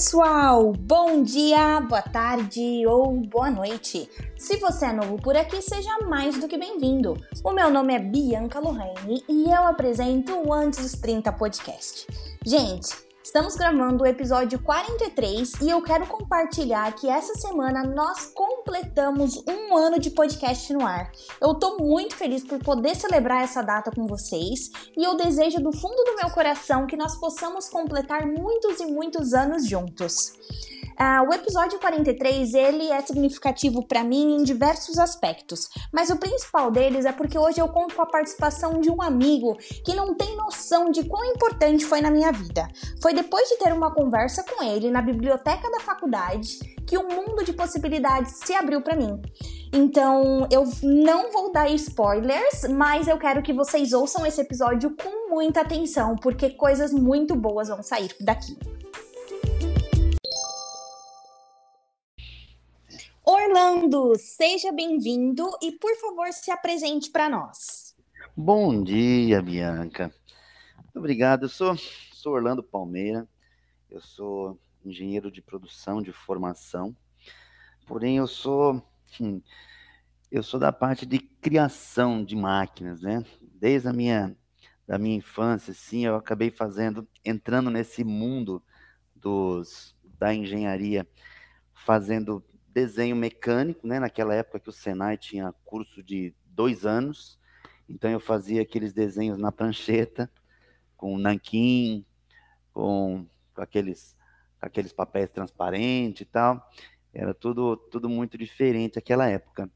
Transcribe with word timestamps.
pessoal! 0.00 0.72
Bom 0.72 1.22
dia, 1.22 1.78
boa 1.82 2.00
tarde 2.00 2.86
ou 2.86 3.12
boa 3.20 3.50
noite. 3.50 4.08
Se 4.34 4.56
você 4.56 4.86
é 4.86 4.92
novo 4.94 5.20
por 5.20 5.36
aqui, 5.36 5.60
seja 5.60 5.90
mais 6.08 6.38
do 6.38 6.48
que 6.48 6.56
bem-vindo. 6.56 7.18
O 7.44 7.52
meu 7.52 7.70
nome 7.70 7.94
é 7.94 7.98
Bianca 7.98 8.58
Lorraine 8.58 9.22
e 9.28 9.44
eu 9.44 9.66
apresento 9.66 10.32
o 10.32 10.54
Antes 10.54 10.80
dos 10.80 10.92
30 10.92 11.30
podcast. 11.34 12.06
Gente, 12.46 13.09
Estamos 13.22 13.54
gravando 13.54 14.02
o 14.02 14.06
episódio 14.06 14.58
43 14.60 15.60
e 15.60 15.68
eu 15.68 15.82
quero 15.82 16.06
compartilhar 16.06 16.90
que 16.94 17.08
essa 17.08 17.34
semana 17.34 17.84
nós 17.84 18.26
completamos 18.34 19.36
um 19.46 19.76
ano 19.76 19.98
de 19.98 20.10
podcast 20.10 20.72
no 20.72 20.86
ar. 20.86 21.12
Eu 21.40 21.54
tô 21.54 21.76
muito 21.76 22.16
feliz 22.16 22.42
por 22.42 22.58
poder 22.58 22.96
celebrar 22.96 23.44
essa 23.44 23.62
data 23.62 23.90
com 23.90 24.06
vocês 24.06 24.70
e 24.96 25.04
eu 25.04 25.16
desejo 25.16 25.60
do 25.60 25.70
fundo 25.70 26.02
do 26.04 26.16
meu 26.16 26.30
coração 26.30 26.86
que 26.86 26.96
nós 26.96 27.14
possamos 27.20 27.68
completar 27.68 28.26
muitos 28.26 28.80
e 28.80 28.86
muitos 28.86 29.34
anos 29.34 29.68
juntos. 29.68 30.32
Uh, 31.00 31.26
o 31.30 31.32
episódio 31.32 31.78
43 31.78 32.52
ele 32.52 32.90
é 32.90 33.00
significativo 33.00 33.82
para 33.82 34.04
mim 34.04 34.36
em 34.36 34.44
diversos 34.44 34.98
aspectos, 34.98 35.70
mas 35.90 36.10
o 36.10 36.16
principal 36.16 36.70
deles 36.70 37.06
é 37.06 37.12
porque 37.12 37.38
hoje 37.38 37.58
eu 37.58 37.68
conto 37.68 37.94
com 37.94 38.02
a 38.02 38.06
participação 38.06 38.82
de 38.82 38.90
um 38.90 39.00
amigo 39.00 39.56
que 39.82 39.94
não 39.94 40.14
tem 40.14 40.36
noção 40.36 40.90
de 40.90 41.02
quão 41.04 41.24
importante 41.24 41.86
foi 41.86 42.02
na 42.02 42.10
minha 42.10 42.30
vida. 42.30 42.68
Foi 43.00 43.14
depois 43.14 43.48
de 43.48 43.56
ter 43.56 43.72
uma 43.72 43.94
conversa 43.94 44.44
com 44.44 44.62
ele 44.62 44.90
na 44.90 45.00
biblioteca 45.00 45.70
da 45.70 45.80
faculdade 45.80 46.58
que 46.86 46.98
um 46.98 47.08
mundo 47.08 47.44
de 47.44 47.54
possibilidades 47.54 48.34
se 48.44 48.52
abriu 48.52 48.82
para 48.82 48.94
mim. 48.94 49.22
Então, 49.72 50.46
eu 50.50 50.64
não 50.82 51.32
vou 51.32 51.50
dar 51.50 51.70
spoilers, 51.70 52.64
mas 52.68 53.08
eu 53.08 53.16
quero 53.16 53.42
que 53.42 53.54
vocês 53.54 53.94
ouçam 53.94 54.26
esse 54.26 54.42
episódio 54.42 54.94
com 54.96 55.30
muita 55.30 55.62
atenção, 55.62 56.14
porque 56.16 56.50
coisas 56.50 56.92
muito 56.92 57.34
boas 57.34 57.68
vão 57.68 57.82
sair 57.82 58.14
daqui. 58.20 58.58
Orlando, 63.30 64.18
seja 64.18 64.72
bem-vindo 64.72 65.48
e, 65.62 65.70
por 65.70 65.94
favor, 66.00 66.32
se 66.32 66.50
apresente 66.50 67.12
para 67.12 67.28
nós. 67.28 67.94
Bom 68.36 68.82
dia, 68.82 69.40
Bianca. 69.40 70.12
Obrigado. 70.92 71.44
Eu 71.44 71.48
sou, 71.48 71.76
sou 72.12 72.32
Orlando 72.32 72.60
Palmeira, 72.60 73.28
eu 73.88 74.00
sou 74.00 74.58
engenheiro 74.84 75.30
de 75.30 75.40
produção 75.40 76.02
de 76.02 76.12
formação, 76.12 76.96
porém 77.86 78.16
eu 78.16 78.26
sou 78.26 78.82
hum, 79.20 79.40
eu 80.28 80.42
sou 80.42 80.58
da 80.58 80.72
parte 80.72 81.06
de 81.06 81.20
criação 81.20 82.24
de 82.24 82.34
máquinas, 82.34 83.00
né? 83.00 83.24
Desde 83.40 83.86
a 83.86 83.92
minha 83.92 84.36
da 84.88 84.98
minha 84.98 85.14
infância, 85.14 85.72
sim, 85.72 86.04
eu 86.04 86.16
acabei 86.16 86.50
fazendo, 86.50 87.06
entrando 87.24 87.70
nesse 87.70 88.02
mundo 88.02 88.60
dos 89.14 89.94
da 90.18 90.34
engenharia, 90.34 91.08
fazendo 91.72 92.44
desenho 92.72 93.16
mecânico, 93.16 93.86
né? 93.86 93.98
Naquela 93.98 94.34
época 94.34 94.60
que 94.60 94.68
o 94.68 94.72
Senai 94.72 95.16
tinha 95.16 95.54
curso 95.64 96.02
de 96.02 96.34
dois 96.46 96.86
anos, 96.86 97.38
então 97.88 98.10
eu 98.10 98.20
fazia 98.20 98.62
aqueles 98.62 98.92
desenhos 98.92 99.38
na 99.38 99.50
prancheta, 99.50 100.30
com 100.96 101.18
nanquim, 101.18 102.04
com, 102.72 103.26
com 103.54 103.62
aqueles, 103.62 104.16
aqueles 104.60 104.92
papéis 104.92 105.30
transparentes 105.30 106.22
e 106.22 106.24
tal. 106.24 106.70
Era 107.12 107.34
tudo, 107.34 107.76
tudo 107.76 108.08
muito 108.08 108.38
diferente 108.38 108.96
naquela 108.96 109.28
época. 109.28 109.70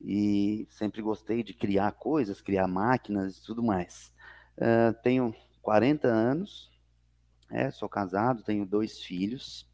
E 0.00 0.66
sempre 0.70 1.02
gostei 1.02 1.42
de 1.42 1.52
criar 1.52 1.92
coisas, 1.92 2.40
criar 2.40 2.68
máquinas 2.68 3.38
e 3.38 3.44
tudo 3.44 3.62
mais. 3.62 4.12
Uh, 4.56 4.94
tenho 5.02 5.34
40 5.60 6.08
anos, 6.08 6.70
é, 7.50 7.70
sou 7.70 7.88
casado, 7.88 8.42
tenho 8.42 8.64
dois 8.64 9.00
filhos 9.00 9.68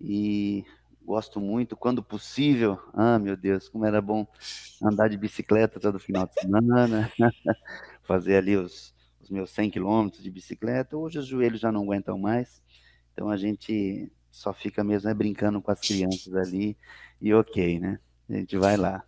e 0.00 0.64
gosto 1.06 1.40
muito, 1.40 1.76
quando 1.76 2.02
possível. 2.02 2.78
Ah, 2.92 3.18
meu 3.18 3.36
Deus, 3.36 3.68
como 3.68 3.86
era 3.86 4.02
bom 4.02 4.26
andar 4.82 5.08
de 5.08 5.16
bicicleta 5.16 5.78
todo 5.78 6.00
final 6.00 6.26
de 6.26 6.34
semana, 6.40 7.10
fazer 8.02 8.36
ali 8.36 8.56
os, 8.56 8.92
os 9.22 9.30
meus 9.30 9.50
100 9.52 9.70
quilômetros 9.70 10.22
de 10.22 10.30
bicicleta. 10.30 10.96
Hoje 10.96 11.20
os 11.20 11.26
joelhos 11.26 11.60
já 11.60 11.70
não 11.70 11.84
aguentam 11.84 12.18
mais, 12.18 12.60
então 13.12 13.30
a 13.30 13.36
gente 13.36 14.12
só 14.30 14.52
fica 14.52 14.82
mesmo 14.82 15.08
é, 15.08 15.14
brincando 15.14 15.62
com 15.62 15.70
as 15.70 15.80
crianças 15.80 16.34
ali 16.34 16.76
e 17.20 17.32
ok, 17.32 17.78
né? 17.78 17.98
A 18.28 18.34
gente 18.34 18.58
vai 18.58 18.76
lá. 18.76 19.04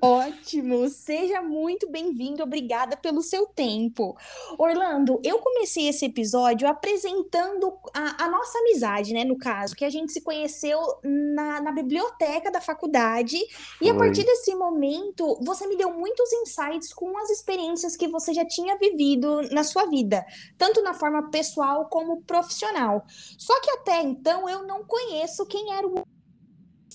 Ótimo, 0.00 0.90
seja 0.90 1.40
muito 1.40 1.90
bem-vindo, 1.90 2.42
obrigada 2.42 2.98
pelo 2.98 3.22
seu 3.22 3.46
tempo. 3.46 4.14
Orlando, 4.58 5.18
eu 5.24 5.38
comecei 5.38 5.88
esse 5.88 6.04
episódio 6.04 6.68
apresentando 6.68 7.72
a, 7.94 8.24
a 8.24 8.30
nossa 8.30 8.58
amizade, 8.58 9.14
né? 9.14 9.24
No 9.24 9.38
caso, 9.38 9.74
que 9.74 9.86
a 9.86 9.90
gente 9.90 10.12
se 10.12 10.20
conheceu 10.20 10.78
na, 11.02 11.62
na 11.62 11.72
biblioteca 11.72 12.50
da 12.50 12.60
faculdade, 12.60 13.38
Foi. 13.78 13.86
e 13.86 13.90
a 13.90 13.94
partir 13.94 14.22
desse 14.22 14.54
momento 14.54 15.40
você 15.42 15.66
me 15.66 15.78
deu 15.78 15.90
muitos 15.90 16.30
insights 16.30 16.92
com 16.92 17.16
as 17.16 17.30
experiências 17.30 17.96
que 17.96 18.06
você 18.06 18.34
já 18.34 18.44
tinha 18.44 18.76
vivido 18.76 19.48
na 19.50 19.64
sua 19.64 19.86
vida, 19.86 20.26
tanto 20.58 20.82
na 20.82 20.92
forma 20.92 21.30
pessoal 21.30 21.88
como 21.88 22.22
profissional. 22.22 23.02
Só 23.38 23.58
que 23.62 23.70
até 23.70 24.02
então 24.02 24.46
eu 24.46 24.66
não 24.66 24.84
conheço 24.84 25.46
quem 25.46 25.72
era 25.72 25.86
o 25.86 26.04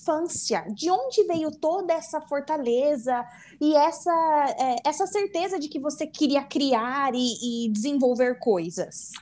infância? 0.02 0.64
De 0.74 0.90
onde 0.90 1.24
veio 1.24 1.50
toda 1.50 1.94
essa 1.94 2.20
fortaleza 2.20 3.24
e 3.60 3.74
essa, 3.76 4.56
é, 4.58 4.88
essa 4.88 5.06
certeza 5.06 5.58
de 5.58 5.68
que 5.68 5.78
você 5.78 6.06
queria 6.06 6.42
criar 6.42 7.12
e, 7.14 7.66
e, 7.66 7.68
desenvolver 7.70 8.38
coisas? 8.38 9.12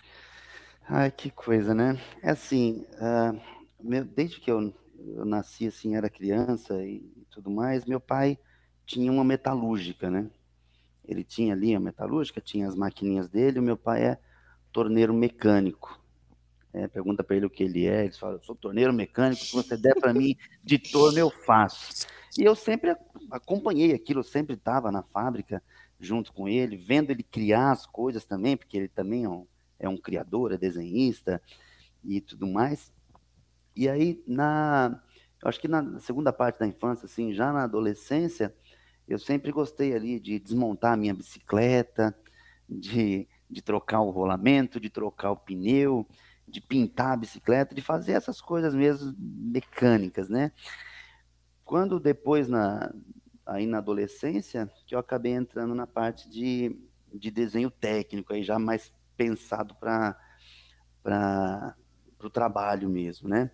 Ai, 0.89 1.11
que 1.11 1.31
coisa, 1.31 1.75
né? 1.75 2.01
É 2.23 2.31
assim, 2.31 2.85
uh, 2.95 3.41
meu, 3.81 4.05
desde 4.05 4.41
que 4.41 4.51
eu, 4.51 4.73
eu 4.99 5.25
nasci, 5.25 5.69
assim, 5.69 5.95
era 5.95 6.09
criança 6.09 6.83
e 6.83 7.01
tudo 7.31 7.51
mais, 7.51 7.85
meu 7.85 8.01
pai 8.01 8.39
tinha 8.87 9.13
uma 9.13 9.23
metalúrgica, 9.23 10.11
né? 10.11 10.29
Ele 11.05 11.23
tinha 11.23 11.55
ali 11.55 11.75
a 11.75 11.81
metalúrgica, 11.81 12.41
tinha 12.41 12.67
as 12.67 12.75
maquininhas 12.75 13.29
dele, 13.29 13.61
o 13.61 13.63
meu 13.63 13.77
pai 13.77 14.05
é 14.05 14.19
torneiro 14.73 15.13
mecânico. 15.13 16.00
É, 16.73 16.87
pergunta 16.87 17.25
para 17.25 17.37
ele 17.37 17.47
o 17.47 17.51
que 17.51 17.65
ele 17.65 17.87
é, 17.87 18.05
ele 18.05 18.13
fala, 18.13 18.41
sou 18.43 18.55
torneiro 18.55 18.93
mecânico, 18.93 19.43
se 19.45 19.53
você 19.53 19.77
der 19.77 19.95
para 19.99 20.15
mim 20.15 20.37
de 20.63 20.79
torno, 20.79 21.19
eu 21.19 21.29
faço. 21.29 22.07
E 22.39 22.45
eu 22.45 22.55
sempre 22.55 22.95
acompanhei 23.31 23.93
aquilo, 23.93 24.21
eu 24.21 24.25
sempre 24.25 24.55
estava 24.55 24.93
na 24.93 25.03
fábrica 25.03 25.61
junto 25.99 26.33
com 26.33 26.49
ele, 26.49 26.77
vendo 26.77 27.11
ele 27.11 27.23
criar 27.23 27.73
as 27.73 27.87
coisas 27.87 28.25
também, 28.25 28.57
porque 28.57 28.77
ele 28.77 28.89
também 28.89 29.25
é 29.25 29.29
um, 29.29 29.47
é 29.79 29.89
um 29.89 29.97
criador, 29.97 30.53
é 30.53 30.57
desenhista 30.57 31.43
e 32.05 32.21
tudo 32.21 32.47
mais. 32.47 32.93
E 33.75 33.89
aí, 33.89 34.23
na, 34.27 35.03
eu 35.43 35.49
acho 35.49 35.61
que 35.61 35.69
na 35.69 35.99
segunda 36.01 36.33
parte 36.33 36.59
da 36.59 36.67
infância, 36.67 37.07
assim, 37.07 37.35
já 37.35 37.53
na 37.53 37.65
adolescência, 37.65 38.55
eu 39.09 39.19
sempre 39.19 39.51
gostei 39.51 39.95
ali 39.95 40.21
de 40.21 40.39
desmontar 40.39 40.93
a 40.93 40.97
minha 40.97 41.15
bicicleta, 41.15 42.17
de, 42.69 43.29
de 43.49 43.61
trocar 43.61 44.01
o 44.01 44.11
rolamento, 44.11 44.79
de 44.79 44.89
trocar 44.89 45.33
o 45.33 45.37
pneu, 45.37 46.07
de 46.51 46.61
pintar 46.61 47.13
a 47.13 47.17
bicicleta, 47.17 47.75
de 47.75 47.81
fazer 47.81 48.13
essas 48.13 48.41
coisas 48.41 48.75
mesmo 48.75 49.15
mecânicas, 49.19 50.29
né? 50.29 50.53
Quando 51.65 52.01
depois, 52.01 52.49
na, 52.49 52.93
aí 53.47 53.67
na 53.67 53.79
adolescência, 53.79 54.71
que 54.87 54.95
eu 54.95 54.99
acabei 54.99 55.33
entrando 55.33 55.75
na 55.75 55.87
parte 55.87 56.29
de, 56.29 56.77
de 57.13 57.31
desenho 57.31 57.71
técnico, 57.71 58.33
aí 58.33 58.43
já 58.43 58.59
mais 58.59 58.93
pensado 59.17 59.75
para 59.77 60.17
o 62.23 62.31
trabalho 62.31 62.89
mesmo, 62.89 63.29
né? 63.29 63.51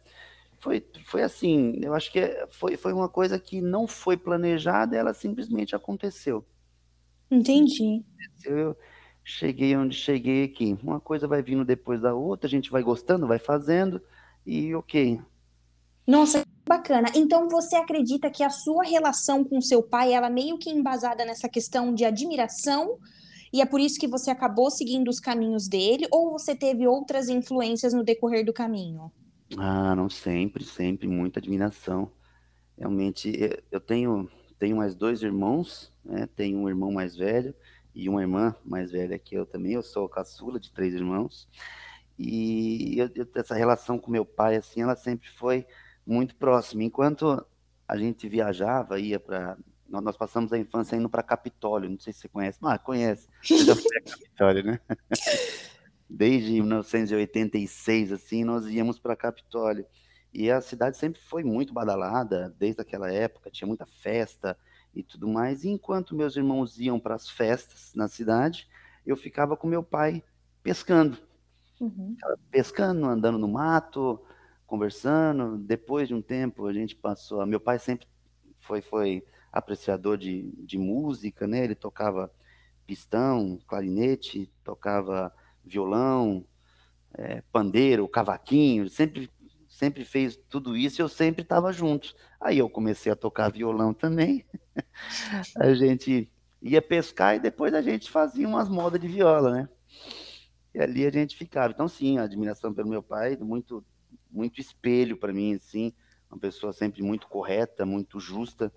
Foi, 0.59 0.85
foi 1.05 1.23
assim, 1.23 1.79
eu 1.83 1.95
acho 1.95 2.11
que 2.11 2.47
foi, 2.51 2.77
foi 2.77 2.93
uma 2.93 3.09
coisa 3.09 3.39
que 3.39 3.61
não 3.61 3.87
foi 3.87 4.17
planejada, 4.17 4.97
ela 4.97 5.13
simplesmente 5.13 5.77
aconteceu. 5.77 6.45
Entendi. 7.31 8.05
Eu, 8.45 8.77
cheguei 9.27 9.77
onde 9.77 9.97
cheguei 9.97 10.45
aqui. 10.45 10.79
Uma 10.81 11.01
coisa 11.01 11.27
vai 11.27 11.43
vindo 11.43 11.65
depois 11.65 12.01
da 12.01 12.15
outra, 12.15 12.47
a 12.47 12.51
gente 12.51 12.71
vai 12.71 12.81
gostando, 12.81 13.27
vai 13.27 13.41
fazendo 13.41 14.01
e 14.47 14.73
ok. 14.73 15.21
Nossa, 16.07 16.45
bacana. 16.65 17.09
Então 17.13 17.49
você 17.49 17.75
acredita 17.75 18.31
que 18.31 18.45
a 18.45 18.51
sua 18.51 18.85
relação 18.85 19.43
com 19.43 19.61
seu 19.61 19.83
pai, 19.83 20.13
ela 20.13 20.31
meio 20.31 20.57
que 20.57 20.71
embasada 20.71 21.25
nessa 21.25 21.49
questão 21.49 21.93
de 21.93 22.05
admiração 22.05 22.99
e 23.53 23.61
é 23.61 23.67
por 23.67 23.81
isso 23.81 23.99
que 23.99 24.07
você 24.07 24.31
acabou 24.31 24.71
seguindo 24.71 25.09
os 25.09 25.19
caminhos 25.19 25.67
dele 25.67 26.07
ou 26.13 26.31
você 26.31 26.55
teve 26.55 26.87
outras 26.87 27.29
influências 27.29 27.93
no 27.93 28.05
decorrer 28.05 28.45
do 28.45 28.53
caminho? 28.53 29.11
Ah, 29.59 29.97
não 29.97 30.09
sempre, 30.09 30.65
sempre 30.65 31.09
muita 31.09 31.41
admiração. 31.41 32.13
Realmente, 32.79 33.61
eu 33.73 33.81
tenho 33.81 34.31
tenho 34.57 34.77
mais 34.77 34.95
dois 34.95 35.21
irmãos, 35.21 35.93
né? 36.05 36.29
Tenho 36.37 36.59
um 36.59 36.69
irmão 36.69 36.93
mais 36.93 37.17
velho 37.17 37.53
e 37.97 38.11
uma 38.11 38.21
irmã 38.21 38.55
mais 38.63 38.91
velha 38.91 39.19
que 39.19 39.35
eu 39.35 39.47
também. 39.47 39.73
Eu 39.73 39.83
sou 39.83 40.07
caçula 40.07 40.61
de 40.61 40.71
três 40.71 40.93
irmãos. 40.93 41.49
E 42.19 42.99
eu, 42.99 43.11
eu, 43.15 43.27
essa 43.35 43.55
relação 43.55 43.99
com 43.99 44.11
meu 44.11 44.25
pai, 44.25 44.57
assim, 44.57 44.83
ela 44.83 44.95
sempre 44.95 45.31
foi 45.31 45.67
muito 46.07 46.37
próxima. 46.37 46.85
Enquanto 46.85 47.45
a 47.89 47.97
gente 47.97 48.29
viajava, 48.29 49.01
ia 49.01 49.19
para 49.19 49.57
nós 49.89 50.17
passamos 50.17 50.53
a 50.53 50.59
infância 50.59 50.97
indo 50.97 51.09
para 51.09 51.23
Capitólio, 51.23 51.89
não 51.89 51.99
sei 51.99 52.13
se 52.13 52.21
você 52.21 52.29
conhece. 52.29 52.59
Ah, 52.61 52.77
conhece. 52.77 53.29
Você 53.43 53.65
já 53.65 53.75
foi 53.75 53.97
a 53.97 54.03
Capitólio, 54.11 54.65
né? 54.65 54.81
desde 56.11 56.53
1986, 56.61 58.13
assim, 58.13 58.45
nós 58.45 58.67
íamos 58.67 58.99
para 58.99 59.17
Capitólio. 59.17 59.87
E 60.35 60.51
a 60.51 60.61
cidade 60.61 60.99
sempre 60.99 61.21
foi 61.23 61.43
muito 61.45 61.73
badalada, 61.73 62.55
desde 62.59 62.83
aquela 62.83 63.11
época, 63.11 63.51
tinha 63.51 63.67
muita 63.67 63.87
festa 63.87 64.59
e 64.97 65.03
tudo 65.03 65.29
mais. 65.29 65.63
E 65.63 65.69
enquanto 65.69 66.17
meus 66.17 66.37
irmãos 66.37 66.81
iam 66.81 66.99
para 66.99 67.15
as 67.15 67.29
festas 67.29 67.93
na 67.95 68.09
cidade, 68.09 68.67
eu 69.05 69.17
ficava 69.17 69.57
com 69.57 69.67
meu 69.67 69.83
pai 69.83 70.25
pescando. 70.63 71.19
Uhum. 71.79 72.17
Pescando, 72.51 73.05
andando 73.05 73.39
no 73.39 73.47
mato, 73.47 74.19
conversando. 74.67 75.59
Depois 75.59 76.09
de 76.09 76.15
um 76.15 76.23
tempo, 76.23 76.67
a 76.67 76.73
gente 76.73 76.97
passou. 76.97 77.45
Meu 77.47 77.61
pai 77.61 77.79
sempre 77.79 78.09
foi, 78.59 78.81
foi 78.81 79.23
apreciador 79.53 80.17
de, 80.17 80.51
de 80.59 80.79
música, 80.79 81.47
né? 81.47 81.63
Ele 81.63 81.75
tocava 81.75 82.33
pistão, 82.87 83.59
clarinete, 83.67 84.51
tocava 84.65 85.33
violão, 85.63 86.45
é, 87.15 87.43
pandeiro, 87.53 88.09
cavaquinho, 88.09 88.89
sempre 88.89 89.31
sempre 89.77 90.07
fez 90.07 90.39
tudo 90.49 90.75
isso 90.75 91.01
e 91.01 91.03
eu 91.03 91.09
sempre 91.09 91.43
estava 91.43 91.71
junto. 91.71 92.15
Aí 92.41 92.57
eu 92.59 92.69
comecei 92.71 93.13
a 93.13 93.17
tocar 93.17 93.51
violão 93.51 93.93
também. 93.93 94.43
a 95.61 95.75
gente 95.75 96.33
ia 96.63 96.81
pescar 96.81 97.37
e 97.37 97.41
depois 97.41 97.75
a 97.75 97.83
gente 97.83 98.11
fazia 98.11 98.49
umas 98.49 98.71
modas 98.71 98.99
de 98.99 99.07
viola, 99.07 99.53
né? 99.53 99.69
E 100.75 100.81
ali 100.81 101.07
a 101.07 101.11
gente 101.11 101.37
ficava. 101.37 101.75
Então 101.75 101.87
sim, 101.87 102.17
a 102.17 102.23
admiração 102.23 102.73
pelo 102.73 102.89
meu 102.89 103.03
pai, 103.03 103.37
muito 103.37 103.85
muito 104.31 104.61
espelho 104.61 105.17
para 105.17 105.33
mim 105.33 105.55
assim, 105.55 105.93
uma 106.31 106.39
pessoa 106.39 106.73
sempre 106.73 107.03
muito 107.03 107.27
correta, 107.29 107.87
muito 107.87 108.19
justa, 108.19 108.73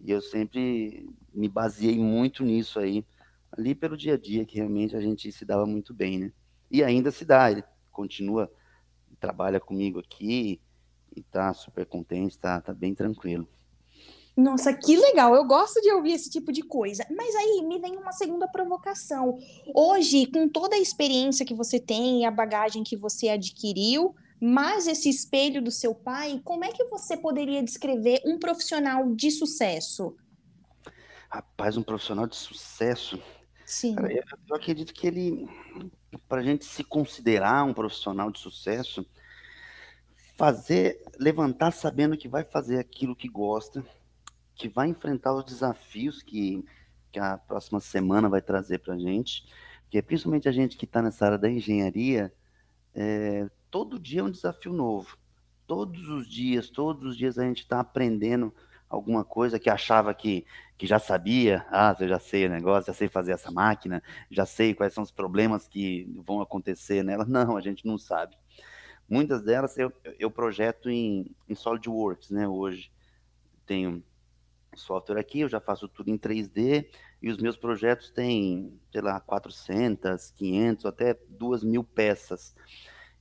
e 0.00 0.10
eu 0.10 0.20
sempre 0.20 1.08
me 1.32 1.48
baseei 1.48 1.98
muito 1.98 2.44
nisso 2.44 2.78
aí 2.78 3.04
ali 3.50 3.74
pelo 3.74 3.96
dia 3.96 4.14
a 4.14 4.18
dia, 4.18 4.44
que 4.44 4.56
realmente 4.56 4.96
a 4.96 5.00
gente 5.00 5.30
se 5.30 5.44
dava 5.44 5.66
muito 5.66 5.94
bem, 5.94 6.18
né? 6.18 6.32
E 6.70 6.82
ainda 6.82 7.10
se 7.10 7.24
dá, 7.24 7.50
ele 7.50 7.62
continua, 7.90 8.50
trabalha 9.22 9.60
comigo 9.60 10.00
aqui 10.00 10.60
e 11.14 11.22
tá 11.22 11.54
super 11.54 11.86
contente, 11.86 12.36
tá, 12.36 12.60
tá 12.60 12.74
bem 12.74 12.92
tranquilo. 12.92 13.46
Nossa, 14.36 14.72
que 14.72 14.96
legal! 14.96 15.34
Eu 15.34 15.44
gosto 15.44 15.80
de 15.80 15.92
ouvir 15.92 16.12
esse 16.12 16.28
tipo 16.28 16.50
de 16.50 16.62
coisa. 16.62 17.06
Mas 17.14 17.34
aí 17.36 17.62
me 17.64 17.78
vem 17.78 17.96
uma 17.96 18.12
segunda 18.12 18.48
provocação. 18.48 19.38
Hoje, 19.74 20.26
com 20.26 20.48
toda 20.48 20.74
a 20.74 20.80
experiência 20.80 21.44
que 21.44 21.54
você 21.54 21.78
tem 21.78 22.22
e 22.22 22.24
a 22.24 22.30
bagagem 22.30 22.82
que 22.82 22.96
você 22.96 23.28
adquiriu, 23.28 24.14
mais 24.40 24.88
esse 24.88 25.08
espelho 25.08 25.62
do 25.62 25.70
seu 25.70 25.94
pai, 25.94 26.40
como 26.44 26.64
é 26.64 26.72
que 26.72 26.84
você 26.84 27.16
poderia 27.16 27.62
descrever 27.62 28.20
um 28.26 28.38
profissional 28.38 29.14
de 29.14 29.30
sucesso? 29.30 30.16
Rapaz, 31.30 31.76
um 31.76 31.82
profissional 31.82 32.26
de 32.26 32.36
sucesso. 32.36 33.22
Sim. 33.64 33.94
Cara, 33.94 34.12
eu, 34.12 34.22
eu, 34.48 34.56
acredito 34.56 34.92
que 34.92 35.06
ele, 35.06 35.46
para 36.28 36.40
a 36.40 36.44
gente 36.44 36.64
se 36.64 36.84
considerar 36.84 37.64
um 37.64 37.74
profissional 37.74 38.30
de 38.30 38.38
sucesso, 38.38 39.06
fazer, 40.36 41.02
levantar 41.18 41.72
sabendo 41.72 42.16
que 42.16 42.28
vai 42.28 42.44
fazer 42.44 42.78
aquilo 42.78 43.16
que 43.16 43.28
gosta, 43.28 43.84
que 44.54 44.68
vai 44.68 44.88
enfrentar 44.88 45.34
os 45.34 45.44
desafios 45.44 46.22
que, 46.22 46.64
que 47.10 47.18
a 47.18 47.38
próxima 47.38 47.80
semana 47.80 48.28
vai 48.28 48.42
trazer 48.42 48.78
para 48.78 48.94
a 48.94 48.98
gente, 48.98 49.46
que 49.90 49.98
é 49.98 50.02
principalmente 50.02 50.48
a 50.48 50.52
gente 50.52 50.76
que 50.76 50.84
está 50.84 51.02
nessa 51.02 51.26
área 51.26 51.38
da 51.38 51.50
engenharia, 51.50 52.32
é, 52.94 53.48
todo 53.70 53.98
dia 53.98 54.20
é 54.20 54.24
um 54.24 54.30
desafio 54.30 54.72
novo. 54.72 55.16
Todos 55.66 56.08
os 56.08 56.28
dias, 56.28 56.68
todos 56.68 57.04
os 57.04 57.16
dias 57.16 57.38
a 57.38 57.44
gente 57.44 57.62
está 57.62 57.80
aprendendo 57.80 58.54
alguma 58.92 59.24
coisa 59.24 59.58
que 59.58 59.70
achava 59.70 60.12
que, 60.12 60.44
que 60.76 60.86
já 60.86 60.98
sabia, 60.98 61.64
ah, 61.70 61.96
eu 61.98 62.08
já 62.08 62.18
sei 62.18 62.44
o 62.44 62.50
negócio, 62.50 62.88
já 62.88 62.92
sei 62.92 63.08
fazer 63.08 63.32
essa 63.32 63.50
máquina, 63.50 64.02
já 64.30 64.44
sei 64.44 64.74
quais 64.74 64.92
são 64.92 65.02
os 65.02 65.10
problemas 65.10 65.66
que 65.66 66.06
vão 66.26 66.42
acontecer 66.42 67.02
nela. 67.02 67.24
Não, 67.26 67.56
a 67.56 67.60
gente 67.62 67.86
não 67.86 67.96
sabe. 67.96 68.36
Muitas 69.08 69.42
delas 69.42 69.78
eu, 69.78 69.90
eu 70.18 70.30
projeto 70.30 70.90
em, 70.90 71.34
em 71.48 71.54
SolidWorks, 71.54 72.30
né? 72.30 72.46
Hoje 72.46 72.92
tenho 73.64 74.04
software 74.74 75.18
aqui, 75.18 75.40
eu 75.40 75.48
já 75.48 75.60
faço 75.60 75.88
tudo 75.88 76.10
em 76.10 76.18
3D 76.18 76.86
e 77.22 77.30
os 77.30 77.38
meus 77.38 77.56
projetos 77.56 78.10
têm, 78.10 78.78
sei 78.90 79.00
lá, 79.00 79.18
400, 79.20 80.30
500, 80.32 80.84
até 80.84 81.18
2 81.28 81.64
mil 81.64 81.82
peças. 81.82 82.54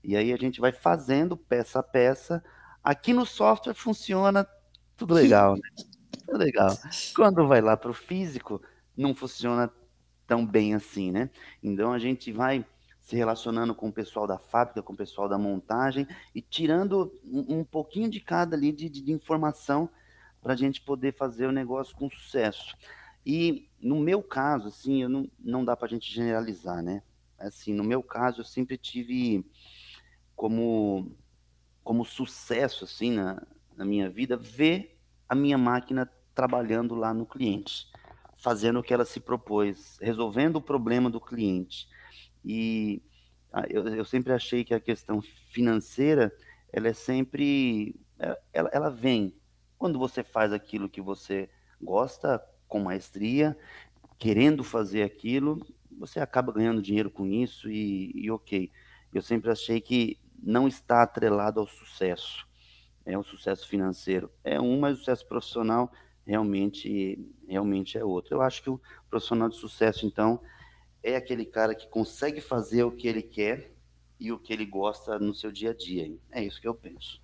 E 0.04 0.18
aí 0.18 0.34
a 0.34 0.38
gente 0.38 0.60
vai 0.60 0.74
fazendo 0.74 1.38
peça 1.38 1.80
a 1.80 1.84
peça. 1.84 2.44
Aqui 2.84 3.14
no 3.14 3.26
software 3.26 3.74
funciona 3.74 4.46
tudo 5.02 5.16
legal, 5.16 5.56
né? 5.56 5.62
Tudo 6.28 6.38
legal. 6.38 6.78
Quando 7.16 7.48
vai 7.48 7.60
lá 7.60 7.76
para 7.76 7.90
o 7.90 7.94
físico, 7.94 8.62
não 8.96 9.16
funciona 9.16 9.72
tão 10.28 10.46
bem 10.46 10.76
assim, 10.76 11.12
né? 11.12 11.32
Então 11.64 11.92
a 11.92 11.98
gente 11.98 12.32
vai 12.32 12.64
se 13.00 13.16
relacionando 13.16 13.74
com 13.74 13.90
o 13.90 13.92
pessoal 13.92 14.28
da 14.28 14.38
fábrica, 14.38 14.84
com 14.84 14.94
o 14.94 14.96
pessoal 14.96 15.28
da 15.28 15.40
montagem 15.40 16.08
e 16.36 16.42
tirando 16.42 17.20
um, 17.24 17.62
um 17.62 17.64
pouquinho 17.64 18.08
de 18.12 18.20
cada 18.20 18.56
ali 18.56 18.72
de, 18.72 18.88
de, 18.90 19.02
de 19.02 19.12
informação 19.12 19.90
para 20.40 20.54
a 20.54 20.56
gente 20.56 20.80
poder 20.82 21.16
fazer 21.16 21.48
o 21.48 21.52
negócio 21.52 21.96
com 21.96 22.08
sucesso. 22.08 22.78
E 23.26 23.68
no 23.82 24.00
meu 24.00 24.22
caso, 24.22 24.68
assim, 24.68 25.02
eu 25.02 25.10
não, 25.10 25.28
não 25.40 25.66
dá 25.66 25.76
para 25.76 25.88
a 25.88 25.90
gente 25.90 26.14
generalizar, 26.14 26.84
né? 26.84 27.02
Assim, 27.40 27.74
no 27.74 27.84
meu 27.84 28.04
caso, 28.04 28.42
eu 28.42 28.46
sempre 28.46 28.78
tive 28.78 29.44
como, 30.36 31.12
como 31.84 32.06
sucesso, 32.06 32.84
assim, 32.84 33.14
na, 33.14 33.42
na 33.76 33.84
minha 33.84 34.08
vida, 34.10 34.38
ver 34.38 34.91
a 35.32 35.36
minha 35.36 35.58
máquina 35.58 36.12
trabalhando 36.36 36.94
lá 36.94 37.14
no 37.14 37.26
cliente, 37.26 37.88
fazendo 38.36 38.80
o 38.80 38.84
que 38.84 38.94
ela 38.94 39.06
se 39.06 39.22
propôs, 39.22 39.98
resolvendo 40.02 40.58
o 40.58 40.62
problema 40.62 41.10
do 41.10 41.22
cliente. 41.22 41.88
E 42.44 43.02
eu, 43.70 43.88
eu 43.88 44.04
sempre 44.04 44.34
achei 44.34 44.66
que 44.66 44.74
a 44.74 44.80
questão 44.80 45.22
financeira, 45.22 46.34
ela 46.74 46.90
é 46.90 46.94
sempre, 46.94 47.96
é, 48.20 48.38
ela, 48.52 48.70
ela 48.74 48.90
vem 48.90 49.34
quando 49.78 49.98
você 49.98 50.22
faz 50.22 50.52
aquilo 50.52 50.90
que 50.90 51.00
você 51.02 51.50
gosta 51.82 52.44
com 52.68 52.82
maestria, 52.82 53.58
querendo 54.20 54.66
fazer 54.66 55.04
aquilo, 55.04 55.66
você 55.98 56.20
acaba 56.20 56.52
ganhando 56.52 56.82
dinheiro 56.82 57.10
com 57.10 57.26
isso 57.26 57.72
e, 57.72 58.12
e 58.16 58.30
ok. 58.30 58.70
Eu 59.14 59.22
sempre 59.22 59.50
achei 59.50 59.80
que 59.80 60.20
não 60.44 60.68
está 60.68 61.04
atrelado 61.04 61.62
ao 61.62 61.68
sucesso 61.68 62.51
é 63.06 63.18
o 63.18 63.24
sucesso 63.24 63.68
financeiro 63.68 64.32
é 64.44 64.60
um, 64.60 64.80
mas 64.80 64.96
o 64.96 65.00
sucesso 65.00 65.26
profissional 65.28 65.92
realmente, 66.26 67.20
realmente 67.48 67.98
é 67.98 68.04
outro. 68.04 68.36
Eu 68.36 68.42
acho 68.42 68.62
que 68.62 68.70
o 68.70 68.80
profissional 69.10 69.50
de 69.50 69.56
sucesso, 69.56 70.06
então, 70.06 70.40
é 71.04 71.16
aquele 71.16 71.46
cara 71.46 71.74
que 71.74 71.88
consegue 71.88 72.40
fazer 72.40 72.84
o 72.84 72.92
que 72.92 73.08
ele 73.08 73.22
quer 73.22 73.74
e 74.20 74.32
o 74.32 74.38
que 74.38 74.54
ele 74.54 74.66
gosta 74.66 75.18
no 75.18 75.34
seu 75.34 75.52
dia 75.52 75.72
a 75.72 75.74
dia. 75.74 76.16
É 76.32 76.44
isso 76.44 76.62
que 76.62 76.68
eu 76.68 76.76
penso. 76.76 77.20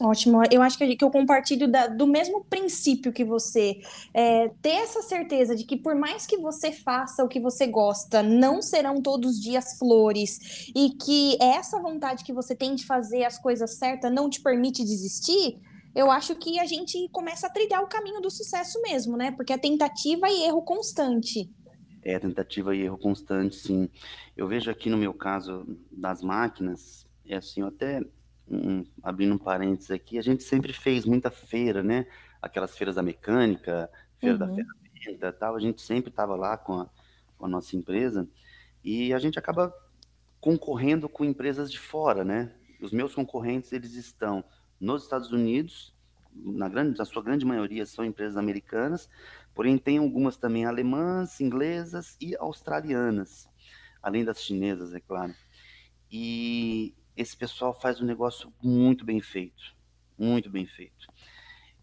Ótimo. 0.00 0.42
Eu 0.50 0.60
acho 0.62 0.76
que 0.76 0.96
eu 1.00 1.10
compartilho 1.10 1.66
da, 1.68 1.86
do 1.86 2.06
mesmo 2.06 2.44
princípio 2.44 3.12
que 3.12 3.24
você. 3.24 3.80
É, 4.12 4.48
ter 4.60 4.70
essa 4.70 5.00
certeza 5.02 5.56
de 5.56 5.64
que, 5.64 5.76
por 5.76 5.94
mais 5.94 6.26
que 6.26 6.36
você 6.36 6.70
faça 6.70 7.24
o 7.24 7.28
que 7.28 7.40
você 7.40 7.66
gosta, 7.66 8.22
não 8.22 8.60
serão 8.60 9.00
todos 9.00 9.36
os 9.36 9.40
dias 9.40 9.78
flores, 9.78 10.70
e 10.74 10.90
que 10.90 11.38
essa 11.40 11.80
vontade 11.80 12.24
que 12.24 12.32
você 12.32 12.54
tem 12.54 12.74
de 12.74 12.84
fazer 12.84 13.24
as 13.24 13.38
coisas 13.38 13.76
certas 13.76 14.12
não 14.12 14.28
te 14.28 14.40
permite 14.40 14.84
desistir. 14.84 15.58
Eu 15.94 16.10
acho 16.10 16.34
que 16.34 16.58
a 16.58 16.66
gente 16.66 17.08
começa 17.10 17.46
a 17.46 17.50
trilhar 17.50 17.82
o 17.82 17.88
caminho 17.88 18.20
do 18.20 18.30
sucesso 18.30 18.80
mesmo, 18.82 19.16
né? 19.16 19.30
Porque 19.30 19.52
é 19.52 19.58
tentativa 19.58 20.28
e 20.28 20.44
erro 20.44 20.60
constante. 20.60 21.50
É, 22.02 22.18
tentativa 22.18 22.76
e 22.76 22.82
erro 22.82 22.98
constante, 22.98 23.56
sim. 23.56 23.88
Eu 24.36 24.46
vejo 24.46 24.70
aqui 24.70 24.90
no 24.90 24.98
meu 24.98 25.14
caso 25.14 25.66
das 25.90 26.20
máquinas, 26.20 27.06
é 27.26 27.36
assim, 27.36 27.62
eu 27.62 27.68
até 27.68 28.02
um, 28.48 28.84
abrindo 29.02 29.34
um 29.34 29.38
parênteses 29.38 29.90
aqui, 29.90 30.18
a 30.18 30.22
gente 30.22 30.42
sempre 30.42 30.72
fez 30.72 31.04
muita 31.04 31.30
feira, 31.30 31.82
né? 31.82 32.06
Aquelas 32.40 32.76
feiras 32.76 32.94
da 32.94 33.02
mecânica, 33.02 33.90
feira 34.18 34.34
uhum. 34.34 34.38
da 34.38 34.54
ferramenta 34.54 35.32
tal, 35.32 35.56
a 35.56 35.60
gente 35.60 35.80
sempre 35.82 36.10
estava 36.10 36.36
lá 36.36 36.56
com 36.56 36.80
a, 36.80 36.90
com 37.36 37.46
a 37.46 37.48
nossa 37.48 37.76
empresa 37.76 38.28
e 38.84 39.12
a 39.12 39.18
gente 39.18 39.38
acaba 39.38 39.74
concorrendo 40.40 41.08
com 41.08 41.24
empresas 41.24 41.70
de 41.70 41.78
fora, 41.78 42.24
né? 42.24 42.52
Os 42.80 42.92
meus 42.92 43.14
concorrentes, 43.14 43.72
eles 43.72 43.94
estão 43.94 44.44
nos 44.78 45.02
Estados 45.02 45.32
Unidos, 45.32 45.94
na, 46.32 46.68
grande, 46.68 46.98
na 46.98 47.04
sua 47.04 47.22
grande 47.22 47.44
maioria 47.44 47.86
são 47.86 48.04
empresas 48.04 48.36
americanas, 48.36 49.08
porém 49.54 49.78
tem 49.78 49.98
algumas 49.98 50.36
também 50.36 50.66
alemãs, 50.66 51.40
inglesas 51.40 52.16
e 52.20 52.36
australianas, 52.36 53.48
além 54.02 54.24
das 54.24 54.42
chinesas, 54.42 54.92
é 54.92 55.00
claro. 55.00 55.34
E 56.12 56.94
esse 57.16 57.36
pessoal 57.36 57.72
faz 57.72 58.00
um 58.00 58.04
negócio 58.04 58.52
muito 58.62 59.04
bem 59.04 59.20
feito, 59.20 59.74
muito 60.18 60.50
bem 60.50 60.66
feito. 60.66 61.06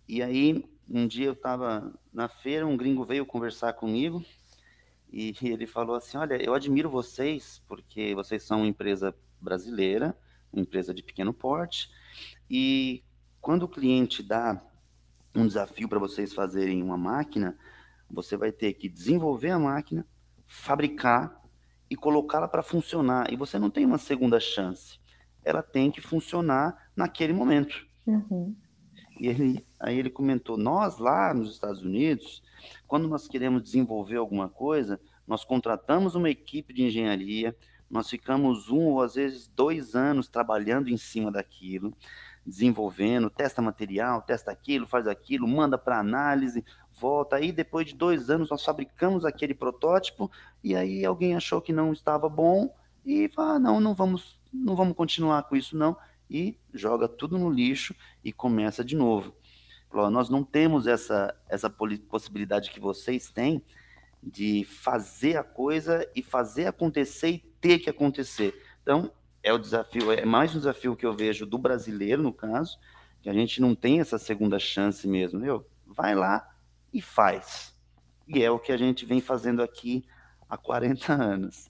E 0.08 0.22
aí, 0.22 0.64
um 0.88 1.08
dia 1.08 1.26
eu 1.26 1.34
estava 1.34 1.94
na 2.14 2.28
feira, 2.28 2.68
um 2.68 2.78
gringo 2.78 3.04
veio 3.04 3.26
conversar 3.26 3.74
comigo 3.74 4.24
e 5.12 5.34
ele 5.42 5.66
falou 5.66 5.96
assim: 5.96 6.18
Olha, 6.18 6.42
eu 6.44 6.54
admiro 6.54 6.90
vocês 6.90 7.62
porque 7.68 8.14
vocês 8.14 8.44
são 8.44 8.60
uma 8.60 8.68
empresa 8.68 9.16
brasileira, 9.42 10.18
uma 10.52 10.62
empresa 10.62 10.94
de 10.94 11.02
pequeno 11.02 11.34
porte, 11.34 11.90
e 12.50 13.04
quando 13.42 13.64
o 13.64 13.68
cliente 13.68 14.22
dá 14.22 14.62
um 15.36 15.48
desafio 15.48 15.90
para 15.90 16.00
vocês 16.00 16.34
fazerem 16.34 16.82
uma 16.84 16.98
máquina, 16.98 17.58
você 18.10 18.38
vai 18.38 18.52
ter 18.52 18.74
que 18.74 18.88
desenvolver 18.88 19.50
a 19.50 19.60
máquina, 19.60 20.06
fabricar 20.46 21.42
e 21.90 21.96
colocá-la 21.96 22.48
para 22.48 22.62
funcionar. 22.62 23.34
E 23.34 23.36
você 23.36 23.58
não 23.58 23.70
tem 23.70 23.86
uma 23.86 23.98
segunda 23.98 24.40
chance. 24.40 25.00
Ela 25.44 25.62
tem 25.62 25.92
que 25.92 26.02
funcionar 26.02 26.90
naquele 26.96 27.34
momento. 27.34 27.86
Uhum. 28.06 28.56
E 29.20 29.28
ele, 29.28 29.66
aí 29.80 29.98
ele 29.98 30.10
comentou: 30.10 30.58
nós 30.58 30.98
lá 30.98 31.34
nos 31.34 31.52
Estados 31.52 31.82
Unidos, 31.82 32.44
quando 32.88 33.08
nós 33.08 33.28
queremos 33.28 33.64
desenvolver 33.64 34.18
alguma 34.18 34.50
coisa, 34.50 35.00
nós 35.28 35.44
contratamos 35.44 36.16
uma 36.16 36.30
equipe 36.30 36.74
de 36.74 36.84
engenharia, 36.84 37.56
nós 37.90 38.10
ficamos 38.10 38.70
um 38.70 38.88
ou 38.88 39.02
às 39.02 39.16
vezes 39.16 39.48
dois 39.48 39.96
anos 39.96 40.28
trabalhando 40.28 40.90
em 40.90 40.98
cima 40.98 41.32
daquilo, 41.32 41.96
desenvolvendo, 42.46 43.30
testa 43.30 43.62
material, 43.62 44.22
testa 44.22 44.52
aquilo, 44.52 44.88
faz 44.88 45.08
aquilo, 45.08 45.48
manda 45.48 45.78
para 45.78 46.00
análise, 46.00 46.66
volta. 47.00 47.36
Aí 47.38 47.52
depois 47.52 47.88
de 47.88 47.96
dois 47.96 48.30
anos 48.30 48.50
nós 48.50 48.64
fabricamos 48.64 49.26
aquele 49.26 49.54
protótipo 49.54 50.30
e 50.64 50.76
aí 50.76 51.06
alguém 51.06 51.36
achou 51.36 51.62
que 51.62 51.72
não 51.72 51.94
estava 51.94 52.28
bom 52.28 52.74
e 53.06 53.30
fala, 53.30 53.56
ah, 53.56 53.60
não, 53.60 53.80
não 53.80 53.94
vamos, 53.94 54.40
não 54.54 54.76
vamos 54.76 54.96
continuar 54.96 55.44
com 55.44 55.56
isso 55.56 55.76
não 55.76 55.98
e 56.30 56.58
joga 56.74 57.08
tudo 57.08 57.38
no 57.38 57.50
lixo 57.50 57.96
e 58.24 58.32
começa 58.32 58.84
de 58.84 58.96
novo. 58.96 59.36
Nós 59.92 60.30
não 60.30 60.44
temos 60.44 60.88
essa, 60.88 61.36
essa 61.48 61.70
possibilidade 61.70 62.72
que 62.72 62.80
vocês 62.80 63.30
têm 63.30 63.62
de 64.22 64.64
fazer 64.64 65.38
a 65.38 65.44
coisa 65.44 66.10
e 66.16 66.24
fazer 66.24 66.66
acontecer 66.66 67.30
e 67.30 67.40
ter 67.62 67.80
que 67.80 67.90
acontecer. 67.90 68.60
Então, 68.82 69.12
é 69.44 69.54
o 69.54 69.58
desafio, 69.58 70.12
é 70.12 70.26
mais 70.26 70.56
um 70.56 70.58
desafio 70.58 70.96
que 70.96 71.06
eu 71.06 71.14
vejo 71.14 71.46
do 71.46 71.58
brasileiro, 71.58 72.24
no 72.24 72.34
caso, 72.34 72.80
que 73.22 73.30
a 73.30 73.34
gente 73.34 73.62
não 73.62 73.76
tem 73.76 74.00
essa 74.00 74.18
segunda 74.18 74.58
chance 74.58 75.08
mesmo. 75.08 75.40
Meu, 75.40 75.68
vai 75.86 76.16
lá 76.16 76.50
e 76.92 77.02
faz. 77.02 77.76
E 78.28 78.42
é 78.42 78.50
o 78.50 78.58
que 78.58 78.72
a 78.72 78.78
gente 78.78 79.06
vem 79.06 79.20
fazendo 79.20 79.62
aqui 79.62 80.06
há 80.50 80.58
40 80.58 81.14
anos. 81.14 81.70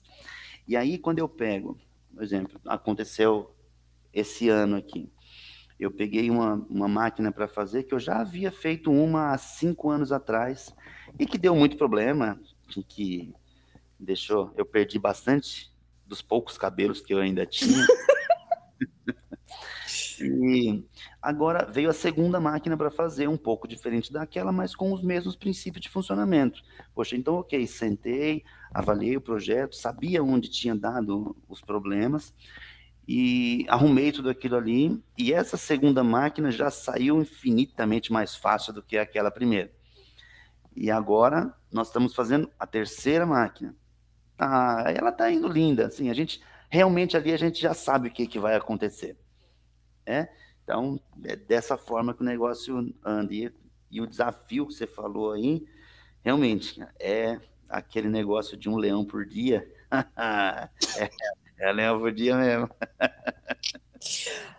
E 0.66 0.76
aí, 0.76 0.96
quando 0.96 1.18
eu 1.18 1.28
pego, 1.28 1.78
por 2.14 2.22
exemplo, 2.22 2.60
aconteceu 2.66 3.54
esse 4.12 4.48
ano 4.48 4.76
aqui. 4.76 5.12
Eu 5.78 5.90
peguei 5.90 6.30
uma, 6.30 6.54
uma 6.70 6.88
máquina 6.88 7.32
para 7.32 7.48
fazer 7.48 7.82
que 7.82 7.94
eu 7.94 7.98
já 7.98 8.20
havia 8.20 8.52
feito 8.52 8.90
uma 8.90 9.32
há 9.32 9.38
cinco 9.38 9.90
anos 9.90 10.12
atrás 10.12 10.74
e 11.18 11.26
que 11.26 11.36
deu 11.36 11.54
muito 11.54 11.76
problema, 11.76 12.40
que 12.88 13.34
deixou, 13.98 14.52
eu 14.56 14.64
perdi 14.64 14.98
bastante 14.98 15.72
dos 16.06 16.22
poucos 16.22 16.56
cabelos 16.56 17.00
que 17.00 17.12
eu 17.12 17.18
ainda 17.18 17.44
tinha. 17.44 17.84
e 20.20 20.84
agora 21.20 21.68
veio 21.70 21.90
a 21.90 21.92
segunda 21.92 22.38
máquina 22.38 22.76
para 22.76 22.90
fazer, 22.90 23.28
um 23.28 23.36
pouco 23.36 23.66
diferente 23.66 24.12
daquela, 24.12 24.52
mas 24.52 24.76
com 24.76 24.92
os 24.92 25.02
mesmos 25.02 25.34
princípios 25.34 25.82
de 25.82 25.88
funcionamento. 25.88 26.62
Poxa, 26.94 27.16
então, 27.16 27.34
ok, 27.34 27.66
sentei, 27.66 28.44
avaliei 28.74 29.16
o 29.16 29.20
projeto, 29.20 29.76
sabia 29.76 30.22
onde 30.22 30.50
tinha 30.50 30.74
dado 30.74 31.36
os 31.48 31.60
problemas 31.60 32.34
e 33.06 33.64
arrumei 33.68 34.10
tudo 34.10 34.28
aquilo 34.28 34.56
ali. 34.56 35.00
E 35.16 35.32
essa 35.32 35.56
segunda 35.56 36.02
máquina 36.02 36.50
já 36.50 36.70
saiu 36.70 37.20
infinitamente 37.20 38.12
mais 38.12 38.34
fácil 38.34 38.72
do 38.72 38.82
que 38.82 38.98
aquela 38.98 39.30
primeira. 39.30 39.70
E 40.74 40.90
agora 40.90 41.54
nós 41.72 41.86
estamos 41.86 42.14
fazendo 42.14 42.50
a 42.58 42.66
terceira 42.66 43.24
máquina. 43.24 43.76
Ah, 44.36 44.92
ela 44.94 45.10
está 45.10 45.30
indo 45.30 45.46
linda, 45.46 45.86
assim, 45.86 46.10
a 46.10 46.14
gente 46.14 46.42
realmente 46.68 47.16
ali 47.16 47.32
a 47.32 47.36
gente 47.36 47.62
já 47.62 47.72
sabe 47.72 48.08
o 48.08 48.10
que, 48.10 48.26
que 48.26 48.40
vai 48.40 48.56
acontecer. 48.56 49.16
É? 50.04 50.28
Então, 50.64 51.00
é 51.24 51.36
dessa 51.36 51.76
forma 51.76 52.12
que 52.12 52.22
o 52.22 52.24
negócio 52.24 52.92
anda. 53.04 53.32
E, 53.32 53.52
e 53.90 54.00
o 54.00 54.06
desafio 54.06 54.66
que 54.66 54.74
você 54.74 54.86
falou 54.86 55.32
aí, 55.32 55.64
realmente, 56.22 56.84
é 56.98 57.38
aquele 57.68 58.08
negócio 58.08 58.56
de 58.56 58.68
um 58.68 58.76
leão 58.76 59.04
por 59.04 59.24
dia. 59.24 59.68
é, 60.98 61.10
é 61.58 61.72
leão 61.72 61.98
por 61.98 62.12
dia 62.12 62.36
mesmo. 62.36 62.70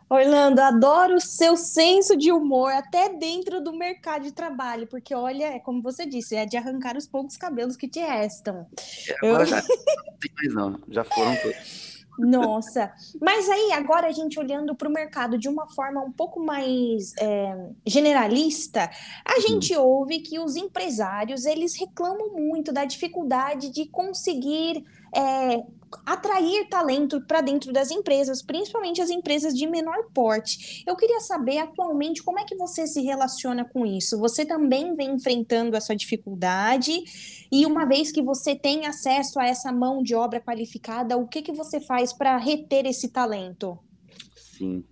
Orlando, 0.08 0.60
adoro 0.60 1.16
o 1.16 1.22
seu 1.22 1.58
senso 1.58 2.16
de 2.16 2.32
humor 2.32 2.72
até 2.72 3.10
dentro 3.10 3.60
do 3.60 3.74
mercado 3.74 4.24
de 4.24 4.32
trabalho, 4.32 4.86
porque 4.86 5.16
olha, 5.16 5.46
é 5.46 5.60
como 5.60 5.82
você 5.82 6.06
disse, 6.06 6.36
é 6.36 6.46
de 6.46 6.58
arrancar 6.58 6.96
os 6.96 7.08
poucos 7.08 7.36
cabelos 7.36 7.76
que 7.76 7.88
te 7.88 8.00
restam. 8.00 8.68
É, 9.10 9.28
agora 9.28 9.44
Eu... 9.44 9.48
já 9.48 9.56
não 9.58 10.18
tem 10.20 10.32
mais 10.36 10.54
não, 10.54 10.80
já 10.90 11.04
foram 11.04 11.36
todos. 11.38 11.95
Nossa, 12.18 12.92
mas 13.22 13.50
aí 13.50 13.74
agora 13.74 14.08
a 14.08 14.12
gente 14.12 14.40
olhando 14.40 14.76
para 14.76 14.88
o 14.88 14.92
mercado 14.92 15.38
de 15.38 15.50
uma 15.50 15.68
forma 15.68 16.02
um 16.02 16.12
pouco 16.12 16.40
mais 16.40 17.14
é, 17.20 17.70
generalista, 17.86 18.90
a 19.26 19.40
gente 19.40 19.76
ouve 19.76 20.20
que 20.20 20.40
os 20.40 20.56
empresários 20.56 21.46
eles 21.46 21.78
reclamam 21.78 22.34
muito 22.34 22.72
da 22.72 22.86
dificuldade 22.86 23.70
de 23.70 23.86
conseguir 23.86 24.84
é, 25.16 25.64
atrair 26.06 26.68
talento 26.70 27.22
para 27.22 27.42
dentro 27.42 27.72
das 27.72 27.92
empresas, 27.92 28.42
principalmente 28.42 29.02
as 29.02 29.10
empresas 29.10 29.54
de 29.54 29.68
menor 29.68 30.10
porte. 30.14 30.84
Eu 30.88 30.96
queria 30.96 31.20
saber 31.20 31.60
atualmente 31.60 32.24
como 32.24 32.40
é 32.40 32.44
que 32.44 32.56
você 32.56 32.88
se 32.88 33.02
relaciona 33.02 33.66
com 33.66 33.86
isso. 33.86 34.18
Você 34.20 34.46
também 34.46 34.96
vem 34.96 35.16
enfrentando 35.16 35.76
essa 35.76 35.96
dificuldade 35.96 36.92
e 37.52 37.66
uma 37.66 37.86
vez 37.86 38.12
que 38.12 38.22
você 38.22 38.56
tem 38.56 38.86
acesso 38.86 39.40
a 39.40 39.46
essa 39.46 39.72
mão 39.72 40.02
de 40.02 40.16
obra 40.16 40.42
qualificada, 40.42 41.18
o 41.18 41.28
que 41.28 41.42
que 41.42 41.54
você 41.54 41.80
faz 41.80 42.14
para 42.14 42.38
reter 42.38 42.86
esse 42.86 43.10
talento? 43.10 43.78
Sim, 44.36 44.84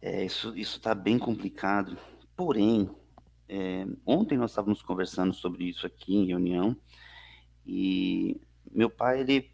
é, 0.00 0.24
isso 0.24 0.54
está 0.54 0.94
bem 0.94 1.18
complicado. 1.18 1.96
Porém, 2.36 2.90
é, 3.48 3.86
ontem 4.06 4.38
nós 4.38 4.52
estávamos 4.52 4.80
conversando 4.80 5.32
sobre 5.32 5.64
isso 5.64 5.86
aqui 5.86 6.16
em 6.16 6.26
reunião 6.26 6.76
e 7.66 8.40
meu 8.70 8.88
pai, 8.88 9.20
ele, 9.20 9.50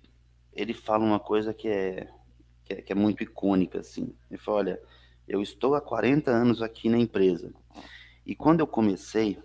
ele 0.57 0.73
fala 0.73 1.05
uma 1.05 1.21
coisa 1.21 1.53
que 1.53 1.69
é, 1.69 2.09
que 2.65 2.73
é, 2.73 2.83
que 2.83 2.93
é 2.93 2.97
muito 2.97 3.23
icônica, 3.23 3.79
assim. 3.79 4.15
Ele 4.31 4.39
fala, 4.39 4.59
olha, 4.59 4.83
eu 5.29 5.43
estou 5.43 5.75
há 5.75 5.81
40 5.81 6.31
anos 6.31 6.63
aqui 6.63 6.89
na 6.89 6.99
empresa. 6.99 7.53
E 8.25 8.35
quando 8.35 8.61
eu 8.61 8.67
comecei, 8.67 9.39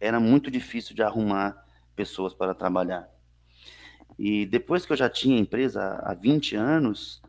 era 0.00 0.20
muito 0.20 0.50
difícil 0.50 0.94
de 0.94 1.02
arrumar 1.02 1.62
pessoas 1.96 2.32
para 2.32 2.54
trabalhar. 2.54 3.08
E 4.18 4.46
depois 4.46 4.86
que 4.86 4.92
eu 4.92 4.96
já 4.96 5.10
tinha 5.10 5.38
empresa 5.38 6.00
há 6.04 6.14
20 6.14 6.54
anos, 6.54 7.20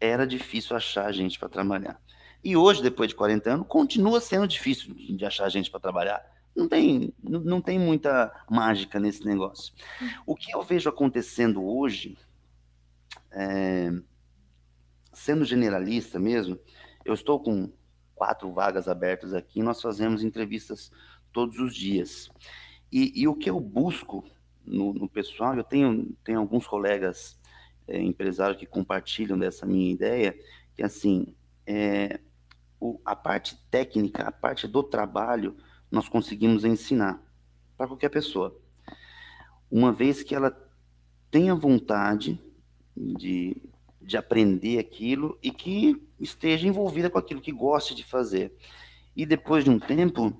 era 0.00 0.26
difícil 0.26 0.74
achar 0.74 1.12
gente 1.12 1.38
para 1.38 1.48
trabalhar. 1.48 2.00
E 2.42 2.56
hoje, 2.56 2.82
depois 2.82 3.10
de 3.10 3.14
40 3.14 3.50
anos, 3.50 3.66
continua 3.68 4.20
sendo 4.20 4.48
difícil 4.48 4.94
de 4.94 5.24
achar 5.26 5.48
gente 5.50 5.70
para 5.70 5.78
trabalhar. 5.78 6.24
Não 6.56 6.66
tem, 6.66 7.12
não 7.22 7.60
tem 7.60 7.78
muita 7.78 8.32
mágica 8.48 8.98
nesse 8.98 9.24
negócio. 9.24 9.74
O 10.26 10.34
que 10.34 10.54
eu 10.54 10.62
vejo 10.62 10.88
acontecendo 10.88 11.62
hoje, 11.62 12.16
é, 13.32 13.90
sendo 15.12 15.44
generalista 15.44 16.18
mesmo, 16.18 16.58
eu 17.04 17.14
estou 17.14 17.40
com 17.40 17.72
quatro 18.14 18.52
vagas 18.52 18.88
abertas 18.88 19.32
aqui, 19.32 19.62
nós 19.62 19.80
fazemos 19.80 20.22
entrevistas 20.22 20.90
todos 21.32 21.58
os 21.58 21.74
dias. 21.74 22.30
E, 22.92 23.22
e 23.22 23.28
o 23.28 23.34
que 23.34 23.48
eu 23.48 23.58
busco 23.60 24.24
no, 24.64 24.92
no, 24.92 25.08
pessoal, 25.08 25.56
eu 25.56 25.64
tenho, 25.64 26.14
tenho 26.24 26.38
alguns 26.38 26.66
colegas 26.66 27.40
é, 27.88 28.00
empresários 28.00 28.58
que 28.58 28.66
compartilham 28.66 29.38
dessa 29.38 29.64
minha 29.64 29.90
ideia, 29.90 30.38
que 30.74 30.82
assim, 30.82 31.34
é, 31.66 32.20
o, 32.78 33.00
a 33.04 33.14
parte 33.14 33.56
técnica, 33.70 34.24
a 34.24 34.32
parte 34.32 34.66
do 34.66 34.82
trabalho, 34.82 35.56
nós 35.90 36.08
conseguimos 36.08 36.64
ensinar 36.64 37.22
para 37.76 37.86
qualquer 37.86 38.10
pessoa. 38.10 38.56
Uma 39.70 39.92
vez 39.92 40.22
que 40.22 40.34
ela 40.34 40.54
tenha 41.30 41.54
vontade 41.54 42.40
de, 42.96 43.56
de 44.00 44.16
aprender 44.16 44.78
aquilo 44.78 45.38
e 45.42 45.50
que 45.50 46.00
esteja 46.18 46.66
envolvida 46.66 47.10
com 47.10 47.18
aquilo 47.18 47.40
que 47.40 47.52
goste 47.52 47.94
de 47.94 48.04
fazer. 48.04 48.52
E 49.16 49.26
depois 49.26 49.64
de 49.64 49.70
um 49.70 49.78
tempo, 49.78 50.34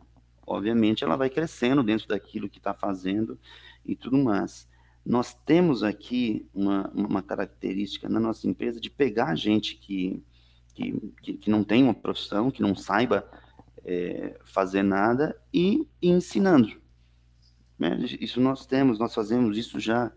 obviamente, 0.46 1.04
ela 1.04 1.16
vai 1.16 1.30
crescendo 1.30 1.82
dentro 1.82 2.08
daquilo 2.08 2.48
que 2.48 2.58
está 2.58 2.74
fazendo 2.74 3.38
e 3.84 3.94
tudo 3.96 4.18
mais. 4.18 4.68
Nós 5.04 5.32
temos 5.32 5.82
aqui 5.82 6.46
uma, 6.54 6.90
uma 6.94 7.22
característica 7.22 8.08
na 8.08 8.20
nossa 8.20 8.46
empresa 8.46 8.80
de 8.80 8.90
pegar 8.90 9.34
gente 9.34 9.76
que, 9.76 10.22
que, 10.74 11.34
que 11.34 11.50
não 11.50 11.64
tem 11.64 11.82
uma 11.82 11.94
profissão, 11.94 12.50
que 12.50 12.62
não 12.62 12.74
saiba 12.74 13.28
é, 13.84 14.38
fazer 14.44 14.82
nada 14.82 15.40
e, 15.52 15.86
e 16.02 16.10
ensinando. 16.10 16.80
Né? 17.78 17.98
Isso 18.20 18.40
nós 18.40 18.66
temos, 18.66 18.98
nós 18.98 19.14
fazemos 19.14 19.56
isso 19.56 19.80
já 19.80 20.12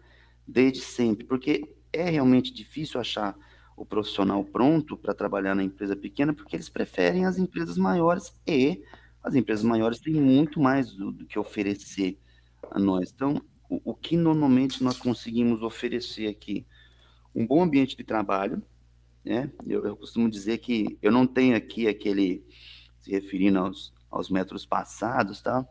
desde 0.45 0.81
sempre, 0.81 1.23
porque 1.23 1.73
é 1.93 2.09
realmente 2.09 2.51
difícil 2.51 2.99
achar 2.99 3.37
o 3.77 3.85
profissional 3.85 4.43
pronto 4.43 4.97
para 4.97 5.13
trabalhar 5.13 5.55
na 5.55 5.63
empresa 5.63 5.95
pequena, 5.95 6.33
porque 6.33 6.55
eles 6.55 6.69
preferem 6.69 7.25
as 7.25 7.37
empresas 7.37 7.77
maiores 7.77 8.33
e 8.45 8.83
as 9.23 9.35
empresas 9.35 9.63
maiores 9.63 9.99
têm 9.99 10.15
muito 10.15 10.59
mais 10.59 10.91
do, 10.93 11.11
do 11.11 11.25
que 11.25 11.39
oferecer 11.39 12.19
a 12.69 12.77
nós. 12.77 13.11
Então, 13.13 13.41
o, 13.69 13.91
o, 13.91 13.95
que 13.95 14.17
normalmente 14.17 14.83
nós 14.83 14.97
conseguimos 14.97 15.61
oferecer 15.61 16.27
aqui? 16.27 16.65
Um 17.33 17.47
bom 17.47 17.63
ambiente 17.63 17.95
de 17.95 18.03
trabalho, 18.03 18.61
né? 19.23 19.49
Eu, 19.65 19.85
eu 19.85 19.95
costumo 19.95 20.29
dizer 20.29 20.57
que 20.59 20.97
eu 21.01 21.11
não 21.11 21.25
tenho 21.25 21.55
aqui 21.55 21.87
aquele 21.87 22.43
se 22.99 23.11
referindo 23.11 23.59
aos, 23.59 23.93
aos 24.13 24.29
metros 24.29 24.65
passados, 24.65 25.41
tá? 25.41 25.65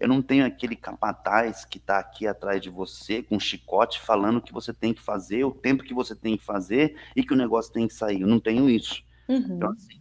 Eu 0.00 0.08
não 0.08 0.22
tenho 0.22 0.46
aquele 0.46 0.74
capataz 0.74 1.64
que 1.64 1.78
está 1.78 1.98
aqui 1.98 2.26
atrás 2.26 2.60
de 2.60 2.70
você 2.70 3.22
com 3.22 3.36
um 3.36 3.40
chicote 3.40 4.00
falando 4.00 4.38
o 4.38 4.42
que 4.42 4.52
você 4.52 4.72
tem 4.72 4.94
que 4.94 5.02
fazer, 5.02 5.44
o 5.44 5.52
tempo 5.52 5.84
que 5.84 5.92
você 5.92 6.16
tem 6.16 6.36
que 6.36 6.44
fazer 6.44 6.96
e 7.14 7.22
que 7.22 7.32
o 7.32 7.36
negócio 7.36 7.72
tem 7.72 7.86
que 7.86 7.94
sair. 7.94 8.22
Eu 8.22 8.28
não 8.28 8.40
tenho 8.40 8.68
isso. 8.68 9.04
Uhum. 9.28 9.56
Então, 9.56 9.70
assim, 9.70 10.00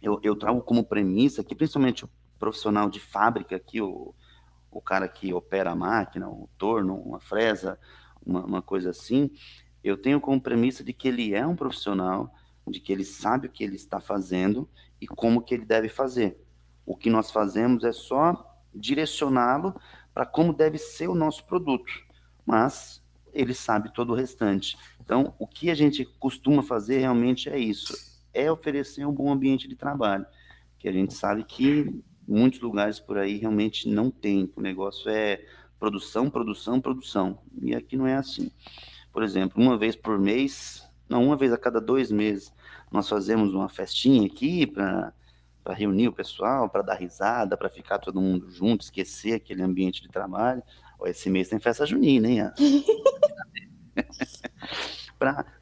eu, 0.00 0.18
eu 0.22 0.34
trago 0.34 0.62
como 0.62 0.84
premissa 0.84 1.44
que, 1.44 1.54
principalmente 1.54 2.04
o 2.04 2.10
profissional 2.38 2.88
de 2.88 2.98
fábrica 2.98 3.54
aqui, 3.54 3.80
o, 3.80 4.14
o 4.70 4.80
cara 4.80 5.06
que 5.06 5.32
opera 5.32 5.70
a 5.70 5.76
máquina, 5.76 6.28
o 6.28 6.48
torno, 6.56 6.94
uma 6.96 7.20
fresa, 7.20 7.78
uma, 8.24 8.44
uma 8.44 8.62
coisa 8.62 8.90
assim, 8.90 9.30
eu 9.84 9.96
tenho 9.96 10.20
como 10.20 10.40
premissa 10.40 10.82
de 10.82 10.92
que 10.92 11.08
ele 11.08 11.34
é 11.34 11.46
um 11.46 11.54
profissional, 11.54 12.34
de 12.66 12.80
que 12.80 12.92
ele 12.92 13.04
sabe 13.04 13.48
o 13.48 13.50
que 13.50 13.62
ele 13.62 13.76
está 13.76 14.00
fazendo 14.00 14.68
e 15.00 15.06
como 15.06 15.42
que 15.42 15.54
ele 15.54 15.64
deve 15.64 15.88
fazer. 15.88 16.38
O 16.84 16.96
que 16.96 17.10
nós 17.10 17.30
fazemos 17.30 17.84
é 17.84 17.92
só 17.92 18.56
direcioná-lo 18.74 19.74
para 20.14 20.26
como 20.26 20.52
deve 20.52 20.78
ser 20.78 21.08
o 21.08 21.14
nosso 21.14 21.44
produto, 21.46 21.92
mas 22.44 23.02
ele 23.32 23.54
sabe 23.54 23.92
todo 23.92 24.12
o 24.12 24.16
restante. 24.16 24.76
Então, 25.00 25.34
o 25.38 25.46
que 25.46 25.70
a 25.70 25.74
gente 25.74 26.04
costuma 26.18 26.62
fazer 26.62 26.98
realmente 26.98 27.48
é 27.48 27.58
isso, 27.58 27.94
é 28.32 28.50
oferecer 28.50 29.06
um 29.06 29.12
bom 29.12 29.32
ambiente 29.32 29.66
de 29.66 29.74
trabalho, 29.74 30.26
que 30.78 30.88
a 30.88 30.92
gente 30.92 31.14
sabe 31.14 31.44
que 31.44 32.02
muitos 32.26 32.60
lugares 32.60 33.00
por 33.00 33.18
aí 33.18 33.38
realmente 33.38 33.88
não 33.88 34.10
tem, 34.10 34.50
o 34.56 34.60
negócio 34.60 35.10
é 35.10 35.44
produção, 35.78 36.30
produção, 36.30 36.80
produção, 36.80 37.38
e 37.60 37.74
aqui 37.74 37.96
não 37.96 38.06
é 38.06 38.16
assim. 38.16 38.50
Por 39.12 39.22
exemplo, 39.22 39.62
uma 39.62 39.76
vez 39.76 39.96
por 39.96 40.18
mês, 40.18 40.88
não, 41.08 41.24
uma 41.24 41.36
vez 41.36 41.52
a 41.52 41.58
cada 41.58 41.80
dois 41.80 42.10
meses, 42.10 42.52
nós 42.90 43.08
fazemos 43.08 43.52
uma 43.52 43.68
festinha 43.68 44.26
aqui 44.26 44.66
para 44.66 45.12
para 45.62 45.74
reunir 45.74 46.08
o 46.08 46.12
pessoal, 46.12 46.68
para 46.68 46.82
dar 46.82 46.94
risada, 46.94 47.56
para 47.56 47.68
ficar 47.68 47.98
todo 47.98 48.20
mundo 48.20 48.50
junto, 48.50 48.82
esquecer 48.82 49.34
aquele 49.34 49.62
ambiente 49.62 50.02
de 50.02 50.08
trabalho. 50.08 50.62
Esse 51.04 51.30
mês 51.30 51.48
tem 51.48 51.58
festa 51.58 51.84
junina, 51.84 52.28
hein? 52.28 52.42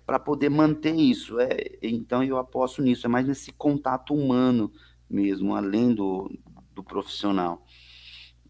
para 0.06 0.18
poder 0.18 0.48
manter 0.48 0.94
isso. 0.94 1.38
É, 1.38 1.78
então 1.82 2.22
eu 2.22 2.38
aposto 2.38 2.82
nisso, 2.82 3.06
é 3.06 3.08
mais 3.08 3.26
nesse 3.26 3.52
contato 3.52 4.14
humano 4.14 4.72
mesmo, 5.08 5.54
além 5.54 5.94
do, 5.94 6.30
do 6.74 6.82
profissional. 6.82 7.66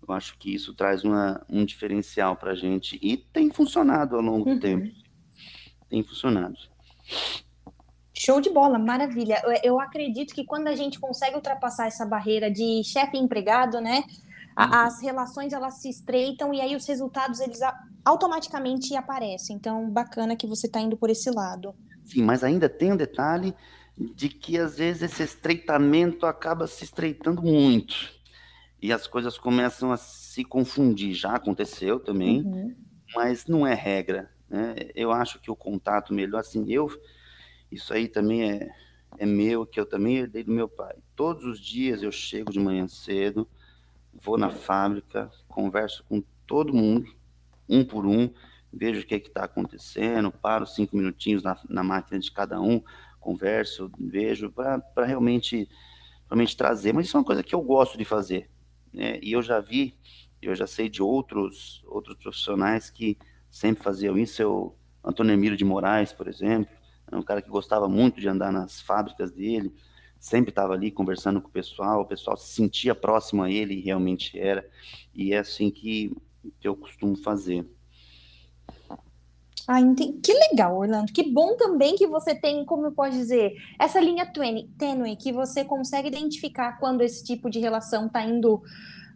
Eu 0.07 0.15
acho 0.15 0.37
que 0.39 0.55
isso 0.55 0.75
traz 0.75 1.05
uma, 1.05 1.45
um 1.49 1.65
diferencial 1.65 2.37
para 2.37 2.53
a 2.53 2.55
gente 2.55 2.99
e 3.03 3.17
tem 3.17 3.51
funcionado 3.51 4.17
ao 4.17 4.23
longo 4.23 4.45
do 4.45 4.53
uhum. 4.53 4.61
tempo. 4.61 4.91
Tem 5.89 6.03
funcionado. 6.03 6.57
Show 8.23 8.39
de 8.39 8.51
bola, 8.51 8.79
maravilha. 8.79 9.41
Eu, 9.43 9.61
eu, 9.63 9.81
acredito 9.81 10.35
que 10.35 10.45
quando 10.45 10.69
a 10.69 10.77
gente 10.77 11.01
consegue 11.01 11.37
ultrapassar 11.37 11.87
essa 11.87 12.05
barreira 12.05 12.51
de 12.51 12.85
chefe 12.85 13.17
empregado, 13.17 13.81
né, 13.81 14.05
a, 14.55 14.67
uhum. 14.67 14.75
as 14.75 15.01
relações 15.01 15.55
elas 15.55 15.81
se 15.81 15.89
estreitam 15.89 16.53
e 16.53 16.61
aí 16.61 16.77
os 16.77 16.87
resultados 16.87 17.41
eles 17.41 17.61
automaticamente 18.05 18.95
aparecem. 18.95 19.57
Então, 19.57 19.89
bacana 19.89 20.37
que 20.37 20.47
você 20.47 20.67
está 20.67 20.79
indo 20.79 20.99
por 20.99 21.09
esse 21.09 21.31
lado. 21.31 21.75
Sim, 22.05 22.23
mas 22.23 22.45
ainda 22.45 22.69
tem 22.69 22.93
um 22.93 22.97
detalhe 22.97 23.55
de 23.97 24.29
que 24.29 24.59
às 24.59 24.77
vezes 24.77 25.01
esse 25.01 25.23
estreitamento 25.23 26.27
acaba 26.27 26.67
se 26.67 26.85
estreitando 26.85 27.41
muito 27.41 28.13
e 28.83 28.93
as 28.93 29.07
coisas 29.07 29.39
começam 29.39 29.93
a 29.93 29.97
se 29.97 30.45
confundir. 30.45 31.15
Já 31.15 31.37
aconteceu 31.37 31.99
também, 31.99 32.43
uhum. 32.43 32.77
mas 33.15 33.47
não 33.47 33.67
é 33.67 33.73
regra. 33.73 34.31
Né? 34.47 34.75
Eu 34.95 35.11
acho 35.11 35.41
que 35.41 35.51
o 35.51 35.57
contato 35.57 36.13
melhor, 36.13 36.41
assim, 36.41 36.71
eu, 36.71 36.91
isso 37.71 37.93
aí 37.93 38.09
também 38.09 38.51
é, 38.51 38.71
é 39.19 39.27
meu, 39.27 39.67
que 39.67 39.79
eu 39.79 39.87
também 39.87 40.19
herdei 40.19 40.43
do 40.43 40.53
meu 40.53 40.69
pai. 40.69 40.97
Todos 41.15 41.45
os 41.45 41.61
dias 41.61 42.03
eu 42.03 42.13
chego 42.13 42.53
de 42.53 42.59
manhã 42.59 42.89
cedo, 42.89 43.49
vou 44.13 44.37
na 44.37 44.51
fábrica, 44.51 45.31
converso 45.49 46.05
com 46.09 46.23
todo 46.47 46.75
mundo, 46.75 47.13
um 47.69 47.85
por 47.85 48.07
um, 48.07 48.29
vejo 48.73 49.03
o 49.03 49.07
que 49.07 49.15
é 49.15 49.19
está 49.19 49.45
acontecendo, 49.45 50.31
paro 50.31 50.67
cinco 50.67 50.97
minutinhos 50.97 51.43
na, 51.43 51.59
na 51.69 51.83
máquina 51.83 52.19
de 52.19 52.31
cada 52.31 52.61
um, 52.61 52.83
converso, 53.21 53.91
vejo, 53.99 54.51
para 54.51 54.83
realmente, 55.05 55.69
realmente 56.29 56.57
trazer. 56.57 56.93
Mas 56.93 57.07
isso 57.07 57.17
é 57.17 57.21
uma 57.21 57.27
coisa 57.27 57.43
que 57.43 57.55
eu 57.55 57.63
gosto 57.63 57.99
de 57.99 58.05
fazer. 58.05 58.51
Né? 58.93 59.19
E 59.23 59.33
eu 59.33 59.43
já 59.43 59.61
vi, 59.61 59.95
eu 60.41 60.55
já 60.55 60.67
sei 60.67 60.89
de 60.89 61.03
outros, 61.03 61.83
outros 61.87 62.17
profissionais 62.17 62.91
que 62.91 63.17
sempre 63.51 63.83
faziam 63.83 64.17
isso. 64.19 64.41
Eu, 64.43 64.77
Antônio 65.05 65.33
Emílio 65.33 65.57
de 65.57 65.65
Moraes, 65.65 66.13
por 66.13 66.29
exemplo, 66.29 66.80
um 67.17 67.23
cara 67.23 67.43
que 67.43 67.49
gostava 67.49 67.89
muito 67.89 68.21
de 68.21 68.29
andar 68.29 68.53
nas 68.53 68.81
fábricas 68.81 69.31
dele, 69.31 69.73
sempre 70.19 70.51
estava 70.51 70.75
ali 70.75 70.91
conversando 70.91 71.41
com 71.41 71.49
o 71.49 71.53
pessoal, 71.53 72.03
o 72.03 72.07
pessoal 72.07 72.37
se 72.37 72.53
sentia 72.53 72.95
próximo 72.95 73.43
a 73.43 73.51
ele, 73.51 73.75
e 73.75 73.81
realmente 73.81 74.39
era. 74.39 74.69
E 75.15 75.33
é 75.33 75.39
assim 75.39 75.71
que, 75.71 76.15
que 76.61 76.69
eu 76.69 76.77
costumo 76.77 77.17
fazer. 77.17 77.67
Ah, 79.67 79.79
que 79.95 80.33
legal, 80.51 80.77
Orlando. 80.77 81.13
Que 81.13 81.31
bom 81.31 81.57
também 81.57 81.95
que 81.95 82.07
você 82.07 82.35
tem, 82.35 82.65
como 82.65 82.87
eu 82.87 82.93
posso 82.93 83.13
dizer, 83.13 83.55
essa 83.79 84.01
linha 84.01 84.27
tênue, 84.27 85.17
que 85.17 85.33
você 85.33 85.65
consegue 85.65 86.09
identificar 86.09 86.79
quando 86.79 87.03
esse 87.03 87.25
tipo 87.25 87.49
de 87.49 87.61
relação 87.61 88.07
está 88.07 88.23
indo 88.25 88.61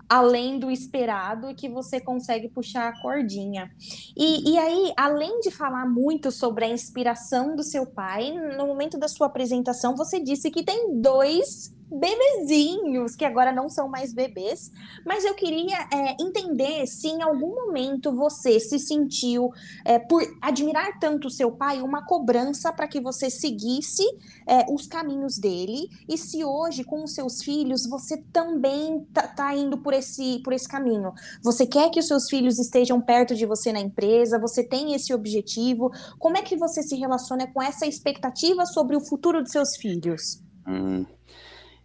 além 0.08 0.58
do 0.58 0.70
esperado 0.70 1.50
e 1.50 1.54
que 1.54 1.68
você 1.68 2.00
consegue 2.00 2.48
puxar 2.48 2.88
a 2.88 3.02
cordinha. 3.02 3.70
E, 4.16 4.52
e 4.52 4.58
aí, 4.58 4.92
além 4.96 5.40
de 5.40 5.50
falar 5.50 5.86
muito 5.86 6.30
sobre 6.30 6.64
a 6.64 6.68
inspiração 6.68 7.56
do 7.56 7.62
seu 7.62 7.86
pai, 7.86 8.32
no 8.56 8.66
momento 8.66 8.98
da 8.98 9.08
sua 9.08 9.26
apresentação, 9.26 9.96
você 9.96 10.20
disse 10.20 10.50
que 10.50 10.62
tem 10.62 11.00
dois 11.00 11.74
bebezinhos, 11.90 13.14
que 13.14 13.24
agora 13.24 13.52
não 13.52 13.68
são 13.68 13.88
mais 13.88 14.12
bebês, 14.12 14.72
mas 15.04 15.24
eu 15.24 15.34
queria 15.34 15.76
é, 15.92 16.16
entender 16.20 16.86
se 16.86 17.08
em 17.08 17.22
algum 17.22 17.54
momento 17.54 18.14
você 18.14 18.58
se 18.58 18.78
sentiu, 18.78 19.50
é, 19.84 19.98
por 19.98 20.22
admirar 20.40 20.98
tanto 20.98 21.28
o 21.28 21.30
seu 21.30 21.52
pai, 21.52 21.80
uma 21.80 22.04
cobrança 22.04 22.72
para 22.72 22.88
que 22.88 23.00
você 23.00 23.30
seguisse 23.30 24.02
é, 24.46 24.64
os 24.72 24.86
caminhos 24.86 25.38
dele, 25.38 25.88
e 26.08 26.18
se 26.18 26.44
hoje, 26.44 26.84
com 26.84 27.04
os 27.04 27.14
seus 27.14 27.42
filhos, 27.42 27.86
você 27.88 28.18
também 28.32 29.06
tá, 29.12 29.28
tá, 29.28 29.54
indo 29.54 29.78
por 29.78 29.92
esse, 29.92 30.40
por 30.42 30.52
esse 30.52 30.68
caminho. 30.68 31.12
Você 31.42 31.66
quer 31.66 31.90
que 31.90 32.00
os 32.00 32.08
seus 32.08 32.28
filhos 32.28 32.58
estejam 32.58 33.00
perto 33.00 33.34
de 33.34 33.46
você 33.46 33.72
na 33.72 33.80
empresa, 33.80 34.38
você 34.38 34.62
tem 34.62 34.94
esse 34.94 35.14
objetivo, 35.14 35.90
como 36.18 36.36
é 36.36 36.42
que 36.42 36.56
você 36.56 36.82
se 36.82 36.96
relaciona 36.96 37.46
com 37.46 37.62
essa 37.62 37.86
expectativa 37.86 38.66
sobre 38.66 38.96
o 38.96 39.00
futuro 39.00 39.42
dos 39.42 39.52
seus 39.52 39.76
filhos? 39.76 40.42
Hum. 40.66 41.04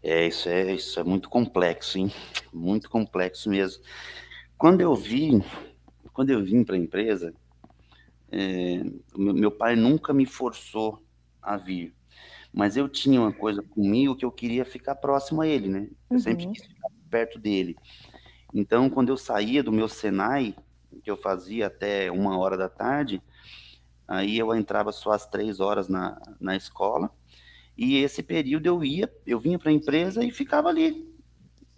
É, 0.01 0.27
isso 0.27 0.47
é, 0.47 0.73
isso 0.73 0.99
é 0.99 1.03
muito 1.03 1.29
complexo, 1.29 1.97
hein? 1.97 2.11
Muito 2.51 2.89
complexo 2.89 3.49
mesmo. 3.49 3.83
Quando 4.57 4.81
eu 4.81 4.95
vim, 4.95 5.43
quando 6.13 6.31
eu 6.31 6.43
vim 6.43 6.63
para 6.63 6.75
a 6.75 6.79
empresa, 6.79 7.33
é, 8.31 8.83
meu 9.15 9.51
pai 9.51 9.75
nunca 9.75 10.13
me 10.13 10.25
forçou 10.25 11.03
a 11.41 11.55
vir, 11.57 11.93
mas 12.51 12.75
eu 12.75 12.89
tinha 12.89 13.21
uma 13.21 13.31
coisa 13.31 13.61
comigo 13.61 14.15
que 14.15 14.25
eu 14.25 14.31
queria 14.31 14.65
ficar 14.65 14.95
próximo 14.95 15.41
a 15.41 15.47
ele, 15.47 15.67
né? 15.67 15.87
Eu 16.09 16.15
uhum. 16.15 16.19
sempre 16.19 16.47
quis 16.47 16.65
ficar 16.65 16.89
perto 17.09 17.39
dele. 17.39 17.77
Então, 18.53 18.89
quando 18.89 19.09
eu 19.09 19.17
saía 19.17 19.61
do 19.61 19.71
meu 19.71 19.87
Senai, 19.87 20.55
que 21.03 21.09
eu 21.09 21.17
fazia 21.17 21.67
até 21.67 22.11
uma 22.11 22.37
hora 22.37 22.57
da 22.57 22.67
tarde, 22.67 23.21
aí 24.07 24.37
eu 24.37 24.53
entrava 24.55 24.91
só 24.91 25.11
às 25.11 25.25
três 25.25 25.59
horas 25.59 25.87
na, 25.87 26.19
na 26.39 26.55
escola, 26.55 27.11
e 27.81 27.95
esse 27.95 28.21
período 28.21 28.65
eu 28.65 28.83
ia, 28.83 29.09
eu 29.25 29.39
vinha 29.39 29.57
para 29.57 29.69
a 29.69 29.73
empresa 29.73 30.21
e 30.21 30.31
ficava 30.31 30.67
ali, 30.67 31.09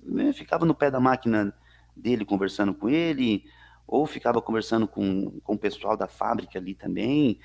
né? 0.01 0.33
ficava 0.33 0.65
no 0.65 0.73
pé 0.73 0.89
da 0.89 0.99
máquina 0.99 1.53
dele 1.95 2.25
conversando 2.25 2.73
com 2.73 2.89
ele, 2.89 3.43
ou 3.85 4.07
ficava 4.07 4.41
conversando 4.41 4.87
com, 4.87 5.39
com 5.41 5.53
o 5.53 5.59
pessoal 5.59 5.95
da 5.95 6.07
fábrica 6.07 6.57
ali 6.57 6.73
também. 6.73 7.39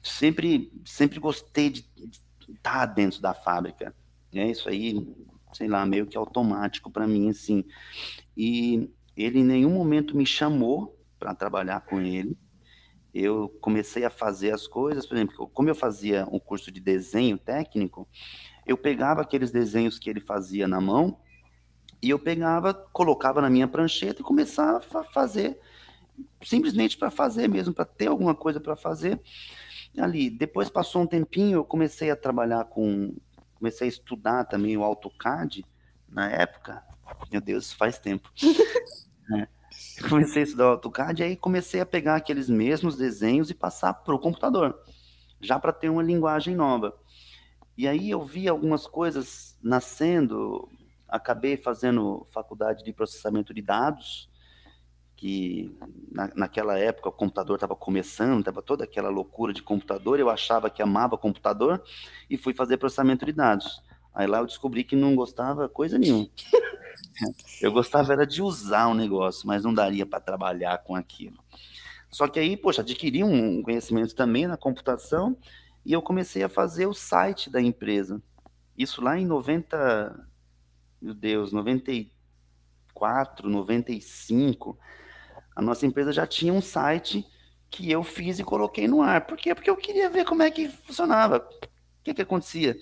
Sempre, 0.00 0.72
sempre 0.84 1.18
gostei 1.18 1.68
de, 1.68 1.84
estar 2.48 2.86
dentro 2.86 3.20
da 3.20 3.34
fábrica. 3.34 3.92
É 4.32 4.48
isso 4.52 4.68
aí, 4.68 5.12
sei 5.52 5.66
lá, 5.66 5.84
meio 5.84 6.06
que 6.06 6.16
automático 6.16 6.88
para 6.88 7.08
mim, 7.08 7.30
assim. 7.30 7.64
E 8.36 8.88
ele 9.16 9.40
em 9.40 9.44
nenhum 9.44 9.70
momento 9.70 10.16
me 10.16 10.24
chamou 10.24 10.96
para 11.18 11.34
trabalhar 11.34 11.80
com 11.80 12.00
ele 12.00 12.38
eu 13.18 13.48
comecei 13.60 14.04
a 14.04 14.10
fazer 14.10 14.52
as 14.52 14.66
coisas, 14.66 15.06
por 15.06 15.16
exemplo, 15.16 15.48
como 15.48 15.68
eu 15.68 15.74
fazia 15.74 16.26
um 16.30 16.38
curso 16.38 16.70
de 16.70 16.80
desenho 16.80 17.38
técnico, 17.38 18.08
eu 18.66 18.76
pegava 18.76 19.22
aqueles 19.22 19.50
desenhos 19.50 19.98
que 19.98 20.10
ele 20.10 20.20
fazia 20.20 20.68
na 20.68 20.80
mão 20.80 21.18
e 22.02 22.10
eu 22.10 22.18
pegava, 22.18 22.74
colocava 22.74 23.40
na 23.40 23.48
minha 23.48 23.66
prancheta 23.66 24.20
e 24.20 24.24
começava 24.24 24.78
a 24.78 25.04
fazer, 25.04 25.58
simplesmente 26.42 26.96
para 26.96 27.10
fazer 27.10 27.48
mesmo, 27.48 27.72
para 27.72 27.84
ter 27.84 28.08
alguma 28.08 28.34
coisa 28.34 28.60
para 28.60 28.76
fazer 28.76 29.20
ali. 29.96 30.28
Depois 30.28 30.68
passou 30.68 31.02
um 31.02 31.06
tempinho, 31.06 31.58
eu 31.58 31.64
comecei 31.64 32.10
a 32.10 32.16
trabalhar 32.16 32.64
com, 32.64 33.16
comecei 33.54 33.86
a 33.86 33.90
estudar 33.90 34.44
também 34.44 34.76
o 34.76 34.84
AutoCAD 34.84 35.64
na 36.08 36.30
época. 36.30 36.84
Meu 37.30 37.40
Deus, 37.40 37.72
faz 37.72 37.98
tempo. 37.98 38.30
é 39.32 39.48
comecei 40.08 40.42
a 40.42 40.44
estudar 40.44 40.66
o 40.66 40.70
AutoCAD, 40.70 41.22
aí 41.22 41.36
comecei 41.36 41.80
a 41.80 41.86
pegar 41.86 42.16
aqueles 42.16 42.48
mesmos 42.48 42.96
desenhos 42.96 43.50
e 43.50 43.54
passar 43.54 43.92
para 43.94 44.14
o 44.14 44.18
computador, 44.18 44.78
já 45.40 45.58
para 45.58 45.72
ter 45.72 45.88
uma 45.88 46.02
linguagem 46.02 46.54
nova. 46.54 46.94
E 47.76 47.86
aí 47.86 48.10
eu 48.10 48.24
vi 48.24 48.48
algumas 48.48 48.86
coisas 48.86 49.58
nascendo, 49.62 50.68
acabei 51.08 51.56
fazendo 51.56 52.26
faculdade 52.32 52.82
de 52.82 52.92
processamento 52.92 53.52
de 53.52 53.62
dados, 53.62 54.30
que 55.16 55.74
na, 56.10 56.30
naquela 56.34 56.78
época 56.78 57.08
o 57.08 57.12
computador 57.12 57.56
estava 57.56 57.74
começando, 57.74 58.40
estava 58.40 58.60
toda 58.60 58.84
aquela 58.84 59.08
loucura 59.08 59.52
de 59.52 59.62
computador, 59.62 60.20
eu 60.20 60.28
achava 60.28 60.68
que 60.68 60.82
amava 60.82 61.16
computador 61.16 61.82
e 62.28 62.36
fui 62.36 62.52
fazer 62.52 62.76
processamento 62.76 63.24
de 63.24 63.32
dados. 63.32 63.82
Aí 64.16 64.26
lá 64.26 64.38
eu 64.38 64.46
descobri 64.46 64.82
que 64.82 64.96
não 64.96 65.14
gostava 65.14 65.68
coisa 65.68 65.98
nenhuma. 65.98 66.26
Eu 67.60 67.70
gostava 67.72 68.12
era 68.12 68.26
de 68.26 68.42
usar 68.42 68.88
o 68.88 68.94
negócio, 68.94 69.46
mas 69.46 69.62
não 69.62 69.72
daria 69.72 70.06
para 70.06 70.20
trabalhar 70.20 70.78
com 70.78 70.94
aquilo. 70.94 71.36
Só 72.10 72.26
que 72.28 72.38
aí, 72.38 72.56
poxa, 72.56 72.80
adquiri 72.82 73.22
um 73.22 73.62
conhecimento 73.62 74.14
também 74.14 74.46
na 74.46 74.56
computação 74.56 75.36
e 75.84 75.92
eu 75.92 76.00
comecei 76.00 76.42
a 76.42 76.48
fazer 76.48 76.86
o 76.86 76.94
site 76.94 77.50
da 77.50 77.60
empresa. 77.60 78.22
Isso 78.76 79.02
lá 79.02 79.18
em 79.18 79.26
90, 79.26 80.28
meu 81.00 81.14
Deus, 81.14 81.52
94, 81.52 83.48
95, 83.48 84.78
a 85.54 85.62
nossa 85.62 85.86
empresa 85.86 86.12
já 86.12 86.26
tinha 86.26 86.52
um 86.52 86.62
site 86.62 87.26
que 87.70 87.90
eu 87.90 88.02
fiz 88.02 88.38
e 88.38 88.44
coloquei 88.44 88.88
no 88.88 89.02
ar. 89.02 89.26
Por 89.26 89.36
quê? 89.36 89.54
Porque 89.54 89.70
eu 89.70 89.76
queria 89.76 90.08
ver 90.08 90.24
como 90.24 90.42
é 90.42 90.50
que 90.50 90.68
funcionava, 90.68 91.38
o 91.38 92.02
que, 92.02 92.14
que 92.14 92.22
acontecia, 92.22 92.76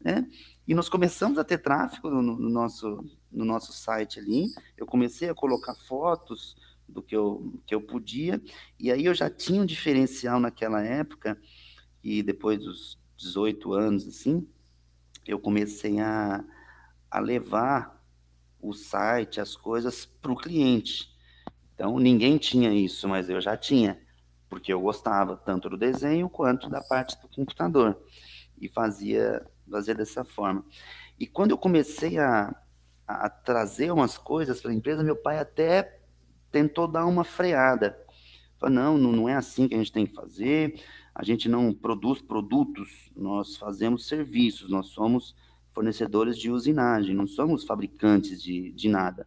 né? 0.00 0.26
E 0.66 0.74
nós 0.74 0.88
começamos 0.88 1.38
a 1.38 1.44
ter 1.44 1.58
tráfego 1.58 2.08
no, 2.10 2.22
no, 2.22 2.48
nosso, 2.48 3.04
no 3.30 3.44
nosso 3.44 3.72
site 3.72 4.18
ali. 4.18 4.46
Eu 4.76 4.86
comecei 4.86 5.28
a 5.28 5.34
colocar 5.34 5.74
fotos 5.74 6.56
do 6.88 7.02
que 7.02 7.14
eu, 7.14 7.52
que 7.66 7.74
eu 7.74 7.80
podia, 7.80 8.40
e 8.78 8.90
aí 8.90 9.04
eu 9.04 9.14
já 9.14 9.30
tinha 9.30 9.60
um 9.60 9.66
diferencial 9.66 10.38
naquela 10.38 10.82
época, 10.82 11.38
e 12.02 12.22
depois 12.22 12.60
dos 12.60 12.98
18 13.16 13.72
anos, 13.72 14.06
assim, 14.06 14.46
eu 15.26 15.38
comecei 15.38 15.98
a, 16.00 16.44
a 17.10 17.18
levar 17.18 18.02
o 18.60 18.72
site, 18.72 19.40
as 19.40 19.56
coisas 19.56 20.04
para 20.04 20.32
o 20.32 20.36
cliente. 20.36 21.10
Então, 21.74 21.98
ninguém 21.98 22.38
tinha 22.38 22.72
isso, 22.72 23.08
mas 23.08 23.28
eu 23.28 23.40
já 23.40 23.56
tinha, 23.56 24.00
porque 24.48 24.72
eu 24.72 24.80
gostava 24.80 25.36
tanto 25.36 25.68
do 25.68 25.76
desenho 25.76 26.28
quanto 26.28 26.68
da 26.68 26.80
parte 26.82 27.20
do 27.20 27.28
computador, 27.28 27.98
e 28.60 28.68
fazia 28.68 29.44
fazer 29.70 29.94
dessa 29.94 30.24
forma. 30.24 30.64
E 31.18 31.26
quando 31.26 31.52
eu 31.52 31.58
comecei 31.58 32.18
a, 32.18 32.54
a 33.06 33.28
trazer 33.28 33.90
umas 33.92 34.18
coisas 34.18 34.60
para 34.60 34.70
a 34.70 34.74
empresa, 34.74 35.02
meu 35.02 35.16
pai 35.16 35.38
até 35.38 36.00
tentou 36.50 36.86
dar 36.86 37.06
uma 37.06 37.24
freada. 37.24 37.98
Falou, 38.58 38.74
não, 38.74 38.98
não 38.98 39.28
é 39.28 39.34
assim 39.34 39.68
que 39.68 39.74
a 39.74 39.78
gente 39.78 39.92
tem 39.92 40.06
que 40.06 40.14
fazer, 40.14 40.80
a 41.14 41.24
gente 41.24 41.48
não 41.48 41.72
produz 41.72 42.22
produtos, 42.22 43.10
nós 43.16 43.56
fazemos 43.56 44.06
serviços, 44.06 44.70
nós 44.70 44.86
somos 44.86 45.34
fornecedores 45.72 46.38
de 46.38 46.50
usinagem, 46.50 47.14
não 47.14 47.26
somos 47.26 47.64
fabricantes 47.64 48.42
de, 48.42 48.72
de 48.72 48.88
nada. 48.88 49.26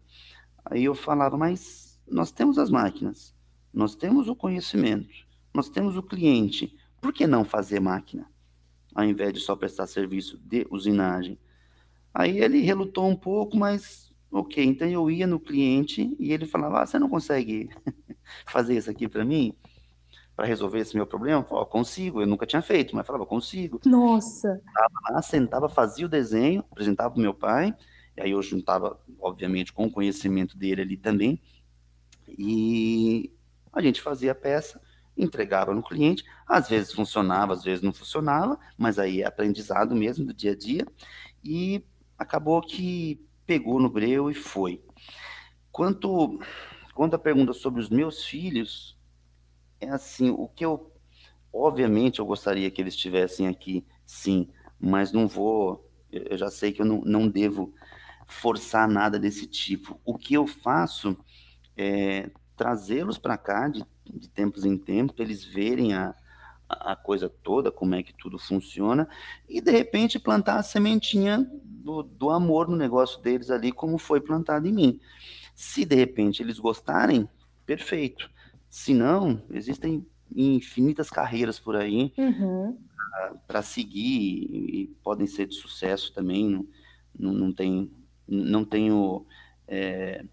Aí 0.66 0.86
eu 0.86 0.96
falava, 0.96 1.38
mas 1.38 2.00
nós 2.08 2.32
temos 2.32 2.58
as 2.58 2.70
máquinas, 2.70 3.36
nós 3.74 3.96
temos 3.96 4.28
o 4.28 4.36
conhecimento, 4.36 5.14
nós 5.54 5.70
temos 5.70 5.98
o 5.98 6.04
cliente, 6.04 6.76
por 7.02 7.14
que 7.14 7.28
não 7.28 7.44
fazer 7.44 7.80
máquina? 7.80 8.30
Ao 8.98 9.06
invés 9.06 9.32
de 9.32 9.40
só 9.40 9.56
prestar 9.56 9.86
serviço 9.86 10.40
de 10.40 10.66
usinagem. 10.72 11.38
Aí 12.12 12.40
ele 12.40 12.62
relutou 12.62 13.08
um 13.08 13.16
pouco, 13.16 13.56
mas 13.56 14.12
ok. 14.32 14.66
Então 14.66 14.88
eu 14.88 15.12
ia 15.12 15.28
no 15.28 15.40
cliente 15.40 16.16
e 16.20 16.34
ele 16.34 16.48
falava: 16.48 16.82
ah, 16.82 16.86
você 16.86 16.98
não 16.98 17.08
consegue 17.08 17.70
fazer 18.50 18.76
isso 18.76 18.90
aqui 18.90 19.08
para 19.08 19.24
mim? 19.24 19.56
Para 20.36 20.48
resolver 20.48 20.80
esse 20.80 20.96
meu 20.96 21.06
problema? 21.06 21.42
Eu 21.42 21.48
falava, 21.48 21.68
consigo. 21.68 22.22
Eu 22.22 22.26
nunca 22.26 22.48
tinha 22.48 22.62
feito, 22.64 22.96
mas 22.96 23.06
falava: 23.06 23.24
consigo. 23.24 23.80
Nossa! 23.86 24.60
Tava 24.74 25.14
lá, 25.14 25.22
sentava, 25.22 25.70
fazia 25.70 26.08
o 26.08 26.10
desenho, 26.10 26.66
apresentava 26.72 27.12
para 27.12 27.22
meu 27.22 27.36
pai. 27.36 27.76
E 28.18 28.22
aí 28.22 28.32
eu 28.32 28.42
juntava, 28.42 29.00
obviamente, 29.20 29.72
com 29.72 29.86
o 29.86 29.92
conhecimento 29.92 30.58
dele 30.58 30.82
ali 30.82 30.98
também. 30.98 31.40
E 32.28 33.32
a 33.72 33.80
gente 33.80 34.02
fazia 34.02 34.32
a 34.32 34.36
peça 34.36 34.82
entregava 35.18 35.74
no 35.74 35.84
cliente, 35.84 36.24
às 36.48 36.70
vezes 36.70 36.94
funcionava, 36.94 37.54
às 37.54 37.64
vezes 37.64 37.84
não 37.84 37.92
funcionava, 37.92 38.60
mas 38.78 39.00
aí 39.00 39.22
é 39.22 39.26
aprendizado 39.26 39.96
mesmo 39.96 40.26
do 40.26 40.34
dia 40.34 40.52
a 40.52 40.56
dia, 40.56 40.86
e 41.44 41.84
acabou 42.18 42.62
que 42.62 43.26
pegou 43.46 43.80
no 43.80 43.90
breu 43.90 44.30
e 44.30 44.34
foi. 44.34 44.84
Quanto, 45.72 46.40
quanto 46.94 47.16
à 47.16 47.20
pergunta 47.20 47.54
sobre 47.54 47.82
os 47.82 47.90
meus 47.90 48.24
filhos, 48.24 48.98
é 49.80 49.90
assim, 49.90 50.30
o 50.30 50.48
que 50.48 50.66
eu, 50.66 50.92
obviamente 51.54 52.20
eu 52.20 52.26
gostaria 52.26 52.70
que 52.70 52.82
eles 52.82 52.94
estivessem 52.94 53.48
aqui, 53.48 53.86
sim, 54.06 54.50
mas 54.80 55.12
não 55.12 55.28
vou, 55.28 55.90
eu 56.12 56.38
já 56.38 56.50
sei 56.50 56.72
que 56.72 56.82
eu 56.82 56.86
não, 56.86 57.02
não 57.02 57.28
devo 57.28 57.74
forçar 58.28 58.88
nada 58.88 59.18
desse 59.18 59.48
tipo. 59.48 60.00
O 60.04 60.18
que 60.18 60.34
eu 60.34 60.46
faço 60.46 61.18
é 61.76 62.30
trazê-los 62.56 63.18
para 63.18 63.38
cá 63.38 63.68
de 63.70 63.86
de 64.14 64.30
tempos 64.30 64.66
em 64.66 64.78
tempos, 64.78 65.20
eles 65.20 65.44
verem 65.44 65.94
a, 65.94 66.16
a 66.70 66.96
coisa 66.96 67.30
toda, 67.30 67.72
como 67.72 67.96
é 67.96 68.04
que 68.04 68.14
tudo 68.14 68.38
funciona, 68.38 69.08
e 69.48 69.62
de 69.62 69.72
repente 69.72 70.20
plantar 70.20 70.58
a 70.58 70.64
sementinha 70.64 71.50
do, 71.64 72.04
do 72.04 72.30
amor 72.30 72.68
no 72.68 72.76
negócio 72.76 73.22
deles 73.22 73.50
ali, 73.50 73.72
como 73.72 73.98
foi 73.98 74.20
plantado 74.20 74.68
em 74.68 74.74
mim. 74.74 75.00
Se 75.56 75.86
de 75.86 75.96
repente 75.96 76.44
eles 76.44 76.60
gostarem, 76.60 77.28
perfeito. 77.66 78.30
Se 78.70 78.94
não, 78.94 79.42
existem 79.50 80.06
infinitas 80.36 81.10
carreiras 81.10 81.58
por 81.58 81.76
aí 81.76 82.14
uhum. 82.18 82.78
para 83.48 83.62
seguir 83.62 84.50
e 84.52 84.88
podem 85.02 85.26
ser 85.26 85.48
de 85.48 85.56
sucesso 85.56 86.14
também. 86.14 86.50
Não, 86.50 86.68
não, 87.18 87.34
não, 87.34 87.54
tem, 87.54 87.92
não 88.28 88.66
tenho 88.66 89.26
é, 89.68 90.24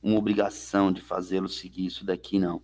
uma 0.00 0.16
obrigação 0.16 0.92
de 0.92 1.00
fazê-lo 1.00 1.48
seguir 1.48 1.86
isso 1.86 2.06
daqui, 2.06 2.38
não 2.38 2.60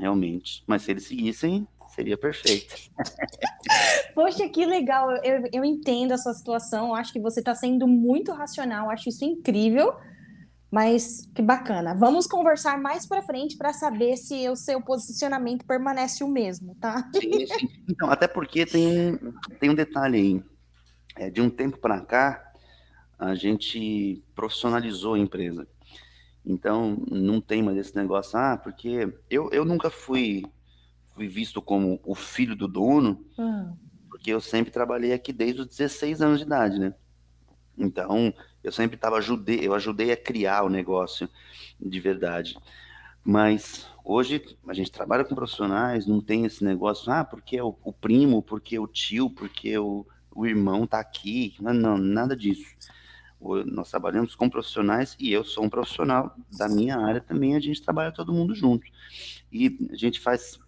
realmente. 0.00 0.64
Mas 0.66 0.82
se 0.82 0.90
eles 0.90 1.04
seguissem, 1.04 1.66
seria 1.94 2.16
perfeito. 2.16 2.74
Poxa, 4.14 4.48
que 4.48 4.64
legal. 4.64 5.10
Eu, 5.24 5.44
eu 5.52 5.64
entendo 5.64 6.12
a 6.12 6.18
sua 6.18 6.34
situação. 6.34 6.94
Acho 6.94 7.12
que 7.12 7.20
você 7.20 7.40
está 7.40 7.54
sendo 7.54 7.86
muito 7.86 8.32
racional. 8.32 8.90
Acho 8.90 9.08
isso 9.08 9.24
incrível. 9.24 9.94
Mas 10.70 11.28
que 11.34 11.42
bacana. 11.42 11.94
Vamos 11.94 12.26
conversar 12.26 12.80
mais 12.80 13.04
para 13.04 13.22
frente 13.22 13.56
para 13.56 13.72
saber 13.72 14.16
se 14.16 14.48
o 14.48 14.54
seu 14.54 14.80
posicionamento 14.80 15.66
permanece 15.66 16.22
o 16.22 16.28
mesmo, 16.28 16.76
tá? 16.76 17.10
Sim, 17.12 17.46
sim. 17.46 17.68
Então, 17.88 18.08
até 18.08 18.28
porque 18.28 18.64
tem, 18.64 19.18
tem 19.58 19.70
um 19.70 19.74
detalhe 19.74 20.16
aí. 20.18 20.44
É, 21.16 21.28
de 21.28 21.40
um 21.40 21.50
tempo 21.50 21.76
para 21.78 22.00
cá, 22.00 22.52
a 23.18 23.34
gente 23.34 24.22
profissionalizou 24.34 25.14
a 25.14 25.18
empresa. 25.18 25.66
Então, 26.44 27.02
não 27.10 27.40
tem 27.40 27.62
mais 27.62 27.76
esse 27.76 27.94
negócio, 27.94 28.38
ah, 28.38 28.56
porque 28.56 29.12
eu, 29.28 29.50
eu 29.50 29.64
nunca 29.64 29.90
fui, 29.90 30.44
fui 31.14 31.28
visto 31.28 31.60
como 31.60 32.00
o 32.04 32.14
filho 32.14 32.56
do 32.56 32.66
dono, 32.66 33.24
uhum. 33.36 33.76
porque 34.08 34.30
eu 34.30 34.40
sempre 34.40 34.70
trabalhei 34.70 35.12
aqui 35.12 35.32
desde 35.32 35.60
os 35.60 35.66
16 35.66 36.22
anos 36.22 36.38
de 36.38 36.46
idade, 36.46 36.78
né? 36.78 36.94
Então, 37.76 38.32
eu 38.64 38.72
sempre 38.72 38.96
tava, 38.96 39.18
ajudei, 39.18 39.60
eu 39.62 39.74
ajudei 39.74 40.12
a 40.12 40.16
criar 40.16 40.64
o 40.64 40.68
negócio 40.68 41.28
de 41.78 42.00
verdade. 42.00 42.58
Mas 43.22 43.86
hoje 44.02 44.42
a 44.66 44.72
gente 44.72 44.90
trabalha 44.90 45.24
com 45.24 45.34
profissionais, 45.34 46.06
não 46.06 46.20
tem 46.22 46.46
esse 46.46 46.64
negócio, 46.64 47.12
ah, 47.12 47.24
porque 47.24 47.56
é 47.58 47.62
o, 47.62 47.76
o 47.84 47.92
primo, 47.92 48.42
porque 48.42 48.76
é 48.76 48.80
o 48.80 48.86
tio, 48.86 49.30
porque 49.30 49.76
o, 49.76 50.06
o 50.34 50.46
irmão 50.46 50.86
tá 50.86 50.98
aqui. 50.98 51.54
Não, 51.60 51.74
não, 51.74 51.98
nada 51.98 52.34
disso 52.34 52.64
nós 53.66 53.90
trabalhamos 53.90 54.34
com 54.34 54.50
profissionais 54.50 55.16
e 55.18 55.32
eu 55.32 55.42
sou 55.42 55.64
um 55.64 55.70
profissional 55.70 56.36
da 56.56 56.68
minha 56.68 56.98
área 56.98 57.20
também, 57.20 57.56
a 57.56 57.60
gente 57.60 57.82
trabalha 57.82 58.12
todo 58.12 58.32
mundo 58.32 58.54
junto. 58.54 58.86
E 59.50 59.88
a 59.90 59.96
gente 59.96 60.20
faz, 60.20 60.58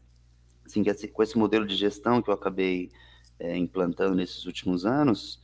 assim, 0.65 0.83
com 1.13 1.23
esse 1.23 1.37
modelo 1.37 1.67
de 1.67 1.77
gestão 1.77 2.23
que 2.23 2.31
eu 2.31 2.35
acabei 2.35 2.91
é, 3.39 3.57
implantando 3.57 4.15
nesses 4.15 4.47
últimos 4.47 4.87
anos, 4.87 5.43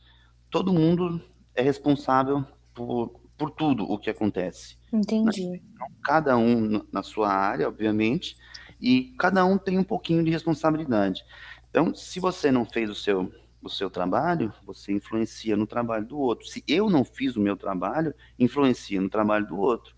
todo 0.49 0.73
mundo 0.73 1.21
é 1.53 1.61
responsável 1.61 2.43
por, 2.73 3.21
por 3.37 3.51
tudo 3.51 3.83
o 3.83 3.97
que 3.97 4.09
acontece. 4.09 4.77
Entendi. 4.91 5.43
Então, 5.43 5.87
cada 6.03 6.37
um 6.37 6.83
na 6.91 7.03
sua 7.03 7.29
área, 7.29 7.67
obviamente, 7.67 8.37
e 8.81 9.13
cada 9.19 9.45
um 9.45 9.57
tem 9.57 9.77
um 9.77 9.83
pouquinho 9.83 10.23
de 10.23 10.31
responsabilidade. 10.31 11.23
Então, 11.69 11.93
se 11.93 12.19
você 12.19 12.51
não 12.51 12.65
fez 12.65 12.89
o 12.89 12.95
seu 12.95 13.31
o 13.61 13.69
seu 13.69 13.89
trabalho, 13.89 14.53
você 14.63 14.91
influencia 14.93 15.57
no 15.57 15.67
trabalho 15.67 16.05
do 16.05 16.17
outro. 16.17 16.47
Se 16.47 16.63
eu 16.67 16.89
não 16.89 17.03
fiz 17.03 17.35
o 17.35 17.41
meu 17.41 17.57
trabalho, 17.57 18.13
influencia 18.37 19.01
no 19.01 19.09
trabalho 19.09 19.45
do 19.47 19.57
outro. 19.57 19.93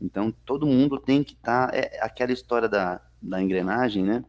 Então, 0.00 0.32
todo 0.44 0.66
mundo 0.66 0.98
tem 0.98 1.22
que 1.22 1.34
estar. 1.34 1.70
Tá, 1.70 1.76
é 1.76 1.98
aquela 2.02 2.32
história 2.32 2.68
da, 2.68 3.00
da 3.20 3.40
engrenagem, 3.40 4.02
né? 4.02 4.24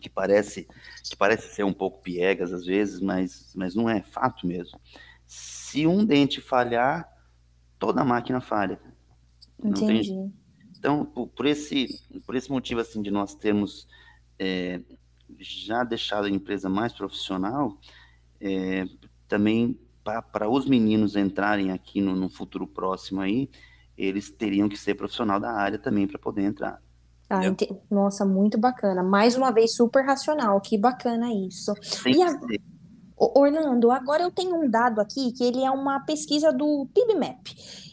Que 0.00 0.08
parece, 0.08 0.68
que 1.04 1.16
parece 1.16 1.54
ser 1.54 1.64
um 1.64 1.72
pouco 1.72 2.02
piegas 2.02 2.52
às 2.52 2.64
vezes, 2.64 3.00
mas, 3.00 3.52
mas 3.56 3.74
não 3.74 3.88
é 3.88 4.02
fato 4.02 4.46
mesmo. 4.46 4.78
Se 5.26 5.86
um 5.86 6.04
dente 6.04 6.40
falhar, 6.40 7.08
toda 7.78 8.02
a 8.02 8.04
máquina 8.04 8.40
falha. 8.40 8.80
Entendi. 9.62 10.10
Tem... 10.10 10.32
Então, 10.78 11.04
por, 11.04 11.28
por, 11.28 11.46
esse, 11.46 11.86
por 12.26 12.34
esse 12.34 12.50
motivo 12.50 12.80
assim 12.80 13.00
de 13.00 13.10
nós 13.10 13.34
termos 13.34 13.88
é, 14.38 14.80
já 15.38 15.84
deixado 15.84 16.26
a 16.26 16.30
empresa 16.30 16.68
mais 16.68 16.92
profissional, 16.92 17.78
é, 18.42 18.84
também 19.28 19.78
para 20.04 20.48
os 20.48 20.66
meninos 20.68 21.14
entrarem 21.14 21.70
aqui 21.70 22.00
no, 22.00 22.16
no, 22.16 22.28
futuro 22.28 22.66
próximo 22.66 23.20
aí, 23.20 23.48
eles 23.96 24.30
teriam 24.30 24.68
que 24.68 24.76
ser 24.76 24.94
profissional 24.94 25.38
da 25.38 25.52
área 25.52 25.78
também 25.78 26.08
para 26.08 26.18
poder 26.18 26.42
entrar. 26.42 26.82
Ah, 27.30 27.40
Nossa, 27.90 28.26
muito 28.26 28.58
bacana. 28.58 29.02
Mais 29.02 29.36
uma 29.36 29.52
vez, 29.52 29.74
super 29.74 30.04
racional. 30.04 30.60
Que 30.60 30.76
bacana 30.76 31.32
isso. 31.32 31.72
Tem 32.02 32.16
e 32.16 32.22
a... 32.22 32.38
Orlando, 33.16 33.92
agora 33.92 34.24
eu 34.24 34.32
tenho 34.32 34.56
um 34.56 34.68
dado 34.68 35.00
aqui 35.00 35.30
que 35.32 35.44
ele 35.44 35.62
é 35.62 35.70
uma 35.70 36.00
pesquisa 36.00 36.52
do 36.52 36.88
PibMap. 36.92 37.46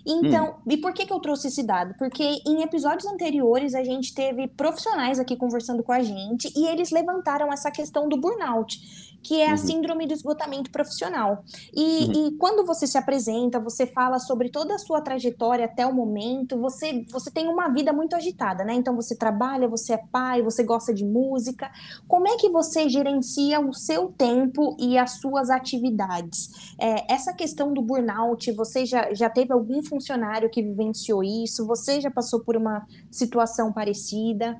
Então, 0.05 0.55
hum. 0.65 0.71
e 0.71 0.77
por 0.77 0.91
que, 0.91 1.05
que 1.05 1.13
eu 1.13 1.19
trouxe 1.19 1.49
esse 1.49 1.61
dado? 1.61 1.93
Porque 1.99 2.23
em 2.47 2.63
episódios 2.63 3.05
anteriores 3.05 3.75
a 3.75 3.83
gente 3.83 4.13
teve 4.13 4.47
profissionais 4.47 5.19
aqui 5.19 5.35
conversando 5.35 5.83
com 5.83 5.91
a 5.91 6.01
gente 6.01 6.51
e 6.55 6.67
eles 6.67 6.89
levantaram 6.89 7.53
essa 7.53 7.69
questão 7.69 8.09
do 8.09 8.19
burnout 8.19 8.79
que 9.21 9.41
é 9.41 9.47
a 9.47 9.51
uhum. 9.51 9.57
síndrome 9.57 10.07
do 10.07 10.13
esgotamento 10.13 10.71
profissional. 10.71 11.43
E, 11.73 11.81
uhum. 11.81 12.27
e, 12.27 12.37
quando 12.37 12.65
você 12.65 12.87
se 12.87 12.97
apresenta, 12.97 13.59
você 13.59 13.85
fala 13.85 14.19
sobre 14.19 14.49
toda 14.49 14.75
a 14.75 14.79
sua 14.79 15.01
trajetória 15.01 15.65
até 15.65 15.85
o 15.85 15.93
momento, 15.93 16.59
você, 16.59 17.05
você 17.09 17.29
tem 17.29 17.47
uma 17.47 17.69
vida 17.69 17.91
muito 17.91 18.15
agitada, 18.15 18.63
né? 18.63 18.73
Então 18.73 18.95
você 18.95 19.15
trabalha, 19.15 19.67
você 19.67 19.93
é 19.93 19.97
pai, 20.11 20.41
você 20.41 20.63
gosta 20.63 20.93
de 20.93 21.05
música. 21.05 21.69
Como 22.07 22.27
é 22.27 22.37
que 22.37 22.49
você 22.49 22.87
gerencia 22.89 23.59
o 23.59 23.73
seu 23.73 24.09
tempo 24.09 24.75
e 24.79 24.97
as 24.97 25.19
suas 25.19 25.49
atividades? 25.49 26.73
É, 26.79 27.13
essa 27.13 27.33
questão 27.33 27.73
do 27.73 27.81
burnout, 27.81 28.51
você 28.53 28.85
já, 28.85 29.13
já 29.13 29.29
teve 29.29 29.53
algum 29.53 29.83
funcionário 29.83 30.49
que 30.49 30.61
vivenciou 30.61 31.23
isso? 31.23 31.65
Você 31.67 32.01
já 32.01 32.11
passou 32.11 32.41
por 32.41 32.55
uma 32.55 32.85
situação 33.11 33.71
parecida? 33.71 34.57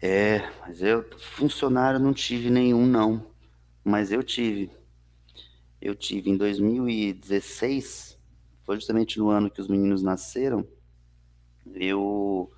É, 0.00 0.50
mas 0.60 0.82
eu, 0.82 1.04
funcionário, 1.18 1.98
não 1.98 2.12
tive 2.12 2.50
nenhum, 2.50 2.86
não. 2.86 3.26
Mas 3.82 4.12
eu 4.12 4.22
tive. 4.22 4.70
Eu 5.80 5.94
tive 5.94 6.30
em 6.30 6.36
2016, 6.36 8.18
foi 8.64 8.76
justamente 8.76 9.18
no 9.18 9.28
ano 9.28 9.50
que 9.50 9.60
os 9.60 9.68
meninos 9.68 10.02
nasceram, 10.02 10.66
eu, 11.74 12.50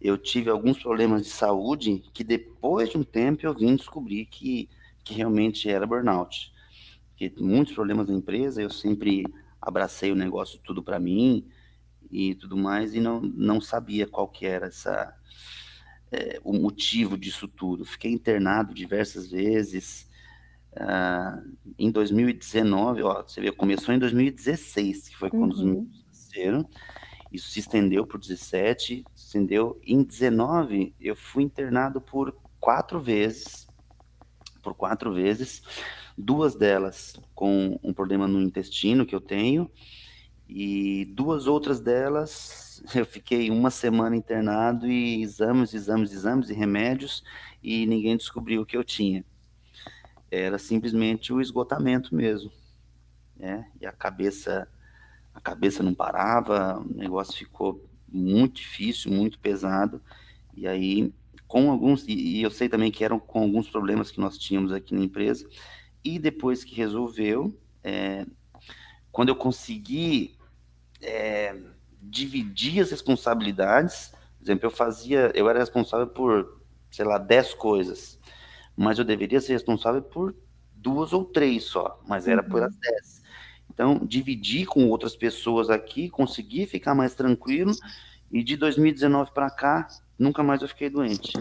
eu 0.00 0.18
tive 0.18 0.50
alguns 0.50 0.78
problemas 0.78 1.22
de 1.22 1.30
saúde 1.30 2.02
que 2.12 2.24
depois 2.24 2.90
de 2.90 2.98
um 2.98 3.04
tempo 3.04 3.46
eu 3.46 3.54
vim 3.54 3.76
descobrir 3.76 4.26
que, 4.26 4.68
que 5.04 5.14
realmente 5.14 5.68
era 5.68 5.86
burnout. 5.86 6.52
Que 7.16 7.32
muitos 7.38 7.74
problemas 7.74 8.08
na 8.08 8.14
empresa, 8.14 8.60
eu 8.60 8.70
sempre 8.70 9.24
abracei 9.60 10.12
o 10.12 10.16
negócio 10.16 10.60
tudo 10.62 10.82
para 10.82 10.98
mim 10.98 11.48
e 12.10 12.34
tudo 12.34 12.56
mais, 12.56 12.94
e 12.94 13.00
não, 13.00 13.20
não 13.20 13.60
sabia 13.60 14.06
qual 14.06 14.28
que 14.28 14.46
era 14.46 14.66
essa 14.66 15.14
é, 16.10 16.40
o 16.42 16.52
motivo 16.52 17.16
disso 17.16 17.46
tudo. 17.46 17.84
Fiquei 17.84 18.12
internado 18.12 18.74
diversas 18.74 19.30
vezes. 19.30 20.08
Ah, 20.76 21.42
em 21.78 21.90
2019, 21.90 23.02
ó, 23.02 23.22
você 23.22 23.40
vê, 23.40 23.50
começou 23.52 23.94
em 23.94 23.98
2016, 23.98 25.08
que 25.08 25.16
foi 25.16 25.30
quando 25.30 25.52
uhum. 25.52 25.58
os 25.58 25.62
meninos 25.62 26.04
nasceram. 26.06 26.68
Isso 27.30 27.50
se 27.50 27.60
estendeu 27.60 28.06
por 28.06 28.18
17, 28.18 29.04
se 29.14 29.24
estendeu. 29.24 29.78
Em 29.84 30.02
19, 30.02 30.94
eu 31.00 31.14
fui 31.14 31.42
internado 31.42 32.00
por 32.00 32.34
quatro 32.58 33.00
vezes. 33.00 33.66
Por 34.62 34.74
quatro 34.74 35.12
vezes. 35.12 35.62
Duas 36.16 36.54
delas 36.54 37.20
com 37.34 37.78
um 37.82 37.92
problema 37.92 38.26
no 38.26 38.40
intestino 38.40 39.04
que 39.04 39.14
eu 39.14 39.20
tenho. 39.20 39.70
E 40.48 41.04
duas 41.14 41.46
outras 41.46 41.80
delas 41.80 42.67
eu 42.94 43.06
fiquei 43.06 43.50
uma 43.50 43.70
semana 43.70 44.16
internado 44.16 44.86
e 44.86 45.22
exames, 45.22 45.74
exames, 45.74 46.12
exames 46.12 46.50
e 46.50 46.54
remédios 46.54 47.24
e 47.62 47.86
ninguém 47.86 48.16
descobriu 48.16 48.62
o 48.62 48.66
que 48.66 48.76
eu 48.76 48.84
tinha. 48.84 49.24
Era 50.30 50.58
simplesmente 50.58 51.32
o 51.32 51.40
esgotamento 51.40 52.14
mesmo, 52.14 52.52
né? 53.36 53.70
E 53.80 53.86
a 53.86 53.92
cabeça, 53.92 54.68
a 55.34 55.40
cabeça 55.40 55.82
não 55.82 55.94
parava, 55.94 56.78
o 56.78 56.94
negócio 56.94 57.36
ficou 57.36 57.88
muito 58.06 58.56
difícil, 58.56 59.10
muito 59.10 59.38
pesado. 59.38 60.02
E 60.54 60.66
aí, 60.66 61.12
com 61.46 61.70
alguns, 61.70 62.04
e, 62.06 62.42
eu 62.42 62.50
sei 62.50 62.68
também 62.68 62.90
que 62.90 63.04
eram 63.04 63.18
com 63.18 63.40
alguns 63.42 63.68
problemas 63.70 64.10
que 64.10 64.20
nós 64.20 64.36
tínhamos 64.36 64.72
aqui 64.72 64.94
na 64.94 65.02
empresa. 65.02 65.48
E 66.04 66.18
depois 66.18 66.62
que 66.62 66.74
resolveu, 66.74 67.56
é, 67.82 68.26
quando 69.10 69.30
eu 69.30 69.36
consegui 69.36 70.36
é, 71.00 71.56
dividir 72.08 72.80
as 72.80 72.90
responsabilidades. 72.90 74.12
Por 74.38 74.44
exemplo, 74.44 74.66
eu 74.66 74.70
fazia, 74.70 75.32
eu 75.34 75.48
era 75.48 75.58
responsável 75.58 76.06
por, 76.06 76.60
sei 76.90 77.04
lá, 77.04 77.18
10 77.18 77.54
coisas, 77.54 78.18
mas 78.76 78.98
eu 78.98 79.04
deveria 79.04 79.40
ser 79.40 79.52
responsável 79.52 80.02
por 80.02 80.34
duas 80.74 81.12
ou 81.12 81.24
três 81.24 81.64
só, 81.64 82.00
mas 82.06 82.26
era 82.28 82.42
uhum. 82.42 82.48
por 82.48 82.62
as 82.62 82.74
10. 82.76 83.22
Então, 83.70 83.98
dividir 84.04 84.66
com 84.66 84.88
outras 84.88 85.14
pessoas 85.14 85.70
aqui, 85.70 86.08
consegui 86.08 86.66
ficar 86.66 86.94
mais 86.94 87.14
tranquilo, 87.14 87.72
e 88.30 88.42
de 88.42 88.56
2019 88.56 89.32
para 89.32 89.50
cá, 89.50 89.88
nunca 90.18 90.42
mais 90.42 90.62
eu 90.62 90.68
fiquei 90.68 90.90
doente. 90.90 91.32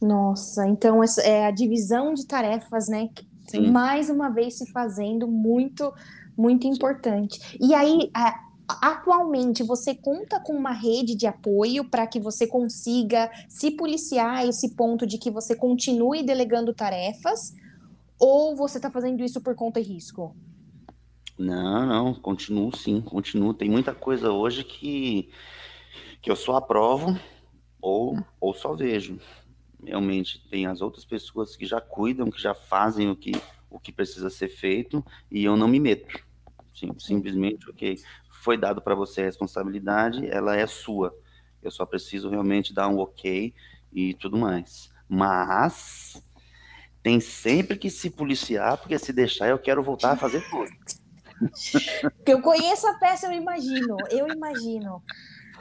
Nossa, 0.00 0.66
então 0.66 1.02
essa 1.02 1.20
é 1.22 1.46
a 1.46 1.50
divisão 1.50 2.14
de 2.14 2.26
tarefas, 2.26 2.88
né? 2.88 3.08
Sim. 3.48 3.70
Mais 3.70 4.08
uma 4.08 4.28
vez 4.28 4.58
se 4.58 4.70
fazendo 4.70 5.26
muito, 5.26 5.92
muito 6.36 6.66
importante. 6.66 7.58
E 7.60 7.74
aí, 7.74 8.10
Atualmente, 8.68 9.62
você 9.62 9.94
conta 9.94 10.38
com 10.40 10.52
uma 10.52 10.72
rede 10.72 11.14
de 11.14 11.26
apoio 11.26 11.88
para 11.88 12.06
que 12.06 12.20
você 12.20 12.46
consiga 12.46 13.30
se 13.48 13.70
policiar 13.70 14.36
a 14.36 14.46
esse 14.46 14.74
ponto 14.74 15.06
de 15.06 15.16
que 15.16 15.30
você 15.30 15.56
continue 15.56 16.22
delegando 16.22 16.74
tarefas? 16.74 17.54
Ou 18.18 18.54
você 18.54 18.76
está 18.76 18.90
fazendo 18.90 19.24
isso 19.24 19.40
por 19.40 19.54
conta 19.54 19.80
e 19.80 19.82
risco? 19.82 20.36
Não, 21.38 21.86
não, 21.86 22.14
continuo 22.14 22.76
sim, 22.76 23.00
continuo. 23.00 23.54
Tem 23.54 23.70
muita 23.70 23.94
coisa 23.94 24.30
hoje 24.30 24.62
que, 24.64 25.30
que 26.20 26.30
eu 26.30 26.36
só 26.36 26.56
aprovo 26.56 27.18
ou, 27.80 28.18
ou 28.38 28.52
só 28.52 28.74
vejo. 28.74 29.18
Realmente, 29.82 30.46
tem 30.50 30.66
as 30.66 30.82
outras 30.82 31.06
pessoas 31.06 31.56
que 31.56 31.64
já 31.64 31.80
cuidam, 31.80 32.30
que 32.30 32.42
já 32.42 32.52
fazem 32.52 33.08
o 33.08 33.16
que, 33.16 33.32
o 33.70 33.78
que 33.78 33.92
precisa 33.92 34.28
ser 34.28 34.48
feito 34.48 35.02
e 35.30 35.44
eu 35.44 35.56
não 35.56 35.68
me 35.68 35.80
meto. 35.80 36.22
Sim, 36.74 36.92
simplesmente, 36.98 37.68
ok, 37.70 38.00
foi 38.42 38.56
dado 38.56 38.80
para 38.80 38.94
você 38.94 39.22
a 39.22 39.24
responsabilidade, 39.24 40.26
ela 40.28 40.56
é 40.56 40.66
sua. 40.66 41.14
Eu 41.62 41.70
só 41.70 41.84
preciso 41.84 42.30
realmente 42.30 42.72
dar 42.72 42.88
um 42.88 42.98
ok 42.98 43.52
e 43.92 44.14
tudo 44.14 44.38
mais. 44.38 44.90
Mas 45.08 46.22
tem 47.02 47.20
sempre 47.20 47.76
que 47.76 47.90
se 47.90 48.10
policiar, 48.10 48.76
porque 48.76 48.98
se 48.98 49.12
deixar 49.12 49.48
eu 49.48 49.58
quero 49.58 49.82
voltar 49.82 50.12
a 50.12 50.16
fazer 50.16 50.42
tudo. 50.50 50.70
eu 52.26 52.40
conheço 52.42 52.86
a 52.86 52.94
peça, 52.94 53.26
eu 53.26 53.32
imagino, 53.32 53.96
eu 54.10 54.28
imagino. 54.28 55.02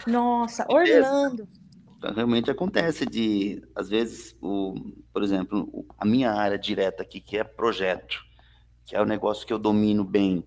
Nossa, 0.06 0.66
Orlando. 0.70 1.48
Realmente 2.16 2.52
acontece 2.52 3.06
de, 3.06 3.64
às 3.76 3.90
vezes, 3.90 4.36
o, 4.40 4.76
por 5.12 5.24
exemplo, 5.24 5.86
a 5.98 6.06
minha 6.06 6.32
área 6.32 6.58
direta 6.58 7.02
aqui, 7.02 7.20
que 7.20 7.38
é 7.38 7.44
projeto, 7.44 8.24
que 8.86 8.96
é 8.96 9.02
o 9.02 9.06
negócio 9.06 9.48
que 9.48 9.54
eu 9.54 9.58
domino 9.58 10.04
bem. 10.04 10.44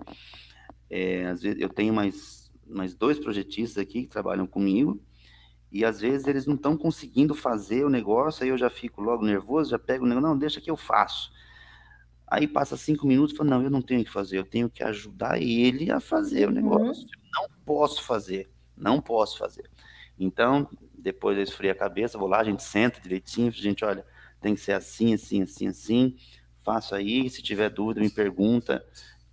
É, 0.90 1.26
às 1.26 1.40
vezes 1.40 1.60
eu 1.60 1.68
tenho 1.68 1.94
mais, 1.94 2.50
mais 2.66 2.94
dois 2.94 3.18
projetistas 3.18 3.80
aqui 3.80 4.02
que 4.02 4.08
trabalham 4.08 4.46
comigo, 4.46 5.00
e 5.70 5.84
às 5.84 6.00
vezes 6.00 6.26
eles 6.26 6.46
não 6.46 6.56
estão 6.56 6.76
conseguindo 6.76 7.32
fazer 7.34 7.84
o 7.84 7.88
negócio, 7.88 8.42
aí 8.42 8.50
eu 8.50 8.58
já 8.58 8.68
fico 8.68 9.00
logo 9.00 9.24
nervoso, 9.24 9.70
já 9.70 9.78
pego 9.78 10.04
o 10.04 10.08
negócio, 10.08 10.28
não, 10.28 10.36
deixa 10.36 10.60
que 10.60 10.70
eu 10.70 10.76
faço. 10.76 11.30
Aí 12.26 12.46
passa 12.46 12.76
cinco 12.76 13.06
minutos 13.06 13.34
e 13.34 13.36
fala, 13.36 13.50
não, 13.50 13.62
eu 13.62 13.70
não 13.70 13.82
tenho 13.82 14.04
que 14.04 14.10
fazer, 14.10 14.38
eu 14.38 14.44
tenho 14.44 14.68
que 14.68 14.82
ajudar 14.82 15.40
ele 15.40 15.90
a 15.90 16.00
fazer 16.00 16.48
o 16.48 16.52
negócio. 16.52 17.04
Uhum. 17.04 17.10
Não 17.34 17.48
posso 17.64 18.02
fazer, 18.02 18.50
não 18.76 19.00
posso 19.00 19.38
fazer. 19.38 19.70
Então, 20.18 20.68
depois 20.98 21.36
eu 21.36 21.42
esfrio 21.42 21.70
a 21.70 21.74
cabeça, 21.74 22.18
vou 22.18 22.28
lá, 22.28 22.40
a 22.40 22.44
gente 22.44 22.62
senta 22.62 23.00
direitinho, 23.00 23.48
a 23.48 23.50
gente, 23.52 23.84
olha, 23.84 24.04
tem 24.40 24.54
que 24.54 24.60
ser 24.60 24.72
assim, 24.72 25.14
assim, 25.14 25.42
assim, 25.42 25.68
assim, 25.68 26.16
faço 26.64 26.94
aí, 26.94 27.28
se 27.30 27.42
tiver 27.42 27.70
dúvida 27.70 28.00
me 28.00 28.10
pergunta, 28.10 28.84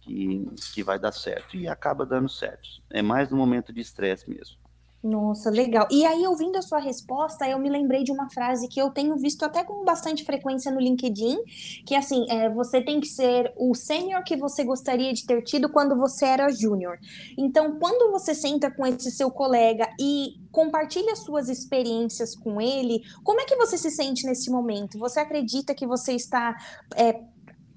que, 0.07 0.45
que 0.73 0.83
vai 0.83 0.97
dar 0.97 1.11
certo. 1.11 1.55
E 1.55 1.67
acaba 1.67 2.05
dando 2.05 2.29
certo. 2.29 2.67
É 2.89 3.01
mais 3.01 3.29
no 3.29 3.37
momento 3.37 3.73
de 3.73 3.81
estresse 3.81 4.29
mesmo. 4.29 4.57
Nossa, 5.03 5.51
legal. 5.51 5.87
E 5.91 6.05
aí, 6.05 6.25
ouvindo 6.25 6.57
a 6.57 6.61
sua 6.61 6.79
resposta, 6.79 7.47
eu 7.47 7.59
me 7.59 7.69
lembrei 7.69 8.03
de 8.03 8.11
uma 8.11 8.29
frase 8.29 8.67
que 8.67 8.81
eu 8.81 8.89
tenho 8.89 9.15
visto 9.15 9.43
até 9.45 9.63
com 9.63 9.85
bastante 9.85 10.25
frequência 10.25 10.71
no 10.71 10.79
LinkedIn, 10.79 11.37
que 11.85 11.93
é 11.93 11.99
assim, 11.99 12.25
é, 12.29 12.49
você 12.49 12.81
tem 12.81 12.99
que 12.99 13.07
ser 13.07 13.53
o 13.55 13.75
sênior 13.75 14.23
que 14.23 14.35
você 14.35 14.63
gostaria 14.63 15.13
de 15.13 15.25
ter 15.25 15.43
tido 15.43 15.69
quando 15.69 15.95
você 15.95 16.25
era 16.25 16.49
júnior. 16.49 16.97
Então, 17.37 17.77
quando 17.79 18.11
você 18.11 18.33
senta 18.33 18.71
com 18.71 18.85
esse 18.85 19.11
seu 19.11 19.29
colega 19.29 19.87
e 19.99 20.41
compartilha 20.51 21.15
suas 21.15 21.47
experiências 21.47 22.35
com 22.35 22.59
ele, 22.59 23.01
como 23.23 23.39
é 23.39 23.45
que 23.45 23.55
você 23.55 23.77
se 23.77 23.91
sente 23.91 24.25
nesse 24.25 24.49
momento? 24.49 24.97
Você 24.97 25.19
acredita 25.19 25.75
que 25.75 25.85
você 25.85 26.13
está 26.13 26.55
é, 26.95 27.21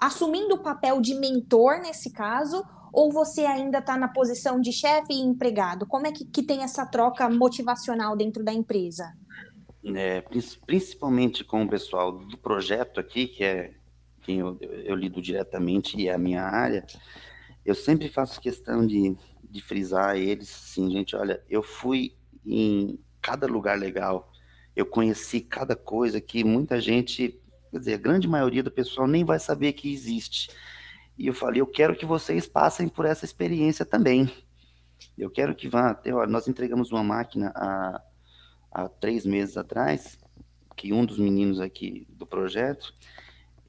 assumindo 0.00 0.54
o 0.54 0.62
papel 0.62 1.00
de 1.00 1.14
mentor 1.14 1.80
nesse 1.80 2.10
caso, 2.10 2.64
ou 2.92 3.12
você 3.12 3.42
ainda 3.42 3.78
está 3.78 3.96
na 3.96 4.08
posição 4.08 4.60
de 4.60 4.72
chefe 4.72 5.12
e 5.12 5.20
empregado? 5.20 5.86
Como 5.86 6.06
é 6.06 6.12
que, 6.12 6.24
que 6.24 6.42
tem 6.42 6.62
essa 6.62 6.86
troca 6.86 7.28
motivacional 7.28 8.16
dentro 8.16 8.42
da 8.42 8.52
empresa? 8.52 9.12
É, 9.84 10.22
principalmente 10.66 11.44
com 11.44 11.62
o 11.62 11.68
pessoal 11.68 12.12
do 12.12 12.36
projeto 12.36 13.00
aqui, 13.00 13.26
que 13.26 13.44
é 13.44 13.74
quem 14.22 14.38
eu, 14.38 14.58
eu 14.60 14.94
lido 14.94 15.22
diretamente 15.22 15.98
e 15.98 16.08
é 16.08 16.14
a 16.14 16.18
minha 16.18 16.42
área, 16.42 16.84
eu 17.64 17.74
sempre 17.74 18.08
faço 18.08 18.40
questão 18.40 18.86
de, 18.86 19.16
de 19.42 19.62
frisar 19.62 20.16
eles, 20.16 20.48
sim, 20.48 20.90
gente, 20.90 21.16
olha, 21.16 21.42
eu 21.48 21.62
fui 21.62 22.14
em 22.44 22.98
cada 23.22 23.46
lugar 23.46 23.78
legal, 23.78 24.30
eu 24.76 24.84
conheci 24.84 25.40
cada 25.40 25.74
coisa 25.74 26.20
que 26.20 26.44
muita 26.44 26.80
gente, 26.80 27.39
quer 27.70 27.78
dizer, 27.78 27.94
a 27.94 27.98
grande 27.98 28.28
maioria 28.28 28.62
do 28.62 28.70
pessoal 28.70 29.06
nem 29.06 29.24
vai 29.24 29.38
saber 29.38 29.72
que 29.72 29.92
existe. 29.92 30.50
E 31.16 31.26
eu 31.26 31.34
falei, 31.34 31.60
eu 31.60 31.66
quero 31.66 31.94
que 31.94 32.06
vocês 32.06 32.46
passem 32.46 32.88
por 32.88 33.04
essa 33.04 33.24
experiência 33.24 33.84
também. 33.84 34.32
Eu 35.16 35.30
quero 35.30 35.54
que 35.54 35.68
vá 35.68 35.90
até, 35.90 36.14
olha, 36.14 36.30
nós 36.30 36.48
entregamos 36.48 36.90
uma 36.90 37.04
máquina 37.04 37.52
há, 37.54 38.02
há 38.72 38.88
três 38.88 39.26
meses 39.26 39.56
atrás, 39.56 40.18
que 40.76 40.92
um 40.92 41.04
dos 41.04 41.18
meninos 41.18 41.60
aqui 41.60 42.06
do 42.10 42.26
projeto, 42.26 42.94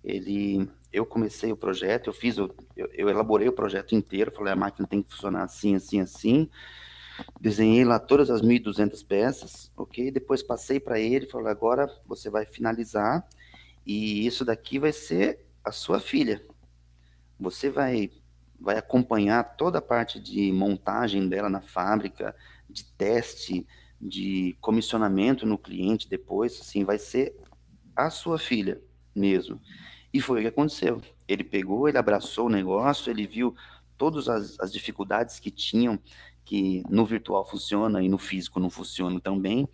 ele, 0.03 0.67
eu 0.91 1.05
comecei 1.05 1.51
o 1.51 1.57
projeto, 1.57 2.07
eu 2.07 2.13
fiz, 2.13 2.37
eu, 2.37 2.55
eu 2.75 3.09
elaborei 3.09 3.49
o 3.49 3.53
projeto 3.53 3.93
inteiro, 3.95 4.31
falei, 4.31 4.53
a 4.53 4.55
máquina 4.55 4.87
tem 4.87 5.03
que 5.03 5.11
funcionar 5.11 5.43
assim, 5.43 5.75
assim, 5.75 5.99
assim, 5.99 6.49
desenhei 7.39 7.83
lá 7.83 7.99
todas 7.99 8.29
as 8.29 8.41
1.200 8.41 9.05
peças, 9.05 9.71
ok? 9.75 10.09
Depois 10.09 10.41
passei 10.41 10.79
para 10.79 10.99
ele, 10.99 11.27
falei, 11.27 11.51
agora 11.51 11.93
você 12.07 12.29
vai 12.29 12.45
finalizar 12.45 13.27
e 13.91 14.25
isso 14.25 14.45
daqui 14.45 14.79
vai 14.79 14.93
ser 14.93 15.45
a 15.63 15.71
sua 15.71 15.99
filha. 15.99 16.41
Você 17.39 17.69
vai 17.69 18.09
vai 18.59 18.77
acompanhar 18.77 19.55
toda 19.55 19.79
a 19.79 19.81
parte 19.81 20.19
de 20.19 20.51
montagem 20.51 21.27
dela 21.27 21.49
na 21.49 21.61
fábrica, 21.61 22.35
de 22.69 22.85
teste, 22.85 23.65
de 23.99 24.55
comissionamento 24.61 25.47
no 25.47 25.57
cliente 25.57 26.07
depois, 26.07 26.61
assim, 26.61 26.83
vai 26.83 26.99
ser 26.99 27.35
a 27.95 28.11
sua 28.11 28.37
filha 28.37 28.79
mesmo. 29.15 29.59
E 30.13 30.21
foi 30.21 30.39
o 30.39 30.41
que 30.43 30.49
aconteceu. 30.49 31.01
Ele 31.27 31.43
pegou, 31.43 31.89
ele 31.89 31.97
abraçou 31.97 32.45
o 32.45 32.51
negócio, 32.51 33.09
ele 33.09 33.25
viu 33.25 33.55
todas 33.97 34.29
as, 34.29 34.59
as 34.59 34.71
dificuldades 34.71 35.39
que 35.39 35.49
tinham, 35.49 35.99
que 36.45 36.83
no 36.87 37.03
virtual 37.03 37.43
funciona 37.43 38.03
e 38.03 38.07
no 38.07 38.19
físico 38.19 38.59
não 38.59 38.69
funciona 38.69 39.19
tão 39.19 39.39
bem. 39.39 39.67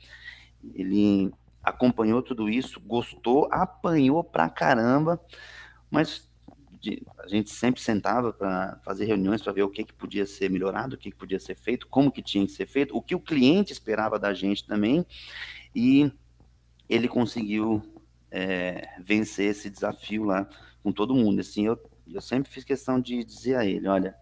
Ele 0.74 1.30
acompanhou 1.68 2.22
tudo 2.22 2.50
isso, 2.50 2.80
gostou, 2.80 3.48
apanhou 3.52 4.24
pra 4.24 4.50
caramba, 4.50 5.20
mas 5.92 6.30
a 7.18 7.28
gente 7.28 7.50
sempre 7.50 7.82
sentava 7.82 8.32
para 8.32 8.80
fazer 8.86 9.06
reuniões 9.06 9.42
para 9.42 9.52
ver 9.52 9.64
o 9.64 9.70
que, 9.70 9.84
que 9.84 9.94
podia 9.94 10.26
ser 10.26 10.50
melhorado, 10.50 10.96
o 10.96 10.98
que, 10.98 11.12
que 11.12 11.18
podia 11.18 11.40
ser 11.40 11.56
feito, 11.56 11.88
como 11.88 12.12
que 12.12 12.22
tinha 12.22 12.46
que 12.46 12.54
ser 12.54 12.66
feito, 12.66 12.96
o 12.96 13.02
que 13.02 13.16
o 13.16 13.20
cliente 13.20 13.74
esperava 13.74 14.18
da 14.18 14.34
gente 14.34 14.66
também, 14.66 15.06
e 15.76 16.10
ele 16.88 17.10
conseguiu 17.10 17.84
é, 18.32 18.88
vencer 19.04 19.52
esse 19.52 19.70
desafio 19.70 20.24
lá 20.24 20.48
com 20.82 20.92
todo 20.92 21.16
mundo. 21.16 21.42
Assim, 21.42 21.66
eu, 21.66 21.78
eu 22.08 22.22
sempre 22.22 22.50
fiz 22.50 22.64
questão 22.64 23.00
de 23.02 23.24
dizer 23.26 23.56
a 23.56 23.66
ele, 23.66 23.88
olha, 23.88 24.16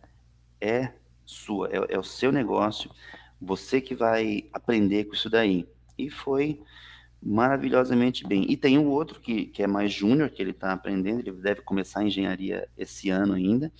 é 0.60 0.93
sua, 1.23 1.69
é, 1.69 1.93
é 1.93 1.99
o 1.99 2.03
seu 2.03 2.31
negócio, 2.31 2.89
você 3.39 3.79
que 3.79 3.93
vai 3.93 4.49
aprender 4.51 5.05
com 5.05 5.13
isso 5.13 5.29
daí. 5.29 5.67
E 5.97 6.10
foi 6.10 6.62
maravilhosamente 7.25 8.25
bem. 8.27 8.45
E 8.47 8.55
tem 8.55 8.77
o 8.77 8.85
outro 8.85 9.19
que, 9.19 9.47
que 9.47 9.63
é 9.63 9.67
mais 9.67 9.91
júnior, 9.91 10.29
que 10.29 10.39
ele 10.39 10.51
está 10.51 10.71
aprendendo, 10.71 11.21
ele 11.21 11.31
deve 11.31 11.61
começar 11.61 12.01
a 12.01 12.03
engenharia 12.03 12.69
esse 12.77 13.09
ano 13.09 13.33
ainda, 13.33 13.73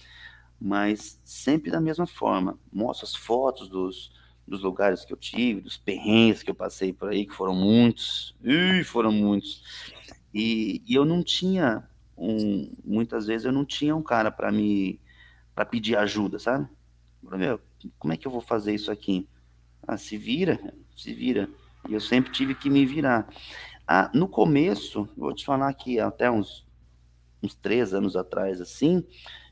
mas 0.60 1.22
sempre 1.24 1.70
da 1.70 1.80
mesma 1.80 2.08
forma. 2.08 2.58
Mostra 2.74 3.06
as 3.06 3.14
fotos 3.14 3.70
dos, 3.70 4.12
dos 4.48 4.64
lugares 4.64 5.06
que 5.06 5.14
eu 5.14 5.18
tive, 5.18 5.62
dos 5.62 5.78
perrengues 5.78 6.42
que 6.42 6.50
eu 6.50 6.56
passei 6.56 6.92
por 6.92 7.10
aí, 7.10 7.28
que 7.28 7.36
foram 7.36 7.54
muitos, 7.54 8.36
Ih, 8.44 8.84
foram 8.84 9.12
muitos. 9.12 9.64
E, 10.34 10.82
e 10.88 10.96
eu 10.96 11.06
não 11.06 11.24
tinha 11.24 11.88
um, 12.18 12.76
muitas 12.84 13.28
vezes 13.28 13.46
eu 13.46 13.52
não 13.52 13.64
tinha 13.64 13.96
um 13.96 14.02
cara 14.02 14.32
para 14.32 14.52
me 14.52 15.00
para 15.54 15.66
pedir 15.66 15.96
ajuda, 15.98 16.38
sabe? 16.38 16.68
Meu, 17.24 17.62
como 17.98 18.12
é 18.14 18.18
que 18.18 18.28
eu 18.28 18.32
vou 18.32 18.42
fazer 18.42 18.76
isso 18.76 18.92
aqui? 18.92 19.26
Ah, 19.88 19.96
se 19.98 20.18
vira, 20.18 20.60
se 20.98 21.14
vira. 21.14 21.50
E 21.88 21.94
eu 21.94 22.00
sempre 22.00 22.32
tive 22.32 22.56
que 22.56 22.70
me 22.70 22.86
virar. 22.86 23.28
Ah, 23.88 24.10
no 24.14 24.28
começo, 24.28 25.08
vou 25.16 25.34
te 25.34 25.46
falar 25.46 25.74
que 25.74 26.00
até 26.00 26.30
uns, 26.30 26.66
uns 27.42 27.54
três 27.54 27.94
anos 27.94 28.16
atrás, 28.16 28.60
assim, 28.60 29.06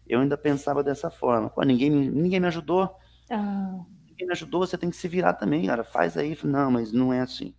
eu 0.07 0.19
ainda 0.19 0.37
pensava 0.37 0.83
dessa 0.83 1.09
forma. 1.09 1.49
Pô, 1.49 1.61
ninguém, 1.63 1.89
ninguém 1.89 2.39
me 2.39 2.47
ajudou. 2.47 2.95
Ah. 3.29 3.83
Ninguém 4.09 4.27
me 4.27 4.33
ajudou, 4.33 4.65
você 4.65 4.77
tem 4.77 4.89
que 4.89 4.95
se 4.95 5.07
virar 5.07 5.33
também, 5.33 5.65
cara. 5.65 5.83
Faz 5.83 6.17
aí. 6.17 6.37
Não, 6.43 6.71
mas 6.71 6.91
não 6.91 7.13
é 7.13 7.21
assim. 7.21 7.53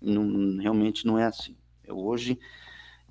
Não, 0.00 0.58
realmente 0.58 1.06
não 1.06 1.18
é 1.18 1.24
assim. 1.24 1.56
Eu, 1.84 1.98
hoje 1.98 2.38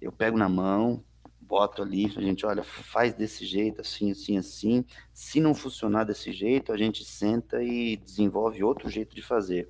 eu 0.01 0.11
pego 0.11 0.37
na 0.37 0.49
mão, 0.49 1.03
boto 1.39 1.81
ali, 1.81 2.05
a 2.15 2.21
gente, 2.21 2.45
olha, 2.45 2.63
faz 2.63 3.13
desse 3.13 3.45
jeito, 3.45 3.81
assim, 3.81 4.11
assim, 4.11 4.37
assim. 4.37 4.85
Se 5.13 5.39
não 5.39 5.53
funcionar 5.53 6.05
desse 6.05 6.31
jeito, 6.31 6.71
a 6.71 6.77
gente 6.77 7.03
senta 7.03 7.61
e 7.63 7.97
desenvolve 7.97 8.63
outro 8.63 8.89
jeito 8.89 9.15
de 9.15 9.21
fazer. 9.21 9.69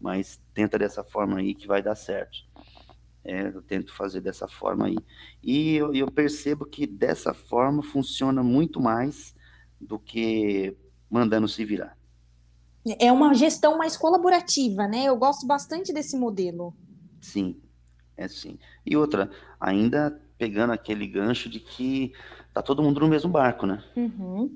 Mas 0.00 0.40
tenta 0.54 0.78
dessa 0.78 1.04
forma 1.04 1.38
aí 1.38 1.54
que 1.54 1.66
vai 1.66 1.82
dar 1.82 1.94
certo. 1.94 2.38
É, 3.22 3.48
eu 3.48 3.60
tento 3.60 3.94
fazer 3.94 4.20
dessa 4.20 4.48
forma 4.48 4.86
aí. 4.86 4.96
E 5.42 5.76
eu, 5.76 5.94
eu 5.94 6.10
percebo 6.10 6.64
que 6.64 6.86
dessa 6.86 7.34
forma 7.34 7.82
funciona 7.82 8.42
muito 8.42 8.80
mais 8.80 9.34
do 9.78 9.98
que 9.98 10.76
mandando 11.10 11.46
se 11.46 11.64
virar. 11.64 11.98
É 12.98 13.12
uma 13.12 13.34
gestão 13.34 13.76
mais 13.76 13.96
colaborativa, 13.96 14.88
né? 14.88 15.04
Eu 15.04 15.16
gosto 15.16 15.46
bastante 15.46 15.92
desse 15.92 16.16
modelo. 16.16 16.74
Sim, 17.20 17.60
é 18.16 18.26
sim. 18.26 18.58
E 18.86 18.96
outra, 18.96 19.30
ainda 19.60 20.18
pegando 20.38 20.72
aquele 20.72 21.06
gancho 21.06 21.50
de 21.50 21.60
que 21.60 22.14
tá 22.54 22.62
todo 22.62 22.82
mundo 22.82 23.00
no 23.00 23.08
mesmo 23.08 23.30
barco, 23.30 23.66
né? 23.66 23.84
Uhum. 23.94 24.50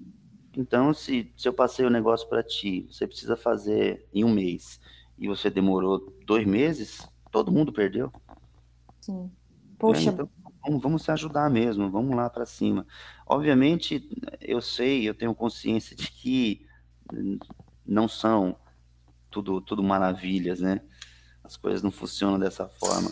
Então, 0.57 0.95
se, 0.95 1.31
se 1.37 1.47
eu 1.47 1.53
passei 1.53 1.85
o 1.85 1.91
negócio 1.91 2.27
para 2.29 2.43
ti, 2.43 2.87
você 2.91 3.07
precisa 3.07 3.37
fazer 3.37 4.07
em 4.13 4.25
um 4.25 4.33
mês 4.33 4.81
e 5.19 5.29
você 5.29 5.51
demorou 5.51 6.13
dois 6.27 6.47
meses, 6.47 7.09
todo 7.31 7.53
mundo 7.53 7.73
perdeu. 7.73 8.13
Sim. 9.01 9.31
Poxa. 9.79 10.11
É, 10.11 10.13
então, 10.13 10.29
vamos, 10.65 10.83
vamos 10.83 11.03
se 11.03 11.11
ajudar 11.11 11.51
mesmo, 11.51 11.91
vamos 11.91 12.17
lá 12.17 12.31
para 12.31 12.47
cima. 12.47 12.87
Obviamente, 13.27 14.09
eu 14.41 14.61
sei, 14.61 15.09
eu 15.09 15.15
tenho 15.15 15.35
consciência 15.35 15.97
de 15.97 16.11
que 16.11 16.67
não 17.85 18.09
são 18.09 18.57
tudo, 19.31 19.61
tudo 19.61 19.83
maravilhas, 19.83 20.61
né? 20.61 20.81
As 21.43 21.57
coisas 21.57 21.83
não 21.83 21.91
funcionam 21.91 22.39
dessa 22.39 22.67
forma. 22.69 23.11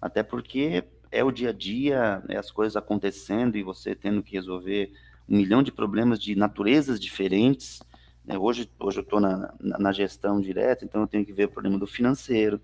Até 0.00 0.22
porque 0.22 0.84
é 1.10 1.22
o 1.22 1.30
dia 1.30 1.50
a 1.50 1.52
dia, 1.52 2.22
é 2.28 2.36
as 2.36 2.50
coisas 2.50 2.76
acontecendo 2.76 3.56
e 3.56 3.62
você 3.62 3.94
tendo 3.94 4.22
que 4.22 4.32
resolver 4.32 4.92
um 5.28 5.36
milhão 5.36 5.62
de 5.62 5.70
problemas 5.70 6.18
de 6.18 6.34
naturezas 6.34 6.98
diferentes. 6.98 7.80
Né? 8.28 8.36
Hoje, 8.36 8.70
hoje 8.78 8.98
eu 8.98 9.02
estou 9.02 9.18
na, 9.18 9.54
na, 9.58 9.90
gestão 9.90 10.38
direta, 10.38 10.84
então 10.84 11.00
eu 11.00 11.06
tenho 11.06 11.24
que 11.24 11.32
ver 11.32 11.46
o 11.46 11.48
problema 11.48 11.78
do 11.78 11.86
financeiro, 11.86 12.60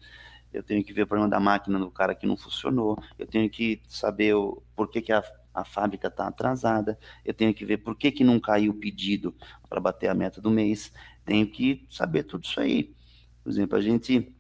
eu 0.53 0.62
tenho 0.62 0.85
que 0.85 0.92
ver 0.92 1.03
o 1.03 1.07
problema 1.07 1.29
da 1.29 1.40
máquina 1.40 1.79
do 1.79 1.90
cara 1.90 2.14
que 2.14 2.27
não 2.27 2.37
funcionou, 2.37 2.98
eu 3.18 3.27
tenho 3.27 3.48
que 3.48 3.81
saber 3.88 4.35
o, 4.35 4.62
por 4.77 4.90
que, 4.90 5.00
que 5.00 5.11
a, 5.11 5.24
a 5.55 5.64
fábrica 5.64 6.09
está 6.09 6.27
atrasada, 6.29 6.98
eu 7.24 7.33
tenho 7.33 7.55
que 7.55 7.64
ver 7.64 7.79
por 7.79 7.96
que, 7.96 8.12
que 8.12 8.22
não 8.22 8.38
caiu 8.38 8.72
o 8.72 8.77
pedido 8.77 9.35
para 9.66 9.81
bater 9.81 10.09
a 10.09 10.14
meta 10.14 10.38
do 10.38 10.50
mês, 10.50 10.92
tenho 11.24 11.46
que 11.46 11.87
saber 11.88 12.24
tudo 12.24 12.44
isso 12.44 12.61
aí. 12.61 12.94
Por 13.42 13.50
exemplo, 13.50 13.79
a 13.79 13.81
gente 13.81 14.35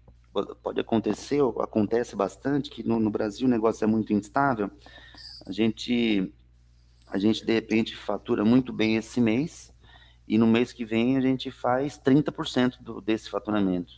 pode 0.62 0.78
acontecer, 0.78 1.40
acontece 1.58 2.14
bastante, 2.14 2.68
que 2.68 2.86
no, 2.86 3.00
no, 3.00 3.10
Brasil 3.10 3.46
o 3.46 3.50
negócio 3.50 3.82
é 3.82 3.86
muito 3.86 4.12
instável, 4.12 4.70
a 5.46 5.52
gente, 5.52 6.30
a 7.08 7.16
gente 7.16 7.46
de 7.46 7.52
repente 7.52 7.96
fatura 7.96 8.44
muito 8.44 8.74
bem 8.74 8.96
esse 8.96 9.20
mês, 9.22 9.73
e 10.26 10.38
no 10.38 10.46
mês 10.46 10.72
que 10.72 10.84
vem 10.84 11.16
a 11.16 11.20
gente 11.20 11.50
faz 11.50 11.98
30% 11.98 12.78
do, 12.80 13.00
desse 13.00 13.28
faturamento. 13.28 13.92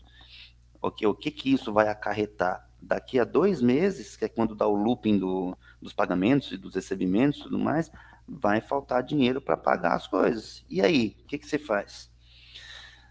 Okay, 0.82 1.06
o 1.06 1.14
que 1.14 1.30
que 1.30 1.52
isso 1.52 1.72
vai 1.72 1.88
acarretar? 1.88 2.68
Daqui 2.80 3.18
a 3.18 3.24
dois 3.24 3.60
meses, 3.60 4.16
que 4.16 4.24
é 4.24 4.28
quando 4.28 4.54
dá 4.54 4.66
o 4.66 4.74
looping 4.74 5.18
do, 5.18 5.56
dos 5.80 5.92
pagamentos 5.92 6.52
e 6.52 6.56
dos 6.56 6.74
recebimentos 6.74 7.40
e 7.40 7.42
tudo 7.44 7.58
mais, 7.58 7.90
vai 8.28 8.60
faltar 8.60 9.02
dinheiro 9.02 9.40
para 9.40 9.56
pagar 9.56 9.94
as 9.94 10.06
coisas. 10.06 10.64
E 10.68 10.80
aí, 10.80 11.16
o 11.20 11.26
que, 11.26 11.38
que 11.38 11.46
você 11.46 11.58
faz? 11.58 12.10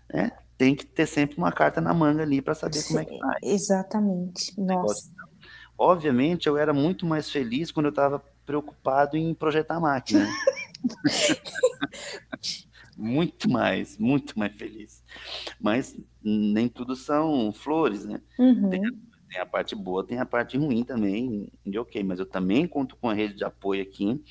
É, 0.09 0.31
tem 0.57 0.75
que 0.75 0.85
ter 0.85 1.05
sempre 1.05 1.37
uma 1.37 1.51
carta 1.51 1.81
na 1.81 1.93
manga 1.93 2.23
ali 2.23 2.41
para 2.41 2.53
saber 2.53 2.77
Sim, 2.77 2.87
como 2.87 2.99
é 2.99 3.05
que 3.05 3.19
faz. 3.19 3.37
Exatamente. 3.43 4.59
Nossa. 4.59 5.13
Obviamente, 5.77 6.47
eu 6.47 6.57
era 6.57 6.73
muito 6.73 7.05
mais 7.05 7.29
feliz 7.29 7.71
quando 7.71 7.87
eu 7.87 7.89
estava 7.89 8.19
preocupado 8.45 9.17
em 9.17 9.33
projetar 9.33 9.75
a 9.75 9.79
máquina. 9.79 10.29
muito 12.95 13.49
mais, 13.49 13.97
muito 13.97 14.37
mais 14.37 14.55
feliz. 14.55 15.03
Mas 15.59 15.97
nem 16.23 16.67
tudo 16.67 16.95
são 16.95 17.51
flores, 17.53 18.05
né? 18.05 18.21
Uhum. 18.39 18.69
Tem, 18.69 18.85
a, 18.85 18.91
tem, 19.29 19.41
a, 19.41 19.45
parte 19.45 19.75
boa, 19.75 20.05
tem 20.05 20.19
a 20.19 20.25
parte 20.25 20.57
ruim 20.57 20.83
também, 20.83 21.51
de 21.65 21.77
ok, 21.77 22.03
mas 22.03 22.19
eu 22.19 22.25
também 22.25 22.67
conto 22.67 22.95
com 22.95 23.09
a 23.09 23.13
rede 23.13 23.35
de 23.35 23.43
apoio 23.43 23.81
aqui, 23.81 24.23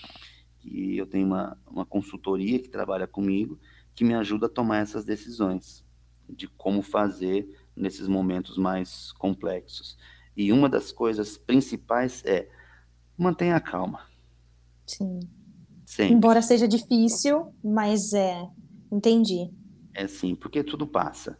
que 0.58 0.96
eu 0.96 1.06
tenho 1.06 1.26
uma, 1.26 1.58
uma 1.66 1.84
consultoria 1.84 2.58
que 2.58 2.68
trabalha 2.68 3.06
comigo, 3.06 3.58
que 3.94 4.04
me 4.04 4.14
ajuda 4.14 4.46
a 4.46 4.50
tomar 4.50 4.78
essas 4.78 5.04
decisões 5.04 5.84
de 6.28 6.48
como 6.48 6.82
fazer 6.82 7.48
nesses 7.76 8.08
momentos 8.08 8.56
mais 8.56 9.12
complexos. 9.12 9.98
E 10.36 10.50
uma 10.52 10.68
das 10.68 10.90
coisas 10.90 11.36
principais 11.36 12.24
é 12.24 12.48
mantenha 13.16 13.56
a 13.56 13.60
calma. 13.60 14.00
Sim. 14.86 15.20
Embora 16.10 16.42
seja 16.42 16.66
difícil, 16.66 17.54
mas 17.62 18.12
é. 18.12 18.46
Entendi. 18.90 19.50
É 19.92 20.06
sim, 20.06 20.34
porque 20.34 20.62
tudo 20.62 20.86
passa. 20.86 21.38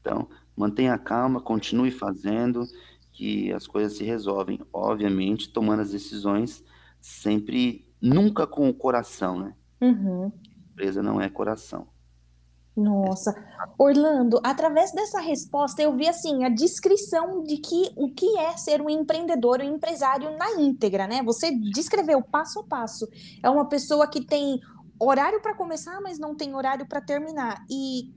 Então, 0.00 0.28
mantenha 0.56 0.98
calma, 0.98 1.40
continue 1.40 1.90
fazendo, 1.90 2.64
que 3.12 3.52
as 3.52 3.66
coisas 3.66 3.96
se 3.96 4.04
resolvem. 4.04 4.60
Obviamente, 4.72 5.50
tomando 5.50 5.80
as 5.80 5.90
decisões 5.90 6.62
sempre, 7.00 7.88
nunca 8.00 8.46
com 8.46 8.68
o 8.68 8.74
coração, 8.74 9.38
né? 9.38 9.54
Uhum. 9.80 10.30
Empresa 10.72 11.02
não 11.02 11.20
é 11.20 11.28
coração. 11.28 11.88
Nossa, 12.76 13.32
Orlando, 13.78 14.40
através 14.42 14.90
dessa 14.92 15.20
resposta 15.20 15.80
eu 15.80 15.96
vi 15.96 16.08
assim 16.08 16.44
a 16.44 16.48
descrição 16.48 17.44
de 17.44 17.58
que 17.58 17.92
o 17.96 18.10
que 18.10 18.36
é 18.36 18.56
ser 18.56 18.82
um 18.82 18.90
empreendedor, 18.90 19.60
um 19.60 19.74
empresário 19.76 20.36
na 20.36 20.60
íntegra, 20.60 21.06
né? 21.06 21.22
Você 21.22 21.52
descreveu 21.52 22.20
passo 22.20 22.60
a 22.60 22.64
passo. 22.64 23.08
É 23.42 23.48
uma 23.48 23.68
pessoa 23.68 24.08
que 24.08 24.24
tem 24.24 24.60
horário 24.98 25.40
para 25.40 25.54
começar, 25.54 26.00
mas 26.00 26.18
não 26.18 26.34
tem 26.34 26.54
horário 26.54 26.86
para 26.88 27.00
terminar. 27.00 27.64
E 27.70 28.12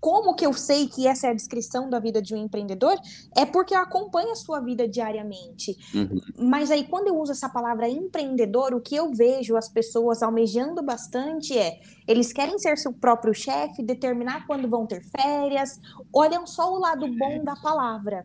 como 0.00 0.34
que 0.34 0.44
eu 0.44 0.52
sei 0.52 0.86
que 0.86 1.06
essa 1.06 1.28
é 1.28 1.30
a 1.30 1.34
descrição 1.34 1.88
da 1.88 1.98
vida 1.98 2.20
de 2.20 2.34
um 2.34 2.38
empreendedor? 2.38 2.96
É 3.36 3.46
porque 3.46 3.74
eu 3.74 3.78
acompanho 3.78 4.32
a 4.32 4.36
sua 4.36 4.60
vida 4.60 4.86
diariamente. 4.86 5.76
Uhum. 5.94 6.20
Mas 6.38 6.70
aí, 6.70 6.84
quando 6.84 7.08
eu 7.08 7.18
uso 7.18 7.32
essa 7.32 7.48
palavra 7.48 7.88
empreendedor, 7.88 8.74
o 8.74 8.80
que 8.80 8.94
eu 8.94 9.12
vejo 9.12 9.56
as 9.56 9.68
pessoas 9.68 10.22
almejando 10.22 10.82
bastante 10.82 11.56
é 11.56 11.80
eles 12.06 12.32
querem 12.32 12.58
ser 12.58 12.76
seu 12.78 12.92
próprio 12.92 13.34
chefe, 13.34 13.82
determinar 13.82 14.46
quando 14.46 14.68
vão 14.68 14.86
ter 14.86 15.02
férias, 15.04 15.80
olham 16.12 16.46
só 16.46 16.72
o 16.72 16.78
lado 16.78 17.06
bom 17.16 17.42
da 17.44 17.54
palavra. 17.56 18.24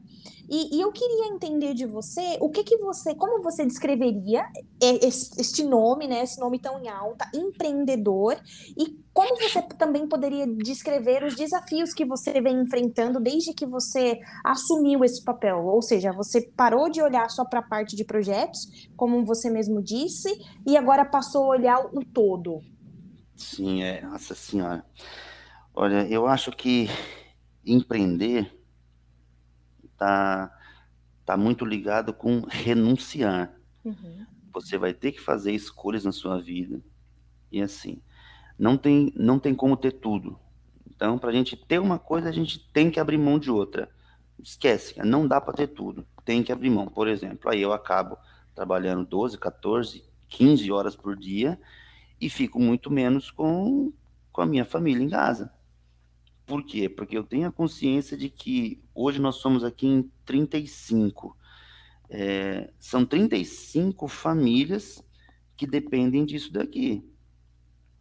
E, 0.50 0.78
e, 0.78 0.82
eu 0.82 0.92
queria 0.94 1.34
entender 1.34 1.74
de 1.74 1.86
você 1.86 2.38
o 2.40 2.50
que 2.50 2.64
que 2.64 2.78
você, 2.78 3.14
como 3.14 3.44
você 3.44 3.66
descreveria 3.66 4.46
este 4.80 5.64
nome, 5.64 6.08
né, 6.08 6.24
esse 6.24 6.40
nome 6.40 6.58
tão 6.58 6.82
em 6.82 6.88
alta, 6.88 7.30
empreendedor, 7.36 8.38
e 8.78 8.98
como 9.14 9.36
você 9.36 9.62
também 9.78 10.08
poderia 10.08 10.48
descrever 10.48 11.24
os 11.24 11.36
desafios 11.36 11.94
que 11.94 12.06
você 12.06 12.40
vem 12.40 12.62
enfrentando 12.62 13.20
desde 13.20 13.54
que 13.54 13.66
você 13.66 14.20
assumiu 14.46 15.04
esse 15.04 15.22
papel? 15.24 15.66
Ou 15.66 15.82
seja, 15.82 16.14
você 16.14 16.42
parou 16.56 16.90
de 16.90 17.02
olhar 17.02 17.30
só 17.30 17.44
para 17.44 17.60
a 17.60 17.68
parte 17.68 17.96
de 17.96 18.06
projetos, 18.06 18.88
como 18.96 19.26
você 19.26 19.50
mesmo 19.50 19.82
disse, 19.82 20.30
e 20.66 20.78
agora 20.78 21.04
passou 21.04 21.46
a 21.46 21.58
olhar 21.58 21.86
o 21.94 22.06
todo. 22.06 22.62
Sim, 23.38 23.84
é, 23.84 24.02
nossa 24.02 24.34
senhora. 24.34 24.84
Olha, 25.74 26.08
eu 26.08 26.26
acho 26.26 26.52
que 26.52 26.90
empreender 27.64 28.52
tá, 29.96 30.52
tá 31.24 31.38
muito 31.38 31.64
ligado 31.64 32.12
com 32.14 32.42
renunciar. 32.42 33.54
Uhum. 33.86 34.26
Você 34.52 34.76
vai 34.76 34.92
ter 34.92 35.12
que 35.12 35.22
fazer 35.22 35.52
escolhas 35.52 36.04
na 36.04 36.12
sua 36.12 36.42
vida. 36.42 36.82
E 37.52 37.62
assim, 37.62 38.02
não 38.58 38.76
tem, 38.76 39.14
não 39.16 39.38
tem 39.38 39.54
como 39.54 39.78
ter 39.78 39.92
tudo. 39.92 40.40
Então, 40.90 41.20
para 41.20 41.30
a 41.30 41.34
gente 41.34 41.56
ter 41.56 41.80
uma 41.80 42.00
coisa, 42.00 42.28
a 42.28 42.32
gente 42.32 42.60
tem 42.74 42.90
que 42.90 43.00
abrir 43.00 43.20
mão 43.20 43.38
de 43.38 43.52
outra. 43.52 43.88
Esquece, 44.42 45.00
não 45.04 45.28
dá 45.28 45.40
para 45.40 45.54
ter 45.54 45.68
tudo. 45.68 46.08
Tem 46.26 46.42
que 46.42 46.52
abrir 46.52 46.72
mão. 46.72 46.88
Por 46.88 47.08
exemplo, 47.08 47.52
aí 47.52 47.62
eu 47.62 47.72
acabo 47.72 48.18
trabalhando 48.56 49.06
12, 49.06 49.38
14, 49.38 50.04
15 50.28 50.72
horas 50.72 50.96
por 50.96 51.16
dia 51.16 51.60
e 52.20 52.30
fico 52.30 52.60
muito 52.60 52.92
menos 52.92 53.32
com, 53.32 53.94
com 54.32 54.42
a 54.42 54.46
minha 54.46 54.66
família 54.66 55.04
em 55.04 55.10
casa. 55.10 55.52
Por 56.46 56.64
quê? 56.64 56.88
Porque 56.88 57.18
eu 57.18 57.24
tenho 57.24 57.48
a 57.48 57.52
consciência 57.52 58.18
de 58.18 58.30
que 58.30 58.82
hoje 58.96 59.20
nós 59.20 59.36
somos 59.36 59.64
aqui 59.64 59.86
em 59.86 60.10
35. 60.26 61.38
É, 62.10 62.72
são 62.80 63.06
35 63.06 64.08
famílias 64.08 65.04
que 65.58 65.68
dependem 65.68 66.26
disso 66.26 66.54
daqui. 66.54 67.04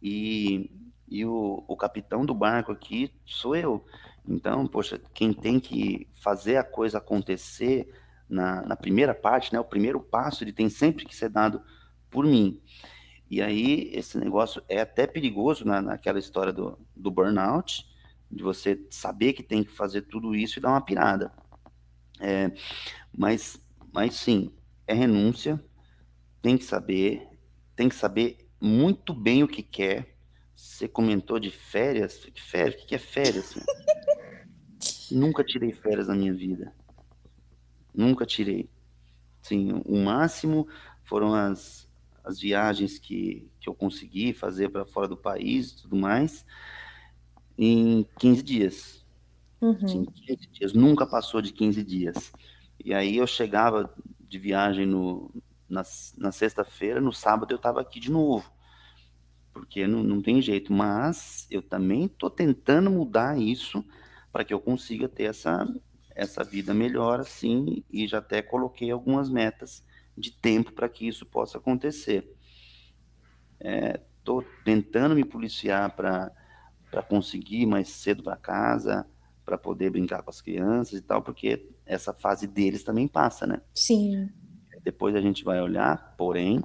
E, 0.01 0.71
e 1.07 1.25
o, 1.25 1.63
o 1.67 1.75
capitão 1.75 2.25
do 2.25 2.33
barco 2.33 2.71
aqui 2.71 3.11
sou 3.25 3.55
eu. 3.55 3.85
Então, 4.25 4.65
poxa, 4.65 5.01
quem 5.13 5.33
tem 5.33 5.59
que 5.59 6.07
fazer 6.13 6.57
a 6.57 6.63
coisa 6.63 6.99
acontecer 6.99 7.89
na, 8.29 8.61
na 8.61 8.75
primeira 8.75 9.13
parte, 9.15 9.53
né, 9.53 9.59
o 9.59 9.65
primeiro 9.65 9.99
passo, 9.99 10.43
ele 10.43 10.53
tem 10.53 10.69
sempre 10.69 11.05
que 11.05 11.15
ser 11.15 11.29
dado 11.29 11.61
por 12.09 12.25
mim. 12.25 12.61
E 13.29 13.41
aí, 13.41 13.91
esse 13.93 14.17
negócio 14.17 14.63
é 14.69 14.79
até 14.79 15.05
perigoso 15.05 15.65
na, 15.65 15.81
naquela 15.81 16.19
história 16.19 16.53
do, 16.53 16.79
do 16.95 17.11
burnout, 17.11 17.85
de 18.31 18.43
você 18.43 18.85
saber 18.89 19.33
que 19.33 19.43
tem 19.43 19.63
que 19.63 19.71
fazer 19.71 20.03
tudo 20.03 20.35
isso 20.35 20.59
e 20.59 20.61
dar 20.61 20.69
uma 20.69 20.81
pirada. 20.81 21.31
É, 22.19 22.51
mas, 23.15 23.61
mas 23.93 24.15
sim, 24.15 24.53
é 24.87 24.93
renúncia, 24.93 25.63
tem 26.41 26.57
que 26.57 26.63
saber, 26.63 27.27
tem 27.75 27.89
que 27.89 27.95
saber 27.95 28.47
muito 28.59 29.13
bem 29.13 29.43
o 29.43 29.47
que 29.47 29.61
quer. 29.61 30.15
Você 30.55 30.87
comentou 30.87 31.39
de 31.39 31.51
férias, 31.51 32.27
férias, 32.35 32.81
o 32.81 32.87
que 32.87 32.95
é 32.95 32.97
férias? 32.97 33.55
Nunca 35.11 35.43
tirei 35.43 35.71
férias 35.71 36.07
na 36.07 36.15
minha 36.15 36.33
vida. 36.33 36.73
Nunca 37.93 38.25
tirei. 38.25 38.69
Sim, 39.41 39.81
o 39.85 39.97
máximo 39.97 40.67
foram 41.03 41.33
as, 41.33 41.86
as 42.27 42.39
viagens 42.39 42.99
que, 42.99 43.49
que 43.59 43.69
eu 43.69 43.73
consegui 43.73 44.33
fazer 44.33 44.69
para 44.69 44.85
fora 44.85 45.07
do 45.07 45.15
país 45.15 45.71
e 45.71 45.81
tudo 45.81 45.95
mais 45.95 46.45
em 47.57 48.05
15 48.19 48.43
dias. 48.43 49.05
Uhum. 49.61 49.87
Sim, 49.87 50.05
15 50.05 50.47
dias. 50.51 50.73
Nunca 50.73 51.07
passou 51.07 51.41
de 51.41 51.53
15 51.53 51.83
dias. 51.83 52.33
E 52.83 52.93
aí 52.93 53.17
eu 53.17 53.25
chegava 53.25 53.91
de 54.19 54.37
viagem 54.37 54.85
no, 54.85 55.33
na, 55.69 55.83
na 56.17 56.31
sexta-feira, 56.31 56.99
no 56.99 57.13
sábado 57.13 57.51
eu 57.51 57.55
estava 57.55 57.79
aqui 57.79 57.99
de 57.99 58.11
novo. 58.11 58.51
Porque 59.53 59.87
não, 59.87 60.03
não 60.03 60.21
tem 60.21 60.41
jeito. 60.41 60.73
Mas 60.73 61.47
eu 61.49 61.61
também 61.61 62.05
estou 62.05 62.29
tentando 62.29 62.91
mudar 62.91 63.39
isso 63.39 63.83
para 64.33 64.43
que 64.43 64.53
eu 64.53 64.59
consiga 64.59 65.07
ter 65.07 65.23
essa, 65.23 65.65
essa 66.13 66.43
vida 66.43 66.73
melhor, 66.73 67.21
assim, 67.21 67.85
e 67.89 68.05
já 68.05 68.17
até 68.17 68.41
coloquei 68.41 68.91
algumas 68.91 69.29
metas 69.29 69.86
de 70.17 70.31
tempo 70.31 70.73
para 70.73 70.89
que 70.89 71.07
isso 71.07 71.25
possa 71.25 71.57
acontecer. 71.57 72.27
Estou 74.19 74.41
é, 74.41 74.45
tentando 74.65 75.15
me 75.15 75.23
policiar 75.23 75.95
para 75.95 76.31
conseguir 77.07 77.61
ir 77.61 77.65
mais 77.65 77.89
cedo 77.89 78.23
para 78.23 78.35
casa, 78.35 79.07
para 79.45 79.57
poder 79.57 79.91
brincar 79.91 80.23
com 80.23 80.29
as 80.29 80.41
crianças 80.41 80.99
e 80.99 81.01
tal, 81.01 81.21
porque 81.21 81.69
essa 81.85 82.13
fase 82.13 82.47
deles 82.47 82.83
também 82.83 83.07
passa, 83.07 83.47
né? 83.47 83.61
Sim. 83.73 84.29
Depois 84.83 85.15
a 85.15 85.21
gente 85.21 85.43
vai 85.43 85.61
olhar, 85.61 86.15
porém, 86.17 86.63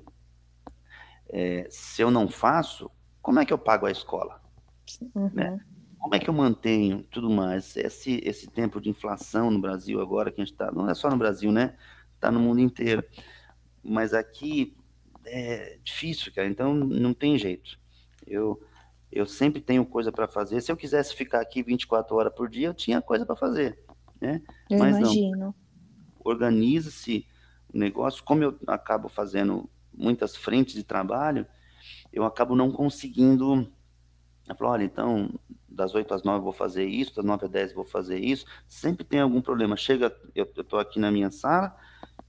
é, 1.28 1.66
se 1.70 2.02
eu 2.02 2.10
não 2.10 2.28
faço, 2.28 2.90
como 3.20 3.38
é 3.38 3.44
que 3.44 3.52
eu 3.52 3.58
pago 3.58 3.86
a 3.86 3.90
escola? 3.90 4.40
Uhum. 5.14 5.30
Né? 5.32 5.60
Como 5.98 6.14
é 6.14 6.18
que 6.18 6.28
eu 6.28 6.34
mantenho 6.34 7.04
tudo 7.04 7.30
mais? 7.30 7.76
Esse, 7.76 8.20
esse 8.24 8.48
tempo 8.48 8.80
de 8.80 8.90
inflação 8.90 9.50
no 9.50 9.60
Brasil 9.60 10.00
agora 10.00 10.32
que 10.32 10.40
a 10.40 10.44
gente 10.44 10.52
está, 10.52 10.72
não 10.72 10.90
é 10.90 10.94
só 10.94 11.08
no 11.08 11.16
Brasil, 11.16 11.52
né? 11.52 11.76
Está 12.16 12.30
no 12.30 12.40
mundo 12.40 12.60
inteiro. 12.60 13.04
Mas 13.82 14.14
aqui 14.14 14.76
é 15.24 15.78
difícil, 15.82 16.32
cara. 16.32 16.48
Então 16.48 16.74
não 16.74 17.12
tem 17.14 17.38
jeito. 17.38 17.78
Eu 18.26 18.60
eu 19.12 19.26
sempre 19.26 19.60
tenho 19.60 19.84
coisa 19.84 20.10
para 20.10 20.26
fazer. 20.26 20.62
Se 20.62 20.72
eu 20.72 20.76
quisesse 20.76 21.14
ficar 21.14 21.42
aqui 21.42 21.62
24 21.62 22.16
horas 22.16 22.32
por 22.34 22.48
dia, 22.48 22.68
eu 22.68 22.74
tinha 22.74 23.02
coisa 23.02 23.26
para 23.26 23.36
fazer, 23.36 23.78
né? 24.18 24.40
Eu 24.70 24.78
Mas 24.78 24.96
imagino. 24.96 25.54
Organiza-se 26.24 27.26
o 27.72 27.76
negócio. 27.76 28.24
Como 28.24 28.42
eu 28.42 28.58
acabo 28.66 29.10
fazendo 29.10 29.68
muitas 29.92 30.34
frentes 30.34 30.74
de 30.74 30.82
trabalho, 30.82 31.46
eu 32.10 32.24
acabo 32.24 32.56
não 32.56 32.72
conseguindo. 32.72 33.70
Eu 34.48 34.56
falo, 34.56 34.70
olha, 34.70 34.84
então, 34.84 35.28
das 35.68 35.94
8 35.94 36.14
às 36.14 36.22
9 36.22 36.38
eu 36.38 36.44
vou 36.44 36.52
fazer 36.52 36.86
isso, 36.86 37.14
das 37.14 37.24
9 37.24 37.44
às 37.44 37.50
10 37.50 37.70
eu 37.70 37.76
vou 37.76 37.84
fazer 37.84 38.18
isso. 38.18 38.46
Sempre 38.66 39.04
tem 39.04 39.20
algum 39.20 39.42
problema. 39.42 39.76
Chega, 39.76 40.16
eu, 40.34 40.44
estou 40.44 40.78
aqui 40.78 40.98
na 40.98 41.10
minha 41.10 41.30
sala, 41.30 41.76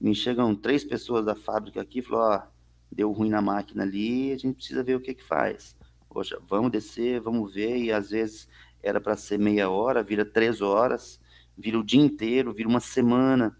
me 0.00 0.14
chegam 0.14 0.54
três 0.54 0.84
pessoas 0.84 1.24
da 1.24 1.34
fábrica 1.34 1.80
aqui 1.80 2.00
e 2.00 2.02
falam, 2.02 2.38
ó, 2.38 2.42
deu 2.90 3.12
ruim 3.12 3.30
na 3.30 3.42
máquina 3.42 3.82
ali, 3.82 4.32
a 4.32 4.36
gente 4.36 4.56
precisa 4.56 4.82
ver 4.82 4.96
o 4.96 5.00
que 5.00 5.14
que 5.14 5.24
faz 5.24 5.76
poxa, 6.14 6.38
vamos 6.46 6.70
descer, 6.70 7.20
vamos 7.20 7.52
ver, 7.52 7.76
e 7.76 7.92
às 7.92 8.10
vezes 8.10 8.48
era 8.80 9.00
para 9.00 9.16
ser 9.16 9.36
meia 9.36 9.68
hora, 9.68 10.00
vira 10.00 10.24
três 10.24 10.60
horas, 10.60 11.20
vira 11.58 11.76
o 11.76 11.82
dia 11.82 12.00
inteiro, 12.00 12.54
vira 12.54 12.68
uma 12.68 12.78
semana. 12.78 13.56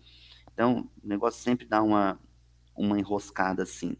Então, 0.52 0.88
o 1.02 1.08
negócio 1.08 1.42
sempre 1.42 1.66
dá 1.66 1.82
uma, 1.82 2.16
uma 2.76 2.96
enroscada 2.96 3.64
assim. 3.64 3.96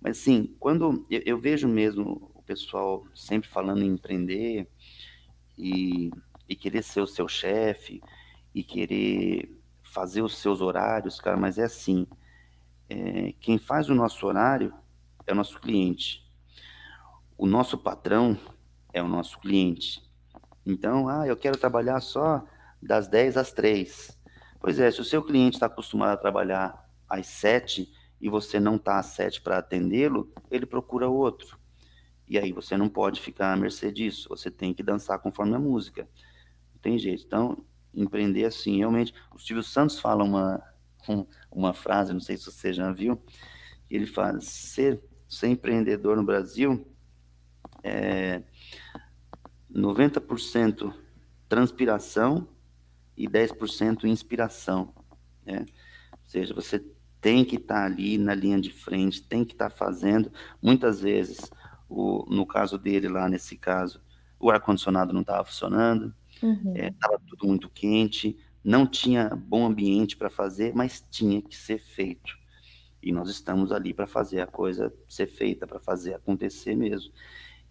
Mas 0.00 0.20
assim, 0.20 0.54
quando 0.60 1.04
eu, 1.10 1.22
eu 1.26 1.40
vejo 1.40 1.66
mesmo 1.66 2.30
o 2.34 2.42
pessoal 2.42 3.04
sempre 3.16 3.48
falando 3.48 3.82
em 3.82 3.88
empreender 3.88 4.68
e, 5.58 6.10
e 6.48 6.54
querer 6.54 6.84
ser 6.84 7.00
o 7.00 7.06
seu 7.06 7.26
chefe 7.26 8.00
e 8.54 8.62
querer 8.62 9.50
fazer 9.92 10.22
os 10.22 10.38
seus 10.38 10.60
horários, 10.60 11.20
cara, 11.20 11.36
mas 11.36 11.58
é 11.58 11.64
assim, 11.64 12.06
é, 12.88 13.32
quem 13.40 13.58
faz 13.58 13.88
o 13.88 13.94
nosso 13.94 14.26
horário 14.26 14.72
é 15.26 15.32
o 15.32 15.36
nosso 15.36 15.60
cliente 15.60 16.22
o 17.42 17.46
nosso 17.46 17.76
patrão 17.76 18.38
é 18.92 19.02
o 19.02 19.08
nosso 19.08 19.36
cliente. 19.40 20.00
Então, 20.64 21.08
ah, 21.08 21.26
eu 21.26 21.36
quero 21.36 21.58
trabalhar 21.58 22.00
só 22.00 22.46
das 22.80 23.08
10 23.08 23.36
às 23.36 23.52
3. 23.52 24.16
Pois 24.60 24.78
é, 24.78 24.88
se 24.92 25.00
o 25.00 25.04
seu 25.04 25.24
cliente 25.24 25.56
está 25.56 25.66
acostumado 25.66 26.12
a 26.12 26.16
trabalhar 26.16 26.88
às 27.08 27.26
7 27.26 27.92
e 28.20 28.28
você 28.28 28.60
não 28.60 28.76
está 28.76 29.00
a 29.00 29.02
sete 29.02 29.42
para 29.42 29.58
atendê-lo, 29.58 30.32
ele 30.52 30.64
procura 30.64 31.08
outro. 31.08 31.58
E 32.28 32.38
aí 32.38 32.52
você 32.52 32.76
não 32.76 32.88
pode 32.88 33.20
ficar 33.20 33.52
à 33.52 33.56
mercê 33.56 33.90
disso, 33.90 34.28
você 34.28 34.48
tem 34.48 34.72
que 34.72 34.84
dançar 34.84 35.18
conforme 35.18 35.56
a 35.56 35.58
música. 35.58 36.08
Não 36.72 36.80
tem 36.80 36.96
jeito. 36.96 37.24
Então, 37.26 37.58
empreender 37.94 38.44
assim, 38.44 38.78
realmente. 38.78 39.14
O 39.34 39.38
Silvio 39.38 39.62
Santos 39.62 39.98
fala 39.98 40.24
uma, 40.24 40.62
uma 41.50 41.72
frase, 41.72 42.12
não 42.12 42.20
sei 42.20 42.36
se 42.36 42.46
você 42.46 42.72
já 42.72 42.92
viu, 42.92 43.22
ele 43.90 44.06
fala: 44.06 44.40
ser, 44.40 45.02
ser 45.28 45.48
empreendedor 45.48 46.16
no 46.16 46.24
Brasil 46.24 46.86
é 47.82 48.42
90% 49.72 50.94
transpiração 51.48 52.48
e 53.16 53.28
10% 53.28 54.04
inspiração. 54.04 54.94
Né? 55.44 55.66
Ou 56.12 56.18
seja, 56.26 56.54
você 56.54 56.82
tem 57.20 57.44
que 57.44 57.56
estar 57.56 57.80
tá 57.80 57.84
ali 57.84 58.18
na 58.18 58.34
linha 58.34 58.60
de 58.60 58.70
frente, 58.70 59.22
tem 59.22 59.44
que 59.44 59.52
estar 59.52 59.70
tá 59.70 59.76
fazendo. 59.76 60.32
Muitas 60.62 61.00
vezes, 61.00 61.50
o, 61.88 62.24
no 62.28 62.46
caso 62.46 62.78
dele 62.78 63.08
lá, 63.08 63.28
nesse 63.28 63.56
caso, 63.56 64.00
o 64.40 64.50
ar-condicionado 64.50 65.12
não 65.12 65.20
estava 65.20 65.44
funcionando, 65.44 66.14
estava 66.46 67.14
uhum. 67.14 67.20
é, 67.20 67.26
tudo 67.26 67.46
muito 67.46 67.70
quente, 67.70 68.36
não 68.64 68.86
tinha 68.86 69.28
bom 69.30 69.66
ambiente 69.66 70.16
para 70.16 70.30
fazer, 70.30 70.74
mas 70.74 71.04
tinha 71.10 71.40
que 71.40 71.56
ser 71.56 71.78
feito. 71.78 72.36
E 73.02 73.10
nós 73.10 73.28
estamos 73.28 73.72
ali 73.72 73.92
para 73.92 74.06
fazer 74.06 74.40
a 74.40 74.46
coisa 74.46 74.94
ser 75.08 75.26
feita, 75.26 75.66
para 75.66 75.80
fazer 75.80 76.14
acontecer 76.14 76.76
mesmo. 76.76 77.12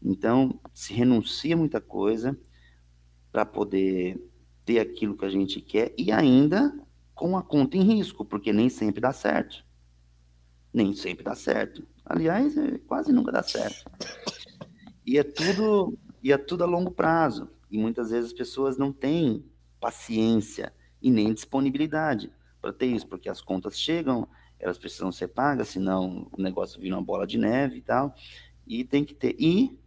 Então, 0.04 0.60
se 0.74 0.94
renuncia 0.94 1.56
muita 1.56 1.80
coisa 1.80 2.38
para 3.32 3.46
poder 3.46 4.22
ter 4.66 4.80
aquilo 4.80 5.16
que 5.16 5.26
a 5.26 5.30
gente 5.30 5.62
quer 5.62 5.94
e 5.98 6.12
ainda 6.12 6.78
com 7.14 7.38
a 7.38 7.44
conta 7.44 7.78
em 7.78 7.82
risco, 7.82 8.26
porque 8.26 8.52
nem 8.52 8.68
sempre 8.68 9.00
dá 9.00 9.14
certo. 9.14 9.64
Nem 10.74 10.94
sempre 10.94 11.24
dá 11.24 11.36
certo. 11.36 11.88
Aliás, 12.06 12.58
é, 12.58 12.78
quase 12.80 13.14
nunca 13.14 13.32
dá 13.32 13.44
certo. 13.44 13.90
E 15.06 15.18
é 15.18 15.24
tudo 15.24 15.98
e 16.24 16.32
é 16.32 16.38
tudo 16.38 16.64
a 16.64 16.68
longo 16.68 16.92
prazo. 16.92 17.50
E 17.72 17.78
muitas 17.78 18.12
vezes 18.12 18.32
as 18.32 18.38
pessoas 18.38 18.78
não 18.78 18.92
têm 18.92 19.46
paciência 19.80 20.74
e 21.02 21.10
nem 21.10 21.34
disponibilidade 21.34 22.32
para 22.62 22.74
ter 22.74 22.88
isso, 22.88 23.08
porque 23.08 23.30
as 23.30 23.42
contas 23.42 23.80
chegam, 23.80 24.28
elas 24.60 24.78
precisam 24.78 25.12
ser 25.12 25.30
pagas, 25.30 25.70
senão 25.70 26.30
o 26.32 26.42
negócio 26.42 26.80
vira 26.80 26.96
uma 26.96 27.02
bola 27.02 27.26
de 27.26 27.38
neve 27.38 27.78
e 27.78 27.82
tal. 27.82 28.14
E 28.68 28.84
tem 28.84 29.04
que 29.04 29.16
ter. 29.16 29.36
E, 29.40 29.80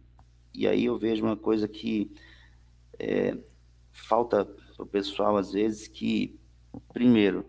e 0.53 0.67
aí 0.67 0.85
eu 0.85 0.97
vejo 0.97 1.23
uma 1.23 1.37
coisa 1.37 1.67
que 1.67 2.11
é, 2.99 3.37
falta 3.91 4.43
para 4.43 4.83
o 4.83 4.87
pessoal, 4.87 5.37
às 5.37 5.53
vezes, 5.53 5.87
que, 5.87 6.37
primeiro, 6.91 7.45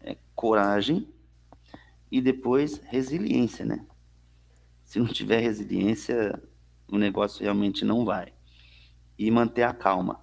é 0.00 0.16
coragem 0.34 1.08
e 2.10 2.20
depois 2.20 2.78
resiliência, 2.78 3.64
né? 3.64 3.86
Se 4.84 4.98
não 4.98 5.06
tiver 5.06 5.40
resiliência, 5.40 6.40
o 6.88 6.96
negócio 6.96 7.42
realmente 7.42 7.84
não 7.84 8.04
vai. 8.04 8.33
E 9.18 9.30
manter 9.30 9.62
a 9.62 9.72
calma. 9.72 10.20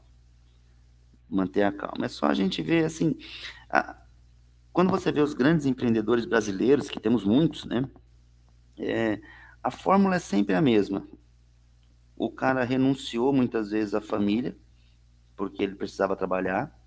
Manter 1.29 1.63
a 1.63 1.71
calma. 1.71 2.05
É 2.05 2.09
só 2.09 2.27
a 2.27 2.33
gente 2.33 2.61
ver, 2.61 2.85
assim, 2.85 3.17
a, 3.69 4.01
quando 4.73 4.89
você 4.89 5.11
vê 5.11 5.21
os 5.21 5.33
grandes 5.33 5.65
empreendedores 5.65 6.25
brasileiros, 6.25 6.89
que 6.89 6.99
temos 6.99 7.23
muitos, 7.23 7.65
né? 7.65 7.87
É, 8.77 9.21
a 9.61 9.69
fórmula 9.69 10.15
é 10.15 10.19
sempre 10.19 10.55
a 10.55 10.61
mesma. 10.61 11.07
O 12.15 12.29
cara 12.29 12.63
renunciou 12.63 13.33
muitas 13.33 13.71
vezes 13.71 13.93
à 13.93 14.01
família, 14.01 14.55
porque 15.35 15.63
ele 15.63 15.75
precisava 15.75 16.15
trabalhar. 16.15 16.77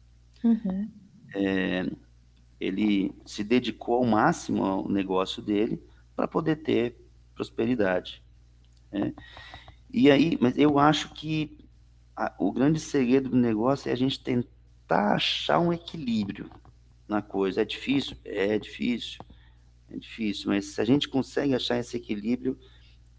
Uhum. 0.43 0.91
É, 1.35 1.91
ele 2.61 3.15
se 3.27 3.43
dedicou 3.43 3.97
ao 3.97 4.05
máximo 4.05 4.65
ao 4.65 4.89
negócio 4.89 5.43
dele 5.43 5.83
para 6.15 6.29
poder 6.29 6.57
ter 6.57 6.97
prosperidade. 7.35 8.23
Né? 8.93 9.13
E 9.93 10.11
aí, 10.11 10.39
mas 10.41 10.57
eu 10.57 10.79
acho 10.79 11.13
que 11.13 11.64
a, 12.17 12.33
o 12.39 12.53
grande 12.53 12.81
segredo 12.81 13.29
do 13.31 13.37
negócio 13.37 13.89
é 13.89 13.93
a 13.93 13.97
gente 13.97 14.21
tentar 14.21 15.15
achar 15.15 15.59
um 15.59 15.73
equilíbrio 15.73 16.51
na 17.09 17.21
coisa. 17.23 17.63
É 17.63 17.65
difícil? 17.65 18.17
É 18.25 18.59
difícil. 18.59 19.19
É 19.91 19.97
difícil, 19.97 20.49
mas 20.49 20.67
se 20.67 20.81
a 20.81 20.85
gente 20.85 21.09
consegue 21.09 21.55
achar 21.55 21.79
esse 21.79 21.97
equilíbrio, 21.97 22.59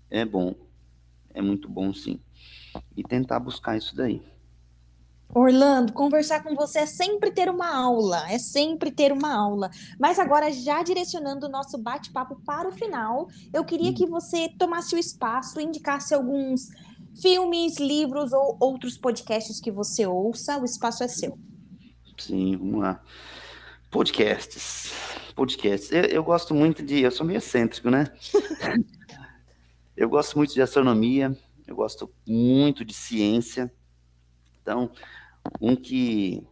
é 0.10 0.26
bom. 0.26 0.56
É 1.34 1.42
muito 1.42 1.70
bom, 1.70 1.94
sim. 1.94 2.20
E 2.96 3.04
tentar 3.04 3.40
buscar 3.40 3.78
isso 3.78 3.96
daí. 3.96 4.22
Orlando, 5.34 5.92
conversar 5.92 6.44
com 6.44 6.56
você 6.56 6.80
é 6.80 6.86
sempre 6.86 7.32
ter 7.32 7.50
uma 7.50 7.68
aula, 7.76 8.30
é 8.30 8.38
sempre 8.38 8.92
ter 8.92 9.12
uma 9.12 9.34
aula. 9.34 9.70
Mas 10.00 10.18
agora, 10.18 10.52
já 10.52 10.82
direcionando 10.82 11.48
o 11.48 11.50
nosso 11.50 11.78
bate-papo 11.78 12.38
para 12.46 12.70
o 12.70 12.72
final, 12.72 13.28
eu 13.54 13.66
queria 13.66 13.94
que 13.94 14.06
você 14.06 14.48
tomasse 14.58 14.96
o 14.96 15.00
espaço, 15.00 15.60
indicasse 15.60 16.14
alguns 16.14 16.70
filmes, 17.22 17.78
livros 17.78 18.34
ou 18.34 18.58
outros 18.60 18.98
podcasts 18.98 19.60
que 19.60 19.72
você 19.72 20.06
ouça. 20.06 20.60
O 20.60 20.66
espaço 20.66 21.04
é 21.04 21.08
seu. 21.08 21.38
Sim, 22.18 22.58
vamos 22.58 22.82
lá. 22.82 23.04
Podcasts. 23.92 24.92
Podcasts. 25.36 25.92
Eu, 25.92 26.04
eu 26.04 26.24
gosto 26.24 26.54
muito 26.54 26.84
de. 26.84 27.02
Eu 27.02 27.12
sou 27.12 27.26
meio 27.26 27.38
excêntrico, 27.38 27.90
né? 27.90 28.06
eu 29.96 30.10
gosto 30.10 30.38
muito 30.38 30.54
de 30.54 30.62
astronomia, 30.62 31.38
eu 31.68 31.76
gosto 31.76 32.12
muito 32.28 32.84
de 32.84 32.94
ciência. 32.94 33.72
Então, 34.62 34.92
um 35.62 35.76
que 35.76 36.46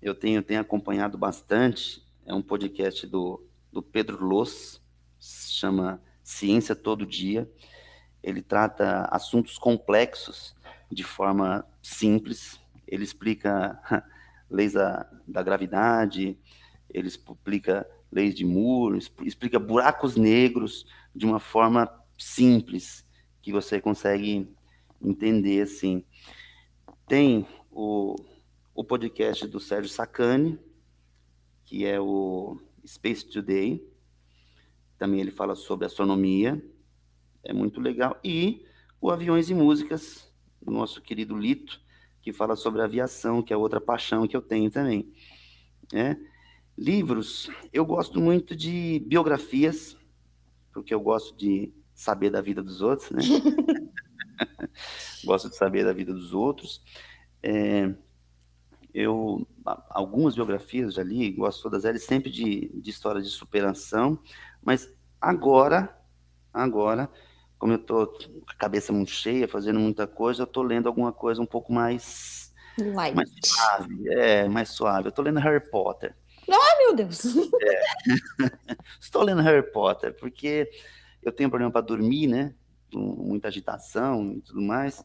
eu 0.00 0.14
tenho, 0.14 0.42
tenho 0.42 0.60
acompanhado 0.60 1.16
bastante 1.16 2.02
é 2.24 2.34
um 2.34 2.42
podcast 2.42 3.06
do, 3.06 3.44
do 3.70 3.82
Pedro 3.82 4.44
se 5.18 5.52
chama 5.52 6.02
Ciência 6.22 6.74
Todo 6.74 7.06
Dia. 7.06 7.50
Ele 8.22 8.42
trata 8.42 9.08
assuntos 9.10 9.58
complexos 9.58 10.54
de 10.90 11.02
forma 11.02 11.66
simples. 11.82 12.60
Ele 12.86 13.04
explica 13.04 13.80
leis 14.48 14.74
da, 14.74 15.08
da 15.26 15.42
gravidade, 15.42 16.38
ele 16.90 17.08
explica 17.08 17.88
leis 18.10 18.34
de 18.34 18.44
Moore, 18.44 18.98
explica 19.22 19.58
buracos 19.58 20.16
negros 20.16 20.86
de 21.14 21.24
uma 21.24 21.40
forma 21.40 21.90
simples 22.18 23.06
que 23.40 23.50
você 23.50 23.80
consegue 23.80 24.48
entender 25.00 25.62
assim. 25.62 26.04
Tem 27.08 27.46
o, 27.70 28.14
o 28.74 28.84
podcast 28.84 29.46
do 29.48 29.58
Sérgio 29.58 29.90
Sacani, 29.90 30.58
que 31.64 31.84
é 31.84 31.98
o 31.98 32.60
Space 32.86 33.26
Today. 33.26 33.82
Também 34.98 35.20
ele 35.20 35.30
fala 35.30 35.54
sobre 35.54 35.86
astronomia, 35.86 36.62
é 37.44 37.52
muito 37.52 37.80
legal. 37.80 38.18
E 38.22 38.64
o 39.00 39.10
Aviões 39.10 39.50
e 39.50 39.54
Músicas, 39.54 40.30
do 40.60 40.70
nosso 40.70 41.00
querido 41.00 41.36
Lito, 41.36 41.80
que 42.20 42.32
fala 42.32 42.54
sobre 42.54 42.82
aviação, 42.82 43.42
que 43.42 43.52
é 43.52 43.56
outra 43.56 43.80
paixão 43.80 44.26
que 44.26 44.36
eu 44.36 44.42
tenho 44.42 44.70
também. 44.70 45.12
É. 45.92 46.16
Livros, 46.78 47.50
eu 47.72 47.84
gosto 47.84 48.20
muito 48.20 48.56
de 48.56 49.04
biografias, 49.06 49.96
porque 50.72 50.94
eu 50.94 51.00
gosto 51.00 51.36
de 51.36 51.72
saber 51.94 52.30
da 52.30 52.40
vida 52.40 52.62
dos 52.62 52.80
outros, 52.80 53.10
né? 53.10 53.22
gosto 55.24 55.50
de 55.50 55.56
saber 55.56 55.84
da 55.84 55.92
vida 55.92 56.14
dos 56.14 56.32
outros. 56.32 56.82
É, 57.42 57.92
eu 58.94 59.46
algumas 59.90 60.34
biografias 60.34 60.94
já 60.94 61.02
li, 61.02 61.30
gosto 61.30 61.62
todas 61.62 61.84
elas, 61.84 62.04
sempre 62.04 62.30
de, 62.30 62.68
de 62.80 62.90
história 62.90 63.20
de 63.20 63.28
superação, 63.28 64.18
mas 64.62 64.90
agora, 65.20 65.94
agora, 66.52 67.10
como 67.62 67.74
eu 67.74 67.76
estou 67.76 68.08
com 68.08 68.42
a 68.48 68.54
cabeça 68.54 68.92
muito 68.92 69.12
cheia, 69.12 69.46
fazendo 69.46 69.78
muita 69.78 70.04
coisa, 70.04 70.42
eu 70.42 70.46
estou 70.46 70.64
lendo 70.64 70.88
alguma 70.88 71.12
coisa 71.12 71.40
um 71.40 71.46
pouco 71.46 71.72
mais, 71.72 72.52
Light. 72.76 73.14
mais 73.14 73.30
suave, 73.44 74.08
é, 74.08 74.48
mais 74.48 74.68
suave. 74.70 75.06
Eu 75.06 75.10
estou 75.10 75.24
lendo 75.24 75.38
Harry 75.38 75.70
Potter. 75.70 76.12
Ai, 76.50 76.78
meu 76.78 76.92
Deus! 76.92 77.24
É. 77.62 77.82
Estou 79.00 79.22
lendo 79.22 79.42
Harry 79.42 79.62
Potter, 79.70 80.12
porque 80.18 80.68
eu 81.22 81.30
tenho 81.30 81.48
problema 81.48 81.70
para 81.70 81.82
dormir, 81.82 82.26
né? 82.26 82.52
Muita 82.92 83.46
agitação 83.46 84.32
e 84.32 84.40
tudo 84.40 84.60
mais. 84.60 85.04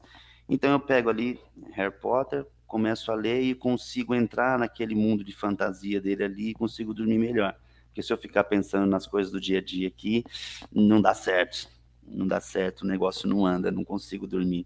Então 0.49 0.71
eu 0.71 0.79
pego 0.79 1.11
ali 1.11 1.39
Harry 1.73 1.93
Potter, 1.93 2.43
começo 2.65 3.11
a 3.11 3.15
ler 3.15 3.39
e 3.39 3.53
consigo 3.53 4.15
entrar 4.15 4.57
naquele 4.57 4.95
mundo 4.95 5.23
de 5.23 5.31
fantasia 5.31 6.01
dele 6.01 6.23
ali 6.23 6.49
e 6.49 6.53
consigo 6.55 6.91
dormir 6.91 7.19
melhor. 7.19 7.55
Porque 7.85 8.01
se 8.01 8.11
eu 8.11 8.17
ficar 8.17 8.45
pensando 8.45 8.87
nas 8.87 9.05
coisas 9.05 9.31
do 9.31 9.39
dia 9.39 9.59
a 9.59 9.63
dia 9.63 9.87
aqui, 9.87 10.23
não 10.71 10.99
dá 10.99 11.13
certo. 11.13 11.76
Não 12.07 12.27
dá 12.27 12.39
certo, 12.39 12.81
o 12.81 12.87
negócio 12.87 13.27
não 13.27 13.45
anda, 13.45 13.71
não 13.71 13.83
consigo 13.83 14.25
dormir. 14.25 14.65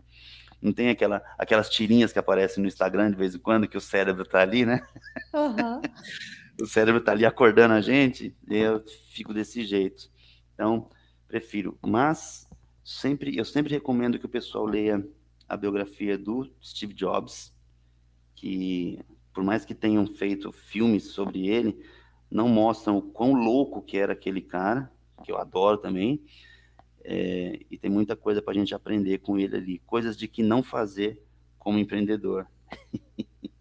Não 0.61 0.71
tem 0.71 0.89
aquela, 0.89 1.23
aquelas 1.37 1.69
tirinhas 1.69 2.13
que 2.13 2.19
aparecem 2.19 2.61
no 2.61 2.67
Instagram 2.67 3.09
de 3.09 3.17
vez 3.17 3.33
em 3.33 3.39
quando 3.39 3.67
que 3.67 3.77
o 3.77 3.81
cérebro 3.81 4.23
tá 4.23 4.41
ali, 4.41 4.65
né? 4.65 4.85
Uhum. 5.33 5.81
o 6.61 6.67
cérebro 6.67 7.01
tá 7.01 7.13
ali 7.13 7.25
acordando 7.25 7.73
a 7.73 7.81
gente, 7.81 8.35
e 8.47 8.57
eu 8.57 8.83
fico 9.11 9.33
desse 9.33 9.65
jeito. 9.65 10.09
Então, 10.53 10.87
prefiro. 11.27 11.77
Mas 11.81 12.47
sempre, 12.83 13.35
eu 13.37 13.45
sempre 13.45 13.73
recomendo 13.73 14.19
que 14.19 14.25
o 14.25 14.29
pessoal 14.29 14.65
leia 14.65 15.03
a 15.49 15.57
biografia 15.57 16.17
do 16.17 16.49
Steve 16.61 16.93
Jobs, 16.93 17.53
que 18.35 18.99
por 19.33 19.43
mais 19.43 19.65
que 19.65 19.73
tenham 19.73 20.05
feito 20.05 20.51
filmes 20.51 21.05
sobre 21.11 21.47
ele, 21.47 21.83
não 22.29 22.47
mostram 22.47 22.97
o 22.97 23.01
quão 23.01 23.33
louco 23.33 23.81
que 23.81 23.97
era 23.97 24.13
aquele 24.13 24.41
cara, 24.41 24.91
que 25.23 25.31
eu 25.31 25.37
adoro 25.37 25.77
também. 25.77 26.23
É, 27.03 27.59
e 27.69 27.77
tem 27.77 27.89
muita 27.89 28.15
coisa 28.15 28.41
para 28.41 28.51
a 28.51 28.55
gente 28.55 28.75
aprender 28.75 29.19
com 29.19 29.37
ele 29.37 29.55
ali, 29.55 29.79
coisas 29.85 30.17
de 30.17 30.27
que 30.27 30.43
não 30.43 30.61
fazer 30.61 31.21
como 31.57 31.77
empreendedor. 31.77 32.47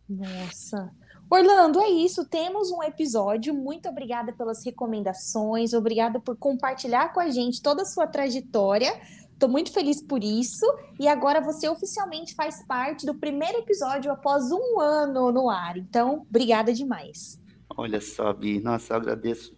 Nossa. 0.09 0.91
Orlando, 1.31 1.81
é 1.81 1.89
isso. 1.89 2.29
Temos 2.29 2.73
um 2.73 2.83
episódio. 2.83 3.55
Muito 3.55 3.89
obrigada 3.89 4.33
pelas 4.33 4.65
recomendações. 4.65 5.73
Obrigada 5.73 6.19
por 6.19 6.37
compartilhar 6.37 7.13
com 7.13 7.21
a 7.21 7.29
gente 7.29 7.63
toda 7.63 7.83
a 7.83 7.87
sua 7.87 8.07
trajetória. 8.07 9.01
Estou 9.33 9.49
muito 9.49 9.73
feliz 9.73 10.03
por 10.03 10.25
isso. 10.25 10.67
E 10.99 11.07
agora 11.07 11.41
você 11.41 11.69
oficialmente 11.69 12.35
faz 12.35 12.67
parte 12.67 13.07
do 13.07 13.15
primeiro 13.15 13.59
episódio 13.59 14.11
após 14.11 14.51
um 14.51 14.81
ano 14.81 15.31
no 15.31 15.49
ar. 15.49 15.77
Então, 15.77 16.27
obrigada 16.29 16.73
demais. 16.73 17.41
Olha 17.77 18.01
só, 18.01 18.33
Bi. 18.33 18.61
Nossa, 18.61 18.93
eu 18.93 18.97
agradeço 18.97 19.57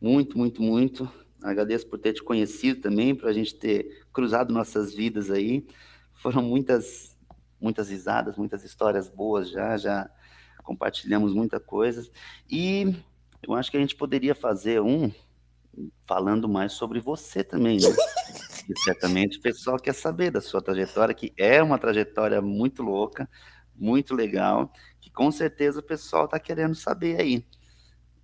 muito, 0.00 0.38
muito, 0.38 0.62
muito. 0.62 1.08
Agradeço 1.42 1.86
por 1.86 1.98
ter 1.98 2.12
te 2.12 2.22
conhecido 2.22 2.80
também, 2.80 3.14
para 3.14 3.30
a 3.30 3.32
gente 3.32 3.54
ter 3.54 4.04
cruzado 4.12 4.52
nossas 4.52 4.94
vidas 4.94 5.30
aí. 5.30 5.66
Foram 6.14 6.42
muitas, 6.42 7.16
muitas 7.60 7.88
risadas, 7.88 8.36
muitas 8.36 8.64
histórias 8.64 9.08
boas 9.08 9.50
já, 9.50 9.76
já 9.76 10.10
compartilhamos 10.62 11.32
muita 11.32 11.58
coisa. 11.58 12.08
E 12.48 12.94
eu 13.42 13.54
acho 13.54 13.70
que 13.70 13.76
a 13.76 13.80
gente 13.80 13.96
poderia 13.96 14.34
fazer 14.34 14.80
um 14.80 15.10
falando 16.04 16.48
mais 16.48 16.72
sobre 16.72 17.00
você 17.00 17.42
também, 17.42 17.78
né? 17.80 17.88
E 18.68 18.78
certamente 18.82 19.38
o 19.38 19.40
pessoal 19.40 19.76
quer 19.78 19.94
saber 19.94 20.30
da 20.30 20.40
sua 20.40 20.62
trajetória, 20.62 21.12
que 21.12 21.32
é 21.36 21.60
uma 21.60 21.76
trajetória 21.76 22.40
muito 22.40 22.84
louca, 22.84 23.28
muito 23.74 24.14
legal, 24.14 24.72
que 25.00 25.10
com 25.10 25.28
certeza 25.32 25.80
o 25.80 25.82
pessoal 25.82 26.26
está 26.26 26.38
querendo 26.38 26.76
saber 26.76 27.20
aí. 27.20 27.44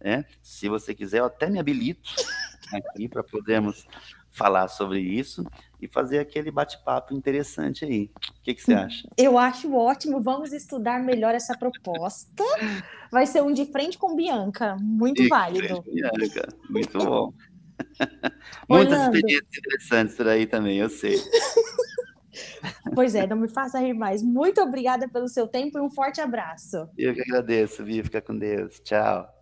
Né? 0.00 0.24
Se 0.40 0.68
você 0.68 0.94
quiser, 0.94 1.18
eu 1.18 1.24
até 1.24 1.50
me 1.50 1.58
habilito 1.58 2.14
aqui 2.72 3.08
para 3.08 3.22
podermos 3.22 3.86
falar 4.30 4.68
sobre 4.68 5.00
isso 5.00 5.44
e 5.80 5.88
fazer 5.88 6.18
aquele 6.18 6.50
bate-papo 6.50 7.14
interessante 7.14 7.84
aí. 7.84 8.10
O 8.38 8.42
que, 8.42 8.54
que, 8.54 8.62
você 8.62 8.74
acha? 8.74 9.08
Eu 9.16 9.38
acho 9.38 9.74
ótimo. 9.74 10.20
Vamos 10.20 10.52
estudar 10.52 11.02
melhor 11.02 11.34
essa 11.34 11.56
proposta. 11.56 12.44
Vai 13.10 13.26
ser 13.26 13.42
um 13.42 13.52
de 13.52 13.66
frente 13.66 13.96
com 13.96 14.14
Bianca. 14.14 14.76
Muito 14.80 15.22
de 15.22 15.28
válido. 15.28 15.82
Bianca. 15.82 16.48
Muito 16.68 16.98
bom. 16.98 17.32
Muitas 18.68 19.02
experiências 19.02 19.58
interessantes 19.58 20.14
por 20.14 20.28
aí 20.28 20.46
também, 20.46 20.78
eu 20.78 20.88
sei. 20.88 21.16
Pois 22.94 23.14
é, 23.14 23.26
não 23.26 23.36
me 23.36 23.48
faça 23.48 23.78
rir 23.78 23.94
mais. 23.94 24.22
Muito 24.22 24.60
obrigada 24.60 25.08
pelo 25.08 25.28
seu 25.28 25.46
tempo 25.46 25.78
e 25.78 25.80
um 25.80 25.90
forte 25.90 26.20
abraço. 26.20 26.88
Eu 26.96 27.14
que 27.14 27.22
agradeço, 27.22 27.84
Vi. 27.84 28.02
Fica 28.02 28.20
com 28.20 28.36
Deus. 28.36 28.80
Tchau. 28.80 29.36